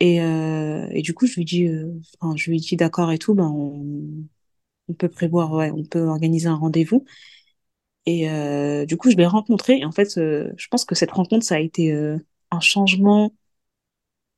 Et, 0.00 0.20
euh, 0.22 1.00
du 1.00 1.14
coup, 1.14 1.26
je 1.26 1.36
lui 1.36 1.44
dis, 1.44 1.66
euh, 1.68 1.92
enfin, 2.20 2.36
je 2.36 2.50
lui 2.50 2.58
dis 2.58 2.76
d'accord 2.76 3.12
et 3.12 3.18
tout, 3.18 3.34
ben 3.34 3.48
on, 3.48 4.94
peut 4.94 5.08
prévoir, 5.08 5.52
ouais, 5.52 5.70
on 5.70 5.84
peut 5.84 6.02
organiser 6.02 6.48
un 6.48 6.56
rendez-vous. 6.56 7.04
Et 8.06 8.28
euh, 8.30 8.84
du 8.86 8.96
coup, 8.96 9.10
je 9.10 9.16
l'ai 9.16 9.26
rencontré. 9.26 9.78
Et 9.78 9.84
en 9.84 9.92
fait, 9.92 10.18
euh, 10.18 10.52
je 10.56 10.66
pense 10.68 10.84
que 10.84 10.94
cette 10.94 11.12
rencontre, 11.12 11.44
ça 11.44 11.56
a 11.56 11.60
été 11.60 11.92
euh, 11.92 12.18
un 12.50 12.60
changement, 12.60 13.32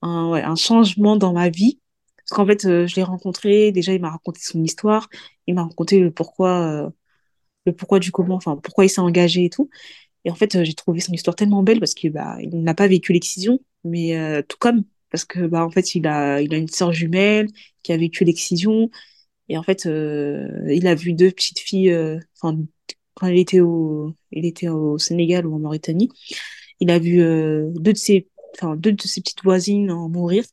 un, 0.02 0.32
un 0.32 0.56
changement 0.56 1.16
dans 1.16 1.32
ma 1.32 1.48
vie. 1.48 1.80
Parce 2.16 2.30
qu'en 2.36 2.46
fait, 2.46 2.64
euh, 2.66 2.86
je 2.86 2.96
l'ai 2.96 3.02
rencontré. 3.02 3.72
Déjà, 3.72 3.92
il 3.92 4.00
m'a 4.00 4.10
raconté 4.10 4.40
son 4.42 4.62
histoire. 4.62 5.08
Il 5.46 5.54
m'a 5.54 5.64
raconté 5.64 6.00
le 6.00 6.10
pourquoi, 6.10 6.92
le 7.66 7.72
pourquoi 7.74 7.98
du 8.00 8.10
comment, 8.12 8.36
enfin, 8.36 8.56
pourquoi 8.56 8.84
il 8.84 8.88
s'est 8.90 9.00
engagé 9.00 9.44
et 9.46 9.50
tout. 9.50 9.70
Et 10.24 10.30
en 10.30 10.34
fait, 10.36 10.64
j'ai 10.64 10.74
trouvé 10.74 11.00
son 11.00 11.12
histoire 11.12 11.36
tellement 11.36 11.62
belle 11.62 11.80
parce 11.80 11.94
qu'il 11.94 12.12
bah, 12.12 12.36
il 12.40 12.62
n'a 12.62 12.74
pas 12.74 12.88
vécu 12.88 13.12
l'excision, 13.12 13.60
mais 13.84 14.42
tout 14.48 14.58
comme 14.60 14.84
parce 15.10 15.24
que 15.24 15.46
bah 15.46 15.64
en 15.64 15.70
fait 15.70 15.94
il 15.94 16.06
a 16.06 16.40
il 16.42 16.54
a 16.54 16.58
une 16.58 16.68
sœur 16.68 16.92
jumelle 16.92 17.48
qui 17.82 17.92
a 17.92 17.96
vécu 17.96 18.24
l'excision 18.24 18.90
Et 19.48 19.58
en 19.58 19.62
fait, 19.62 19.84
il 19.86 20.86
a 20.86 20.94
vu 20.94 21.12
deux 21.14 21.30
petites 21.30 21.60
filles, 21.60 21.94
enfin, 22.40 22.58
quand 23.14 23.26
il 23.28 23.38
était 23.38 23.60
au, 23.60 24.14
il 24.32 24.46
était 24.46 24.68
au 24.68 24.98
Sénégal 24.98 25.46
ou 25.46 25.54
en 25.56 25.58
Mauritanie, 25.58 26.10
il 26.80 26.90
a 26.90 26.98
vu 26.98 27.18
deux 27.18 27.92
de 27.92 27.98
ses, 27.98 28.28
enfin, 28.54 28.76
deux 28.76 28.92
de 28.92 29.02
ses 29.02 29.20
petites 29.20 29.42
voisines 29.44 29.90
en 29.90 30.08
mourir 30.08 30.44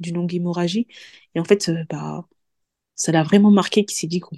d'une 0.00 0.16
longue 0.16 0.34
hémorragie. 0.34 0.86
Et 1.34 1.40
en 1.40 1.44
fait, 1.44 1.70
bah, 1.90 2.26
ça 2.96 3.12
l'a 3.12 3.22
vraiment 3.22 3.50
marqué 3.50 3.84
qu'il 3.84 3.96
s'est 3.96 4.06
dit 4.06 4.20
qu'on 4.20 4.36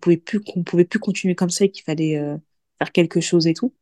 pouvait 0.00 0.16
plus 0.16 0.40
qu'on 0.40 0.64
pouvait 0.64 0.84
plus 0.84 0.98
continuer 1.00 1.34
comme 1.34 1.50
ça 1.50 1.64
et 1.66 1.70
qu'il 1.70 1.84
fallait 1.84 2.18
euh, 2.18 2.36
faire 2.78 2.92
quelque 2.92 3.20
chose 3.20 3.46
et 3.46 3.54
tout. 3.54 3.74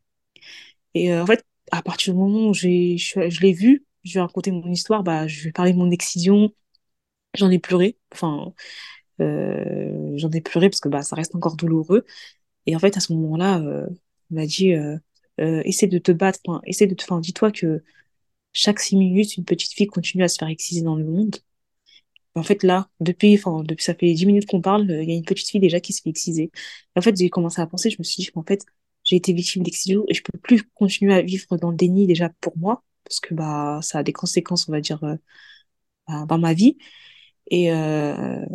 Et 0.93 1.11
euh, 1.13 1.23
en 1.23 1.25
fait 1.25 1.45
à 1.71 1.81
partir 1.81 2.13
du 2.13 2.19
moment 2.19 2.49
où 2.49 2.53
j'ai 2.53 2.97
je, 2.97 3.41
l'ai 3.41 3.53
vu 3.53 3.85
je 4.03 4.13
lui 4.13 4.17
ai 4.19 4.21
raconté 4.21 4.51
mon 4.51 4.71
histoire 4.71 5.03
bah 5.03 5.27
je 5.27 5.49
ai 5.49 5.51
parlé 5.51 5.73
de 5.73 5.77
mon 5.77 5.91
excision. 5.91 6.53
J'en 7.35 7.49
ai 7.51 7.59
pleuré. 7.59 7.97
Enfin 8.13 8.53
euh, 9.21 10.13
j'en 10.17 10.31
ai 10.31 10.41
pleuré 10.41 10.69
parce 10.69 10.81
que 10.81 10.89
bah 10.89 11.03
ça 11.03 11.15
reste 11.15 11.35
encore 11.35 11.55
douloureux. 11.57 12.05
Et 12.67 12.75
en 12.75 12.79
fait 12.79 12.97
à 12.97 12.99
ce 13.01 13.13
moment-là 13.13 13.59
euh, 13.61 13.87
il 14.31 14.35
m'a 14.37 14.45
dit 14.45 14.73
euh, 14.73 14.97
euh, 15.41 15.61
essaie 15.65 15.87
de 15.87 15.99
te 15.99 16.11
battre 16.11 16.39
enfin, 16.47 16.61
essaie 16.65 16.87
de 16.87 16.95
te 16.95 17.03
enfin 17.03 17.19
dis-toi 17.21 17.51
que 17.51 17.83
chaque 18.53 18.79
six 18.79 18.97
minutes 18.97 19.37
une 19.37 19.45
petite 19.45 19.73
fille 19.73 19.87
continue 19.87 20.23
à 20.23 20.27
se 20.29 20.37
faire 20.39 20.49
exciser 20.49 20.81
dans 20.83 20.95
le 20.95 21.05
monde 21.05 21.37
en 22.35 22.43
fait, 22.43 22.63
là, 22.63 22.89
depuis, 22.99 23.35
enfin, 23.35 23.63
depuis 23.63 23.83
ça 23.83 23.95
fait 23.95 24.13
dix 24.13 24.25
minutes 24.25 24.45
qu'on 24.47 24.61
parle, 24.61 24.89
euh, 24.91 25.03
il 25.03 25.09
y 25.09 25.13
a 25.13 25.15
une 25.15 25.23
petite 25.25 25.49
fille 25.49 25.59
déjà 25.61 25.79
qui 25.79 25.93
se 25.93 26.01
fait 26.01 26.09
exciser. 26.09 26.51
en 26.95 27.01
fait, 27.01 27.15
j'ai 27.17 27.29
commencé 27.29 27.61
à 27.61 27.67
penser, 27.67 27.89
je 27.89 27.97
me 27.99 28.03
suis 28.03 28.23
dit, 28.23 28.29
en 28.35 28.43
fait, 28.43 28.65
j'ai 29.03 29.15
été 29.15 29.33
victime 29.33 29.63
d'excision 29.63 30.03
et 30.09 30.13
je 30.13 30.23
peux 30.23 30.37
plus 30.39 30.63
continuer 30.73 31.13
à 31.13 31.21
vivre 31.21 31.57
dans 31.57 31.71
le 31.71 31.77
déni 31.77 32.07
déjà 32.07 32.29
pour 32.41 32.57
moi, 32.57 32.83
parce 33.05 33.19
que 33.19 33.33
bah, 33.33 33.79
ça 33.81 33.99
a 33.99 34.03
des 34.03 34.13
conséquences, 34.13 34.67
on 34.67 34.71
va 34.73 34.81
dire, 34.81 35.03
euh, 35.03 35.15
bah, 36.07 36.25
dans 36.27 36.37
ma 36.39 36.53
vie. 36.53 36.77
Et, 37.51 37.71
euh, 37.73 38.45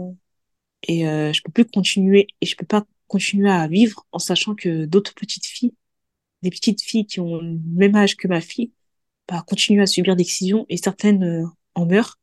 et 0.83 1.07
euh, 1.09 1.33
je 1.33 1.43
peux 1.43 1.53
plus 1.53 1.65
continuer, 1.67 2.27
et 2.41 2.47
je 2.47 2.57
peux 2.57 2.67
pas 2.67 2.85
continuer 3.09 3.51
à 3.51 3.67
vivre 3.69 4.07
en 4.13 4.19
sachant 4.19 4.55
que 4.55 4.85
d'autres 4.87 5.15
petites 5.15 5.47
filles, 5.47 5.75
des 6.43 6.51
petites 6.51 6.83
filles 6.83 7.07
qui 7.07 7.21
ont 7.21 7.39
le 7.41 7.59
même 7.75 7.97
âge 7.97 8.17
que 8.17 8.29
ma 8.29 8.41
fille, 8.41 8.73
bah, 9.29 9.45
continuent 9.49 9.83
à 9.83 9.87
subir 9.87 10.17
d'excision 10.17 10.67
et 10.69 10.77
certaines 10.77 11.47
en 11.75 11.87
meurent. 11.87 12.19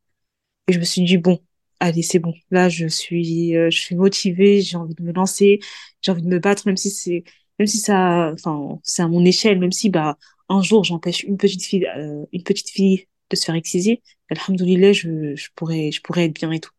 Et 0.68 0.72
je 0.74 0.80
me 0.80 0.84
suis 0.84 1.04
dit, 1.04 1.18
bon, 1.18 1.40
allez, 1.80 2.02
c'est 2.02 2.18
bon. 2.18 2.34
Là, 2.50 2.68
je 2.68 2.86
suis, 2.86 3.56
euh, 3.56 3.70
je 3.70 3.78
suis 3.78 3.96
motivée, 3.96 4.60
j'ai 4.62 4.76
envie 4.76 4.94
de 4.94 5.02
me 5.02 5.12
lancer, 5.12 5.60
j'ai 6.02 6.12
envie 6.12 6.22
de 6.22 6.28
me 6.28 6.38
battre, 6.38 6.64
même 6.66 6.76
si 6.76 6.90
c'est, 6.90 7.24
même 7.58 7.66
si 7.66 7.78
ça, 7.78 8.32
enfin, 8.34 8.80
c'est 8.82 9.02
à 9.02 9.08
mon 9.08 9.24
échelle, 9.24 9.58
même 9.58 9.72
si, 9.72 9.90
bah, 9.90 10.18
un 10.48 10.62
jour, 10.62 10.84
j'empêche 10.84 11.22
une 11.24 11.36
petite 11.36 11.64
fille, 11.64 11.86
euh, 11.96 12.24
une 12.32 12.42
petite 12.42 12.70
fille 12.70 13.06
de 13.30 13.36
se 13.36 13.44
faire 13.44 13.54
exciser, 13.54 14.02
alhamdoulilah, 14.30 14.92
je, 14.92 15.34
je 15.36 15.48
pourrais, 15.54 15.90
je 15.92 16.00
pourrais 16.02 16.24
être 16.26 16.34
bien 16.34 16.50
et 16.52 16.60
tout. 16.60 16.70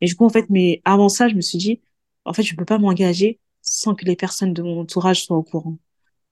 Et 0.00 0.06
du 0.06 0.14
coup, 0.16 0.24
en 0.24 0.28
fait, 0.30 0.46
mais 0.50 0.80
avant 0.84 1.08
ça, 1.08 1.28
je 1.28 1.34
me 1.34 1.40
suis 1.40 1.58
dit, 1.58 1.80
en 2.24 2.32
fait, 2.32 2.42
je 2.42 2.54
peux 2.56 2.64
pas 2.64 2.78
m'engager 2.78 3.40
sans 3.62 3.94
que 3.94 4.04
les 4.04 4.16
personnes 4.16 4.52
de 4.54 4.62
mon 4.62 4.80
entourage 4.80 5.24
soient 5.24 5.36
au 5.36 5.42
courant. 5.42 5.78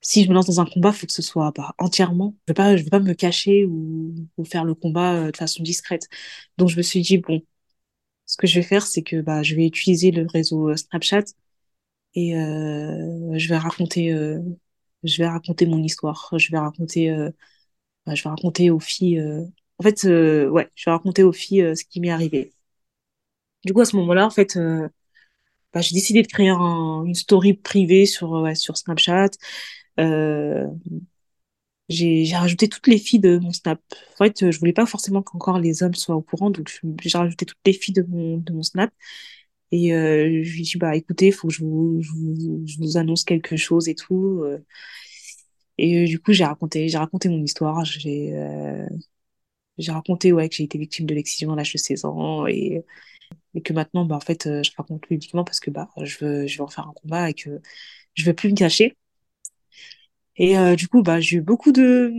Si 0.03 0.25
je 0.25 0.29
me 0.29 0.35
lance 0.35 0.47
dans 0.47 0.61
un 0.61 0.67
combat, 0.67 0.93
faut 0.93 1.07
que 1.07 1.13
ce 1.13 1.23
soit 1.23 1.53
bah, 1.57 1.75
entièrement. 1.79 2.37
Je 2.47 2.53
veux 2.53 2.55
pas, 2.55 2.77
je 2.77 2.85
veux 2.85 2.91
pas 2.91 3.01
me 3.01 3.15
cacher 3.15 3.65
ou, 3.67 4.15
ou 4.37 4.45
faire 4.45 4.65
le 4.65 4.75
combat 4.75 5.15
euh, 5.29 5.31
de 5.33 5.37
façon 5.37 5.63
discrète. 5.63 6.09
Donc 6.59 6.69
je 6.71 6.77
me 6.77 6.83
suis 6.83 7.01
dit 7.03 7.19
bon, 7.19 7.43
ce 8.27 8.37
que 8.37 8.47
je 8.47 8.57
vais 8.61 8.66
faire, 8.66 8.87
c'est 8.87 9.03
que 9.03 9.20
bah, 9.20 9.43
je 9.43 9.55
vais 9.55 9.66
utiliser 9.66 10.11
le 10.11 10.27
réseau 10.27 10.70
euh, 10.70 10.77
Snapchat 10.77 11.25
et 12.14 12.37
euh, 12.37 13.39
je 13.39 13.49
vais 13.49 13.57
raconter, 13.59 14.12
euh, 14.12 14.41
je 15.05 15.18
vais 15.18 15.29
raconter 15.29 15.66
mon 15.66 15.83
histoire. 15.83 16.31
Je 16.39 16.51
vais 16.53 16.59
raconter, 16.59 17.11
euh, 17.11 17.31
bah, 18.07 18.14
je 18.14 18.23
vais 18.25 18.31
raconter 18.31 18.70
aux 18.70 18.81
filles. 18.81 19.23
En 19.79 19.83
fait, 19.85 20.05
ouais, 20.05 20.70
je 20.77 20.85
vais 20.91 20.93
raconter 20.93 21.23
aux 21.25 21.33
filles 21.33 21.77
ce 21.77 21.85
qui 21.85 22.01
m'est 22.01 22.11
arrivé. 22.11 22.53
Du 23.64 23.73
coup, 23.73 23.81
à 23.81 23.85
ce 23.85 23.97
moment-là, 23.97 24.27
en 24.27 24.31
fait, 24.31 24.57
bah, 25.73 25.81
j'ai 25.81 25.95
décidé 25.95 26.23
de 26.23 26.27
créer 26.29 26.49
un, 26.51 27.05
une 27.05 27.14
story 27.14 27.55
privée 27.55 28.07
sur, 28.07 28.47
sur 28.57 28.77
Snapchat. 28.77 29.31
J'ai 31.93 32.36
rajouté 32.36 32.68
toutes 32.68 32.86
les 32.88 32.99
filles 32.99 33.20
de 33.20 33.38
mon 33.38 33.53
Snap. 33.53 33.80
En 34.14 34.24
fait, 34.24 34.51
je 34.51 34.59
voulais 34.59 34.72
pas 34.72 34.86
forcément 34.86 35.22
qu'encore 35.22 35.59
les 35.59 35.82
hommes 35.82 35.95
soient 35.95 36.16
au 36.16 36.22
courant, 36.22 36.51
donc 36.51 36.80
j'ai 37.03 37.18
rajouté 37.18 37.47
toutes 37.47 37.59
les 37.66 37.72
filles 37.72 37.95
de 37.95 38.03
mon, 38.03 38.38
de 38.38 38.53
mon 38.53 38.62
Snap. 38.62 38.93
Et 39.72 39.95
euh, 39.95 40.43
je 40.45 40.53
lui 40.53 40.61
ai 40.61 40.62
dit, 40.64 40.78
bah 40.78 40.97
écoutez, 40.97 41.28
il 41.28 41.32
faut 41.32 41.49
que 41.49 41.55
je 41.55 41.64
vous, 41.64 42.03
je 42.03 42.78
vous, 42.78 42.97
annonce 42.99 43.24
quelque 43.24 43.57
chose 43.57 43.88
et 43.88 43.95
tout. 43.95 44.43
euh. 44.45 44.59
Et 45.78 46.05
euh, 46.05 46.07
du 46.07 46.18
coup, 46.20 46.32
j'ai 46.32 46.45
raconté, 46.45 46.86
raconté 46.97 47.28
mon 47.28 47.43
histoire. 47.43 47.84
J'ai 47.84 48.32
euh, 48.34 48.86
raconté 49.88 50.32
ouais, 50.32 50.49
que 50.49 50.55
j'ai 50.57 50.64
été 50.64 50.78
victime 50.78 51.07
de 51.07 51.14
l'excision 51.14 51.53
à 51.53 51.57
l'âge 51.57 51.72
de 51.72 51.78
16 51.78 52.05
ans 52.05 52.47
et, 52.47 52.84
et 53.55 53.62
que 53.62 53.72
maintenant, 53.74 54.05
bah, 54.07 54.16
en 54.16 54.20
fait, 54.20 54.47
euh, 54.49 54.62
je 54.62 54.72
raconte 54.76 55.03
publiquement 55.07 55.45
parce 55.45 55.61
que 55.61 55.70
bah, 55.70 55.90
je 56.03 56.18
veux, 56.24 56.47
je 56.47 56.59
veux 56.59 56.64
en 56.64 56.68
faire 56.68 56.88
un 56.88 56.95
combat 56.95 57.30
et 57.30 57.34
que 57.34 57.61
je 58.14 58.24
veux 58.24 58.34
plus 58.34 58.51
me 58.51 58.57
cacher. 58.57 58.97
Et 60.37 60.59
euh, 60.59 60.76
du 60.76 60.89
coup, 60.89 61.03
bah, 61.03 61.20
j'ai 61.20 61.37
eu 61.39 61.41
beaucoup 61.43 61.72
de, 61.72 62.12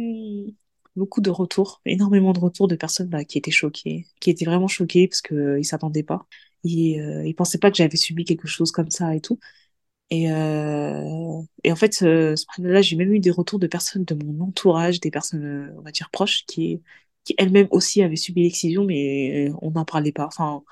beaucoup 0.95 1.21
de 1.21 1.29
retours, 1.29 1.81
énormément 1.85 2.33
de 2.33 2.39
retours 2.39 2.67
de 2.67 2.75
personnes 2.75 3.07
bah, 3.09 3.23
qui 3.25 3.37
étaient 3.37 3.51
choquées, 3.51 4.05
qui 4.19 4.29
étaient 4.29 4.45
vraiment 4.45 4.67
choquées 4.67 5.07
parce 5.07 5.21
que 5.21 5.35
euh, 5.35 5.59
ils 5.59 5.65
s'attendaient 5.65 6.03
pas. 6.03 6.27
Ils, 6.63 6.99
euh, 7.01 7.25
ils 7.25 7.35
pensaient 7.35 7.57
pas 7.57 7.71
que 7.71 7.77
j'avais 7.77 7.97
subi 7.97 8.23
quelque 8.25 8.47
chose 8.47 8.71
comme 8.71 8.89
ça 8.91 9.15
et 9.15 9.21
tout. 9.21 9.39
Et, 10.11 10.31
euh, 10.31 11.41
et 11.63 11.71
en 11.71 11.75
fait, 11.75 12.01
euh, 12.03 12.35
là, 12.59 12.81
j'ai 12.81 12.95
même 12.97 13.13
eu 13.13 13.19
des 13.19 13.31
retours 13.31 13.59
de 13.59 13.67
personnes 13.67 14.05
de 14.05 14.15
mon 14.15 14.45
entourage, 14.45 14.99
des 15.01 15.11
personnes, 15.11 15.43
euh, 15.45 15.75
on 15.77 15.81
va 15.81 15.91
dire, 15.91 16.09
proches, 16.11 16.45
qui, 16.47 16.81
qui 17.25 17.35
elles-mêmes 17.37 17.67
aussi 17.71 18.03
avaient 18.03 18.15
subi 18.17 18.43
l'excision, 18.43 18.85
mais 18.85 19.49
euh, 19.49 19.55
on 19.61 19.71
n'en 19.71 19.85
parlait 19.85 20.11
pas. 20.13 20.27
Enfin, 20.27 20.63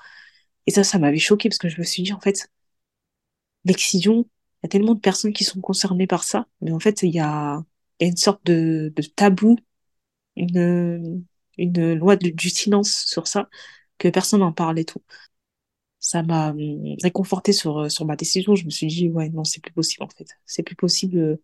et 0.66 0.72
ça, 0.72 0.84
ça 0.84 0.98
m'avait 1.00 1.18
choqué 1.18 1.48
parce 1.50 1.58
que 1.58 1.68
je 1.70 1.78
me 1.80 1.84
suis 1.84 2.02
dit, 2.04 2.12
en 2.14 2.20
fait, 2.20 2.48
l'excision, 3.64 4.26
y 4.64 4.66
a 4.66 4.68
tellement 4.68 4.94
de 4.94 5.00
personnes 5.00 5.32
qui 5.32 5.44
sont 5.44 5.60
concernées 5.60 6.06
par 6.06 6.24
ça, 6.24 6.46
mais 6.60 6.72
en 6.72 6.80
fait, 6.80 7.02
il 7.02 7.10
y 7.14 7.20
a, 7.20 7.62
il 8.00 8.04
y 8.04 8.08
a 8.08 8.10
une 8.10 8.16
sorte 8.16 8.44
de, 8.46 8.92
de 8.96 9.02
tabou 9.02 9.56
une, 10.36 11.24
une 11.58 11.94
loi 11.94 12.16
du, 12.16 12.50
silence 12.50 13.04
sur 13.06 13.26
ça, 13.28 13.48
que 13.98 14.08
personne 14.08 14.40
n'en 14.40 14.52
parle 14.52 14.78
et 14.78 14.84
tout. 14.84 15.02
Ça 16.00 16.22
m'a 16.22 16.50
hum, 16.50 16.96
réconforté 17.02 17.52
sur, 17.52 17.90
sur 17.90 18.04
ma 18.06 18.16
décision. 18.16 18.54
Je 18.56 18.64
me 18.64 18.70
suis 18.70 18.86
dit, 18.88 19.08
ouais, 19.08 19.28
non, 19.30 19.44
c'est 19.44 19.60
plus 19.62 19.72
possible, 19.72 20.02
en 20.04 20.08
fait. 20.08 20.26
C'est 20.46 20.62
plus 20.62 20.76
possible 20.76 21.38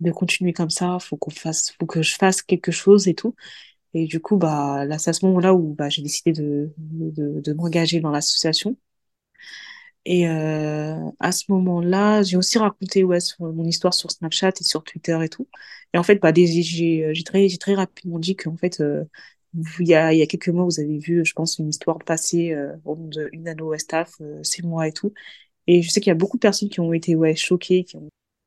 de 0.00 0.12
continuer 0.12 0.52
comme 0.54 0.70
ça. 0.70 0.98
Faut 1.00 1.16
qu'on 1.16 1.30
fasse, 1.30 1.72
faut 1.80 1.86
que 1.86 2.02
je 2.02 2.16
fasse 2.16 2.42
quelque 2.42 2.72
chose 2.72 3.08
et 3.08 3.14
tout. 3.14 3.34
Et 3.94 4.06
du 4.06 4.20
coup, 4.20 4.36
bah, 4.38 4.84
là, 4.86 4.98
c'est 4.98 5.10
à 5.10 5.14
ce 5.14 5.26
moment-là 5.26 5.54
où, 5.54 5.74
bah, 5.74 5.88
j'ai 5.90 6.02
décidé 6.02 6.32
de, 6.32 6.72
de, 6.78 7.40
de 7.40 7.54
m'engager 7.54 8.00
dans 8.00 8.10
l'association. 8.10 8.76
Et 10.08 10.28
euh, 10.28 10.94
à 11.18 11.32
ce 11.32 11.50
moment-là, 11.50 12.22
j'ai 12.22 12.36
aussi 12.36 12.58
raconté 12.58 13.02
ouais, 13.02 13.18
mon 13.40 13.64
histoire 13.64 13.92
sur 13.92 14.10
Snapchat 14.12 14.52
et 14.60 14.64
sur 14.64 14.84
Twitter 14.84 15.18
et 15.24 15.28
tout. 15.28 15.48
Et 15.92 15.98
en 15.98 16.04
fait, 16.04 16.16
bah, 16.20 16.30
euh, 16.30 16.34
j'ai 17.12 17.24
très, 17.24 17.48
très 17.58 17.74
rapidement 17.74 18.20
dit 18.20 18.36
qu'en 18.36 18.56
fait, 18.56 18.80
euh, 18.80 19.04
y 19.80 19.94
a, 19.94 20.12
y 20.14 20.22
a 20.22 20.26
quelques 20.26 20.48
mois, 20.50 20.64
vous 20.64 20.78
avez 20.80 20.98
vu, 20.98 21.24
je 21.24 21.32
pense, 21.32 21.58
une 21.58 21.70
histoire 21.70 21.98
passer 21.98 22.52
euh, 22.52 22.76
au 22.84 22.94
nom 22.96 23.08
de 23.08 23.28
une 23.32 23.44
Nano 23.44 23.70
Westaf, 23.70 24.14
euh, 24.20 24.40
c'est 24.44 24.62
moi 24.62 24.86
et 24.86 24.92
tout. 24.92 25.12
Et 25.68 25.82
je 25.82 25.90
sais 25.90 26.00
qu'il 26.00 26.10
y 26.10 26.12
a 26.12 26.16
beaucoup 26.16 26.38
de 26.38 26.42
personnes 26.42 26.70
qui 26.70 26.80
ont 26.80 26.92
été 26.92 27.16
ouais, 27.16 27.36
choquées. 27.36 27.86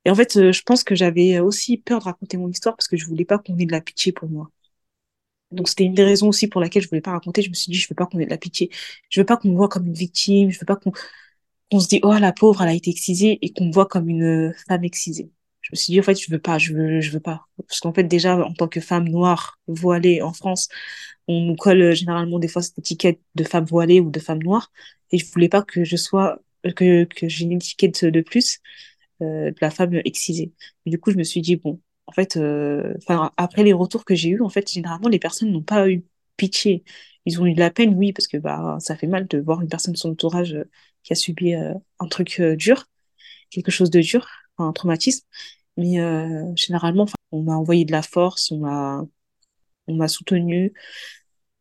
Et 0.06 0.12
en 0.12 0.16
fait, 0.16 0.52
je 0.54 0.64
pense 0.64 0.84
que 0.84 0.96
j'avais 0.96 1.40
aussi 1.40 1.78
peur 1.78 2.00
de 2.00 2.06
raconter 2.06 2.38
mon 2.38 2.50
histoire 2.50 2.76
parce 2.78 2.88
que 2.90 2.98
je 2.98 3.06
voulais 3.08 3.26
pas 3.26 3.40
qu'on 3.40 3.58
ait 3.58 3.66
de 3.66 3.74
la 3.74 3.82
pitié 3.82 4.12
pour 4.14 4.30
moi. 4.30 4.52
Donc 5.52 5.68
c'était 5.68 5.84
une 5.84 5.94
des 5.96 6.04
raisons 6.04 6.28
aussi 6.30 6.48
pour 6.48 6.62
laquelle 6.62 6.84
je 6.84 6.90
voulais 6.90 7.02
pas 7.02 7.12
raconter. 7.12 7.42
Je 7.42 7.50
me 7.50 7.54
suis 7.56 7.72
dit, 7.72 7.78
je 7.78 7.88
veux 7.90 7.96
pas 7.96 8.06
qu'on 8.06 8.20
ait 8.20 8.26
de 8.26 8.30
la 8.30 8.38
pitié. 8.38 8.70
Je 9.10 9.20
veux 9.22 9.26
pas 9.26 9.38
qu'on 9.38 9.50
me 9.50 9.56
voit 9.56 9.70
comme 9.70 9.88
une 9.88 9.94
victime. 9.94 10.52
Je 10.52 10.60
veux 10.60 10.66
pas 10.66 10.76
qu'on 10.76 10.92
qu'on 11.72 11.80
se 11.80 11.88
dit, 11.88 12.00
oh, 12.04 12.14
la 12.14 12.34
pauvre, 12.34 12.62
elle 12.64 12.70
a 12.70 12.74
été 12.74 12.90
excisée 12.90 13.40
et 13.42 13.54
qu'on 13.54 13.66
me 13.66 13.74
voit 13.74 13.86
comme 13.88 14.10
une 14.10 14.54
femme 14.68 14.84
excisée. 14.84 15.32
Je 15.62 15.70
me 15.74 15.78
suis 15.78 15.92
dit, 15.94 16.00
en 16.00 16.04
fait, 16.04 16.16
je 16.20 16.32
veux 16.32 16.40
pas, 16.40 16.58
je 16.58 16.74
veux, 16.74 17.02
je 17.02 17.12
veux 17.12 17.20
pas. 17.20 17.48
Parce 17.68 17.80
qu'en 17.80 17.94
fait, 17.94 18.04
déjà, 18.04 18.38
en 18.38 18.54
tant 18.54 18.68
que 18.68 18.80
femme 18.82 19.08
noire 19.10 19.60
voilée 19.68 20.22
en 20.22 20.34
France, 20.34 20.68
on 21.28 21.42
nous 21.42 21.56
colle 21.56 21.82
euh, 21.82 21.94
généralement 21.96 22.40
des 22.40 22.48
fois 22.48 22.62
cette 22.62 22.80
étiquette 22.80 23.22
de 23.36 23.44
femme 23.44 23.66
voilée 23.66 24.00
ou 24.00 24.10
de 24.10 24.20
femme 24.20 24.42
noire. 24.44 24.72
Et 25.12 25.18
je 25.18 25.26
voulais 25.32 25.50
pas 25.50 25.62
que 25.64 25.84
je 25.84 25.96
sois, 25.96 26.40
que, 26.76 27.04
que 27.06 27.28
j'ai 27.30 27.46
une 27.46 27.54
étiquette 27.54 28.06
de 28.06 28.22
plus, 28.22 28.60
euh, 29.22 29.52
de 29.52 29.56
la 29.62 29.70
femme 29.72 29.96
excisée. 30.06 30.54
Du 30.86 31.00
coup, 31.00 31.12
je 31.12 31.18
me 31.18 31.24
suis 31.24 31.42
dit, 31.42 31.56
bon, 31.58 31.82
en 32.08 32.12
fait, 32.12 32.38
euh, 32.38 32.94
enfin, 32.98 33.32
après 33.38 33.64
les 33.64 33.74
retours 33.74 34.06
que 34.06 34.16
j'ai 34.16 34.30
eus, 34.30 34.42
en 34.42 34.50
fait, 34.50 34.72
généralement, 34.72 35.10
les 35.10 35.20
personnes 35.20 35.52
n'ont 35.52 35.62
pas 35.64 35.90
eu 35.90 36.04
pitié. 36.38 36.84
Ils 37.26 37.42
ont 37.42 37.46
eu 37.46 37.54
de 37.54 37.60
la 37.60 37.70
peine, 37.72 37.94
oui, 37.96 38.14
parce 38.14 38.28
que 38.28 38.38
bah, 38.38 38.78
ça 38.80 38.96
fait 38.96 39.08
mal 39.08 39.28
de 39.28 39.40
voir 39.40 39.62
une 39.62 39.68
personne 39.68 39.94
de 39.94 39.98
son 40.00 40.12
entourage 40.12 40.54
euh, 40.56 40.66
qui 41.10 41.14
a 41.14 41.16
subi 41.16 41.56
euh, 41.56 41.74
un 42.00 42.08
truc 42.08 42.40
euh, 42.40 42.56
dur, 42.56 42.86
quelque 43.50 43.72
chose 43.72 43.90
de 43.90 44.00
dur, 44.00 44.28
un 44.60 44.72
traumatisme. 44.74 45.26
Mais 45.78 46.00
euh, 46.00 46.46
généralement, 46.56 47.08
on 47.32 47.42
m'a 47.42 47.56
envoyé 47.56 47.84
de 47.86 47.92
la 47.92 48.04
force, 48.04 48.52
on 48.52 48.60
m'a 48.60 49.06
on 49.88 49.96
m'a 49.96 50.08
soutenu. 50.08 50.74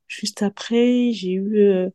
Juste 0.06 0.42
après, 0.42 1.12
j'ai 1.12 1.32
eu, 1.32 1.86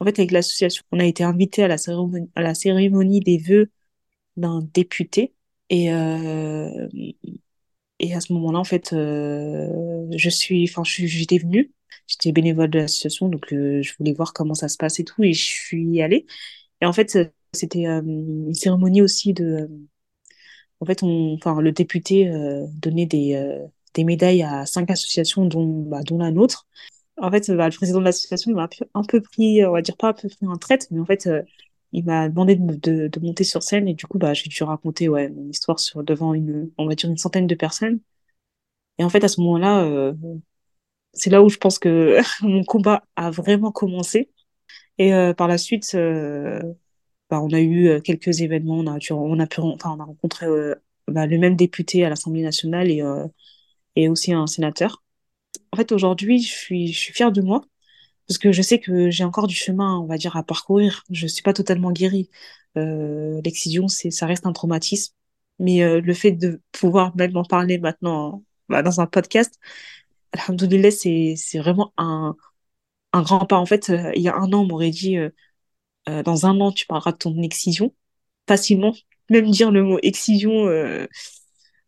en 0.00 0.04
fait, 0.04 0.18
avec 0.18 0.32
l'association, 0.32 0.84
on 0.92 1.00
a 1.00 1.04
été 1.06 1.24
invité 1.24 1.62
à 1.62 1.68
la 1.68 1.78
cérémonie, 1.78 2.30
à 2.34 2.42
la 2.42 2.54
cérémonie 2.54 3.20
des 3.20 3.38
vœux 3.38 3.70
d'un 4.36 4.60
député. 4.74 5.34
Et, 5.70 5.86
et 8.00 8.14
à 8.14 8.20
ce 8.20 8.32
moment-là, 8.34 8.58
en 8.58 8.64
fait, 8.64 8.90
je 8.92 10.28
suis, 10.30 10.64
enfin, 10.68 10.82
j'étais 10.84 11.38
venue, 11.38 11.72
j'étais 12.06 12.32
bénévole 12.32 12.70
de 12.70 12.80
l'association, 12.80 13.28
donc 13.28 13.46
je 13.50 13.92
voulais 13.98 14.12
voir 14.12 14.34
comment 14.34 14.54
ça 14.54 14.68
se 14.68 14.76
passe 14.76 15.00
et 15.00 15.04
tout, 15.04 15.22
et 15.24 15.32
je 15.32 15.44
suis 15.44 16.02
allée. 16.02 16.26
Et 16.80 16.86
en 16.86 16.92
fait, 16.92 17.18
C'était 17.54 17.86
une 17.86 18.54
cérémonie 18.54 19.02
aussi 19.02 19.32
de. 19.34 19.68
en 20.80 20.86
fait, 20.86 21.02
enfin, 21.02 21.60
le 21.60 21.72
député 21.72 22.30
donnait 22.80 23.06
des, 23.06 23.58
des 23.94 24.04
médailles 24.04 24.42
à 24.42 24.66
cinq 24.66 24.90
associations, 24.90 25.46
dont, 25.46 25.66
bah, 25.82 26.02
dont 26.02 26.18
la 26.18 26.30
nôtre. 26.30 26.66
En 27.18 27.30
fait, 27.30 27.50
bah, 27.52 27.68
le 27.68 27.74
président 27.76 28.00
de 28.00 28.04
l'association 28.04 28.52
m'a 28.52 28.68
un 28.94 29.02
peu 29.04 29.20
pris, 29.20 29.64
on 29.64 29.72
va 29.72 29.82
dire 29.82 29.96
pas 29.96 30.10
un 30.10 30.12
peu 30.14 30.28
pris 30.28 30.46
en 30.46 30.56
traite, 30.56 30.88
mais 30.90 31.00
en 31.00 31.06
fait, 31.06 31.28
il 31.92 32.04
m'a 32.04 32.28
demandé 32.28 32.56
de, 32.56 33.08
de, 33.08 33.20
monter 33.20 33.44
sur 33.44 33.62
scène 33.62 33.88
et 33.88 33.94
du 33.94 34.06
coup, 34.06 34.18
bah, 34.18 34.34
j'ai 34.34 34.48
dû 34.48 34.62
raconter 34.62 35.08
ouais, 35.08 35.28
mon 35.30 35.48
histoire 35.48 35.78
devant 36.04 36.34
une, 36.34 36.70
on 36.78 36.86
va 36.86 36.94
dire 36.94 37.10
une 37.10 37.16
centaine 37.18 37.46
de 37.46 37.54
personnes. 37.54 38.00
Et 38.98 39.04
en 39.04 39.08
fait, 39.08 39.24
à 39.24 39.28
ce 39.28 39.40
moment-là, 39.40 39.84
euh, 39.84 40.12
c'est 41.12 41.30
là 41.30 41.42
où 41.42 41.48
je 41.48 41.58
pense 41.58 41.78
que 41.78 42.18
mon 42.42 42.64
combat 42.64 43.04
a 43.16 43.30
vraiment 43.30 43.72
commencé. 43.72 44.30
Et 44.98 45.14
euh, 45.14 45.32
par 45.34 45.48
la 45.48 45.58
suite, 45.58 45.92
euh, 45.94 46.60
bah, 47.30 47.40
on 47.42 47.52
a 47.52 47.60
eu 47.60 48.00
quelques 48.02 48.40
événements. 48.40 48.78
On 48.78 48.86
a, 48.86 48.98
pu, 49.46 49.60
enfin, 49.60 49.94
on 49.96 50.00
a 50.00 50.04
rencontré 50.04 50.46
bah, 51.08 51.26
le 51.26 51.38
même 51.38 51.56
député 51.56 52.04
à 52.04 52.10
l'Assemblée 52.10 52.42
nationale 52.42 52.90
et, 52.90 53.02
et 53.96 54.08
aussi 54.08 54.32
un 54.32 54.46
sénateur. 54.46 55.02
En 55.72 55.76
fait, 55.76 55.92
aujourd'hui, 55.92 56.42
je 56.42 56.52
suis, 56.52 56.92
je 56.92 56.98
suis 56.98 57.12
fière 57.12 57.32
de 57.32 57.42
moi 57.42 57.62
parce 58.28 58.38
que 58.38 58.52
je 58.52 58.62
sais 58.62 58.78
que 58.78 59.10
j'ai 59.10 59.24
encore 59.24 59.46
du 59.46 59.54
chemin, 59.54 59.98
on 59.98 60.06
va 60.06 60.18
dire, 60.18 60.36
à 60.36 60.42
parcourir. 60.44 61.04
Je 61.10 61.26
suis 61.26 61.42
pas 61.42 61.54
totalement 61.54 61.92
guérie. 61.92 62.30
Euh, 62.76 63.40
l'excision, 63.44 63.88
c'est, 63.88 64.10
ça 64.10 64.26
reste 64.26 64.46
un 64.46 64.52
traumatisme. 64.52 65.14
Mais 65.58 65.82
euh, 65.82 66.00
le 66.00 66.14
fait 66.14 66.32
de 66.32 66.60
pouvoir 66.72 67.16
même 67.16 67.36
en 67.36 67.44
parler 67.44 67.78
maintenant 67.78 68.44
bah, 68.68 68.82
dans 68.82 69.00
un 69.00 69.06
podcast, 69.06 69.58
alhamdoulilah, 70.32 70.90
c'est, 70.90 71.34
c'est 71.36 71.58
vraiment 71.58 71.92
un, 71.98 72.36
un 73.12 73.22
grand 73.22 73.46
pas. 73.46 73.56
En 73.58 73.66
fait, 73.66 73.90
euh, 73.90 74.12
il 74.16 74.22
y 74.22 74.28
a 74.28 74.36
un 74.36 74.52
an, 74.52 74.62
on 74.62 74.66
m'aurait 74.66 74.90
dit, 74.90 75.16
euh, 75.18 75.30
euh, 76.08 76.22
dans 76.22 76.46
un 76.46 76.60
an, 76.60 76.72
tu 76.72 76.86
parleras 76.86 77.12
de 77.12 77.18
ton 77.18 77.42
excision. 77.42 77.94
Facilement. 78.48 78.94
Même 79.30 79.50
dire 79.50 79.70
le 79.72 79.82
mot 79.84 79.98
excision 80.02 80.68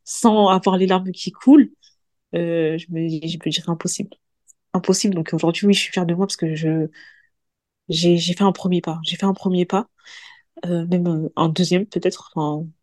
sans 0.04 0.48
avoir 0.48 0.76
les 0.76 0.86
larmes 0.86 1.12
qui 1.12 1.32
coulent, 1.32 1.70
je 2.34 2.86
me, 2.90 3.08
je 3.08 3.50
dirais 3.50 3.70
impossible 3.70 4.10
impossible. 4.74 5.14
Donc 5.14 5.30
aujourd'hui, 5.34 5.66
oui, 5.68 5.74
je 5.74 5.80
suis 5.80 5.92
fière 5.92 6.06
de 6.06 6.14
moi 6.14 6.26
parce 6.26 6.36
que 6.36 6.54
je 6.56 6.88
j'ai 7.88 8.18
fait 8.20 8.42
un 8.42 8.52
premier 8.52 8.80
pas. 8.80 9.00
J'ai 9.04 9.16
fait 9.16 9.26
un 9.26 9.34
premier 9.34 9.66
pas, 9.66 9.88
même 10.66 11.30
un 11.36 11.48
deuxième 11.48 11.86
peut-être. 11.86 12.34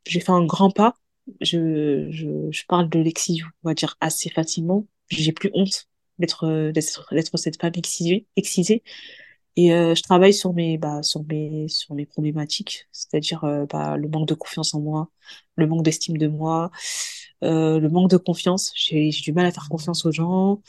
J'ai 0.08 0.20
fait 0.22 0.32
un 0.32 0.46
grand 0.46 0.72
pas. 0.72 0.96
Je, 1.42 2.08
je, 2.12 2.52
je 2.52 2.64
parle 2.68 2.90
de 2.90 3.00
l'excision, 3.00 3.48
on 3.64 3.70
va 3.70 3.74
dire 3.76 3.98
assez 4.02 4.30
facilement. 4.30 4.88
J'ai 5.10 5.34
plus 5.34 5.52
honte 5.54 5.88
d'être 6.20 6.72
d'être 7.12 7.38
cette 7.38 7.60
femme 7.62 7.74
excisée, 7.76 8.28
excisée. 8.36 8.84
Et 9.56 9.74
euh, 9.74 9.96
je 9.96 10.04
travaille 10.04 10.34
sur 10.34 10.54
mes 10.54 10.78
bah 10.78 11.02
sur 11.04 11.24
mes 11.26 11.68
sur 11.68 11.96
mes 11.96 12.06
problématiques, 12.06 12.88
c'est-à-dire 12.92 13.44
euh, 13.44 13.66
bah, 13.66 13.98
le 13.98 14.08
manque 14.08 14.28
de 14.28 14.36
confiance 14.36 14.74
en 14.76 14.82
moi, 14.82 15.10
le 15.56 15.68
manque 15.68 15.84
d'estime 15.84 16.18
de 16.18 16.28
moi, 16.28 16.72
euh, 17.44 17.80
le 17.80 17.90
manque 17.90 18.12
de 18.12 18.18
confiance. 18.18 18.72
J'ai 18.76 19.10
du 19.10 19.34
mal 19.34 19.46
à 19.48 19.52
faire 19.52 19.68
confiance 19.70 20.06
aux 20.06 20.12
gens. 20.12 20.62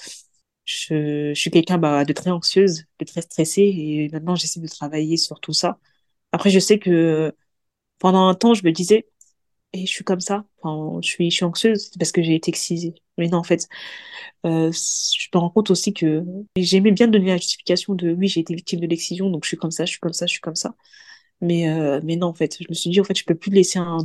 Je, 0.64 1.32
je 1.34 1.40
suis 1.40 1.51
quelqu'un 1.51 1.78
bah, 1.78 2.05
de 2.05 2.12
très 2.12 2.30
anxieuse, 2.30 2.84
de 2.99 3.05
très 3.05 3.22
stressée, 3.22 3.62
et 3.62 4.09
maintenant 4.12 4.34
j'essaie 4.36 4.61
de 4.61 4.68
travailler 4.68 5.16
sur 5.16 5.40
tout 5.40 5.53
ça. 5.55 5.78
Après, 6.32 6.51
je 6.51 6.59
sais 6.59 6.78
que 6.78 7.34
pendant 7.99 8.28
un 8.28 8.34
temps, 8.34 8.55
je 8.55 8.64
me 8.64 8.72
disais, 8.72 9.09
et 9.72 9.86
je 9.86 9.92
suis 9.92 10.04
comme 10.04 10.20
ça, 10.20 10.44
enfin, 10.62 11.00
je 11.02 11.08
suis, 11.08 11.30
je 11.30 11.36
suis 11.36 11.44
anxieuse 11.44 11.90
parce 11.98 12.12
que 12.12 12.22
j'ai 12.22 12.34
été 12.34 12.48
excisée. 12.50 12.94
Mais 13.18 13.28
non, 13.28 13.38
en 13.38 13.42
fait, 13.44 13.68
euh, 14.46 14.72
je 14.72 15.28
me 15.34 15.40
rends 15.40 15.50
compte 15.50 15.70
aussi 15.70 15.92
que 15.94 16.24
j'aimais 16.56 16.92
bien 16.92 17.08
donner 17.08 17.28
la 17.28 17.36
justification 17.38 17.94
de 17.94 18.12
oui, 18.12 18.28
j'ai 18.28 18.40
été 18.40 18.54
victime 18.54 18.80
de 18.80 18.86
l'excision, 18.86 19.30
donc 19.30 19.44
je 19.44 19.48
suis 19.48 19.56
comme 19.58 19.70
ça, 19.70 19.84
je 19.84 19.90
suis 19.92 20.00
comme 20.00 20.12
ça, 20.14 20.26
je 20.26 20.32
suis 20.32 20.40
comme 20.40 20.56
ça. 20.56 20.74
Mais, 21.42 21.68
euh, 21.70 22.00
mais 22.04 22.16
non, 22.16 22.28
en 22.28 22.34
fait, 22.34 22.58
je 22.62 22.66
me 22.70 22.74
suis 22.74 22.90
dit, 22.90 23.00
en 23.00 23.04
fait, 23.04 23.18
je 23.18 23.24
peux 23.24 23.34
plus 23.36 23.52
laisser 23.52 23.78
un 23.80 23.98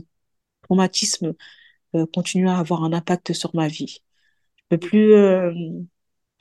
traumatisme 0.63 1.33
euh, 1.95 2.05
continuer 2.13 2.49
à 2.49 2.59
avoir 2.59 2.83
un 2.83 2.93
impact 2.93 3.33
sur 3.33 3.55
ma 3.55 3.67
vie. 3.69 3.99
Je 4.57 4.77
peux 4.77 4.79
plus, 4.79 5.13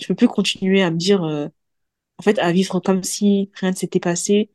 je 0.01 0.07
peux 0.09 0.15
plus 0.15 0.29
continuer 0.29 0.83
à 0.83 0.91
me 0.91 0.97
dire, 0.97 1.23
en 1.23 2.23
fait, 2.23 2.39
à 2.39 2.53
vivre 2.53 2.81
comme 2.81 3.03
si 3.03 3.51
rien 3.55 3.71
ne 3.73 3.77
s'était 3.77 4.01
passé. 4.01 4.51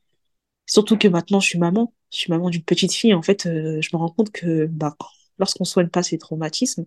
Surtout 0.66 0.98
que 0.98 1.08
maintenant, 1.08 1.40
je 1.40 1.48
suis 1.48 1.58
maman. 1.58 1.92
Je 2.10 2.18
suis 2.18 2.30
maman 2.32 2.50
d'une 2.50 2.62
petite 2.64 2.92
fille. 2.92 3.14
En 3.14 3.22
fait, 3.22 3.46
euh, 3.46 3.80
je 3.82 3.90
me 3.92 3.98
rends 3.98 4.10
compte 4.10 4.30
que 4.30 4.66
bah, 4.66 4.96
lorsqu'on 5.38 5.64
soigne 5.64 5.88
pas 5.88 6.02
ces 6.02 6.18
traumatismes, 6.18 6.86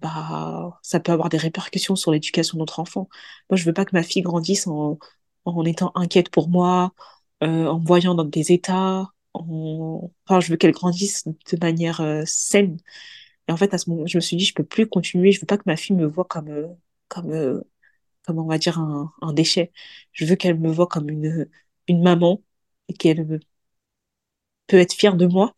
bah, 0.00 0.78
ça 0.82 1.00
peut 1.00 1.12
avoir 1.12 1.28
des 1.30 1.38
répercussions 1.38 1.96
sur 1.96 2.12
l'éducation 2.12 2.56
de 2.58 2.60
notre 2.62 2.80
enfant. 2.80 3.08
Moi, 3.50 3.56
je 3.56 3.64
veux 3.64 3.72
pas 3.74 3.84
que 3.84 3.94
ma 3.96 4.02
fille 4.02 4.22
grandisse 4.22 4.66
en, 4.68 4.98
en 5.44 5.64
étant 5.64 5.92
inquiète 5.96 6.30
pour 6.30 6.48
moi, 6.50 6.92
euh, 7.42 7.66
en 7.68 7.80
me 7.80 7.86
voyant 7.86 8.14
dans 8.14 8.24
des 8.24 8.52
états. 8.52 9.12
En... 9.34 10.10
Enfin, 10.26 10.40
je 10.40 10.50
veux 10.50 10.56
qu'elle 10.56 10.72
grandisse 10.72 11.24
de 11.26 11.58
manière 11.60 12.00
euh, 12.00 12.22
saine. 12.26 12.78
Et 13.48 13.52
en 13.52 13.56
fait, 13.56 13.74
à 13.74 13.78
ce 13.78 13.90
moment, 13.90 14.06
je 14.06 14.18
me 14.18 14.20
suis 14.20 14.36
dit, 14.36 14.44
je 14.44 14.54
peux 14.54 14.64
plus 14.64 14.88
continuer. 14.88 15.32
Je 15.32 15.40
veux 15.40 15.46
pas 15.46 15.58
que 15.58 15.64
ma 15.66 15.76
fille 15.76 15.96
me 15.96 16.06
voit 16.06 16.24
comme 16.26 16.76
comme, 17.08 17.62
comme 18.26 18.38
on 18.38 18.46
va 18.46 18.58
dire 18.58 18.78
un, 18.78 19.12
un 19.22 19.32
déchet. 19.32 19.72
Je 20.12 20.24
veux 20.26 20.36
qu'elle 20.36 20.58
me 20.58 20.70
voit 20.70 20.86
comme 20.86 21.08
une, 21.10 21.48
une 21.88 22.02
maman 22.02 22.42
et 22.88 22.94
qu'elle 22.94 23.40
peut 24.68 24.76
être 24.76 24.92
fière 24.92 25.16
de 25.16 25.26
moi. 25.26 25.54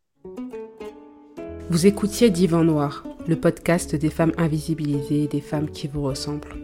Vous 1.68 1.86
écoutiez 1.86 2.30
Divan 2.30 2.64
Noir, 2.64 3.04
le 3.26 3.36
podcast 3.36 3.96
des 3.96 4.08
femmes 4.08 4.32
invisibilisées 4.38 5.24
et 5.24 5.28
des 5.28 5.40
femmes 5.40 5.68
qui 5.68 5.88
vous 5.88 6.02
ressemblent. 6.02 6.54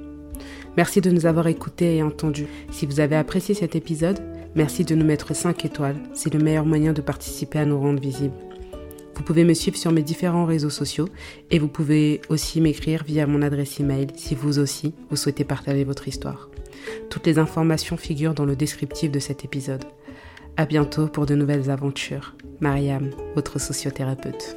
Merci 0.77 1.01
de 1.01 1.11
nous 1.11 1.27
avoir 1.27 1.49
écoutés 1.49 1.97
et 1.97 2.03
entendus. 2.03 2.47
Si 2.71 2.87
vous 2.87 3.01
avez 3.01 3.17
apprécié 3.17 3.55
cet 3.55 3.75
épisode, 3.75 4.21
merci 4.55 4.85
de 4.85 4.95
nous 4.95 5.05
mettre 5.05 5.35
5 5.35 5.65
étoiles. 5.65 6.01
C'est 6.15 6.33
le 6.33 6.39
meilleur 6.39 6.67
moyen 6.67 6.93
de 6.93 7.01
participer 7.01 7.59
à 7.59 7.65
nous 7.65 7.81
rendre 7.81 8.01
visibles. 8.01 8.37
Vous 9.17 9.23
pouvez 9.23 9.45
me 9.45 9.55
suivre 9.55 9.79
sur 9.79 9.91
mes 9.91 10.03
différents 10.03 10.45
réseaux 10.45 10.71
sociaux 10.71 11.09
et 11.51 11.59
vous 11.59 11.69
pouvez 11.69 12.21
aussi 12.29 12.61
m'écrire 12.61 13.03
via 13.03 13.27
mon 13.27 13.43
adresse 13.43 13.81
email 13.81 14.09
si 14.15 14.37
vous 14.37 14.59
aussi 14.61 14.95
vous 15.11 15.17
souhaitez 15.17 15.45
partager 15.45 15.83
votre 15.83 16.07
histoire. 16.07 16.49
Toutes 17.11 17.27
les 17.27 17.39
informations 17.39 17.97
figurent 17.97 18.35
dans 18.35 18.45
le 18.45 18.55
descriptif 18.55 19.11
de 19.11 19.19
cet 19.19 19.45
épisode. 19.45 19.85
À 20.59 20.65
bientôt 20.65 21.07
pour 21.07 21.27
de 21.27 21.35
nouvelles 21.35 21.71
aventures. 21.71 22.35
Mariam, 22.61 23.11
votre 23.35 23.61
sociothérapeute. 23.61 24.57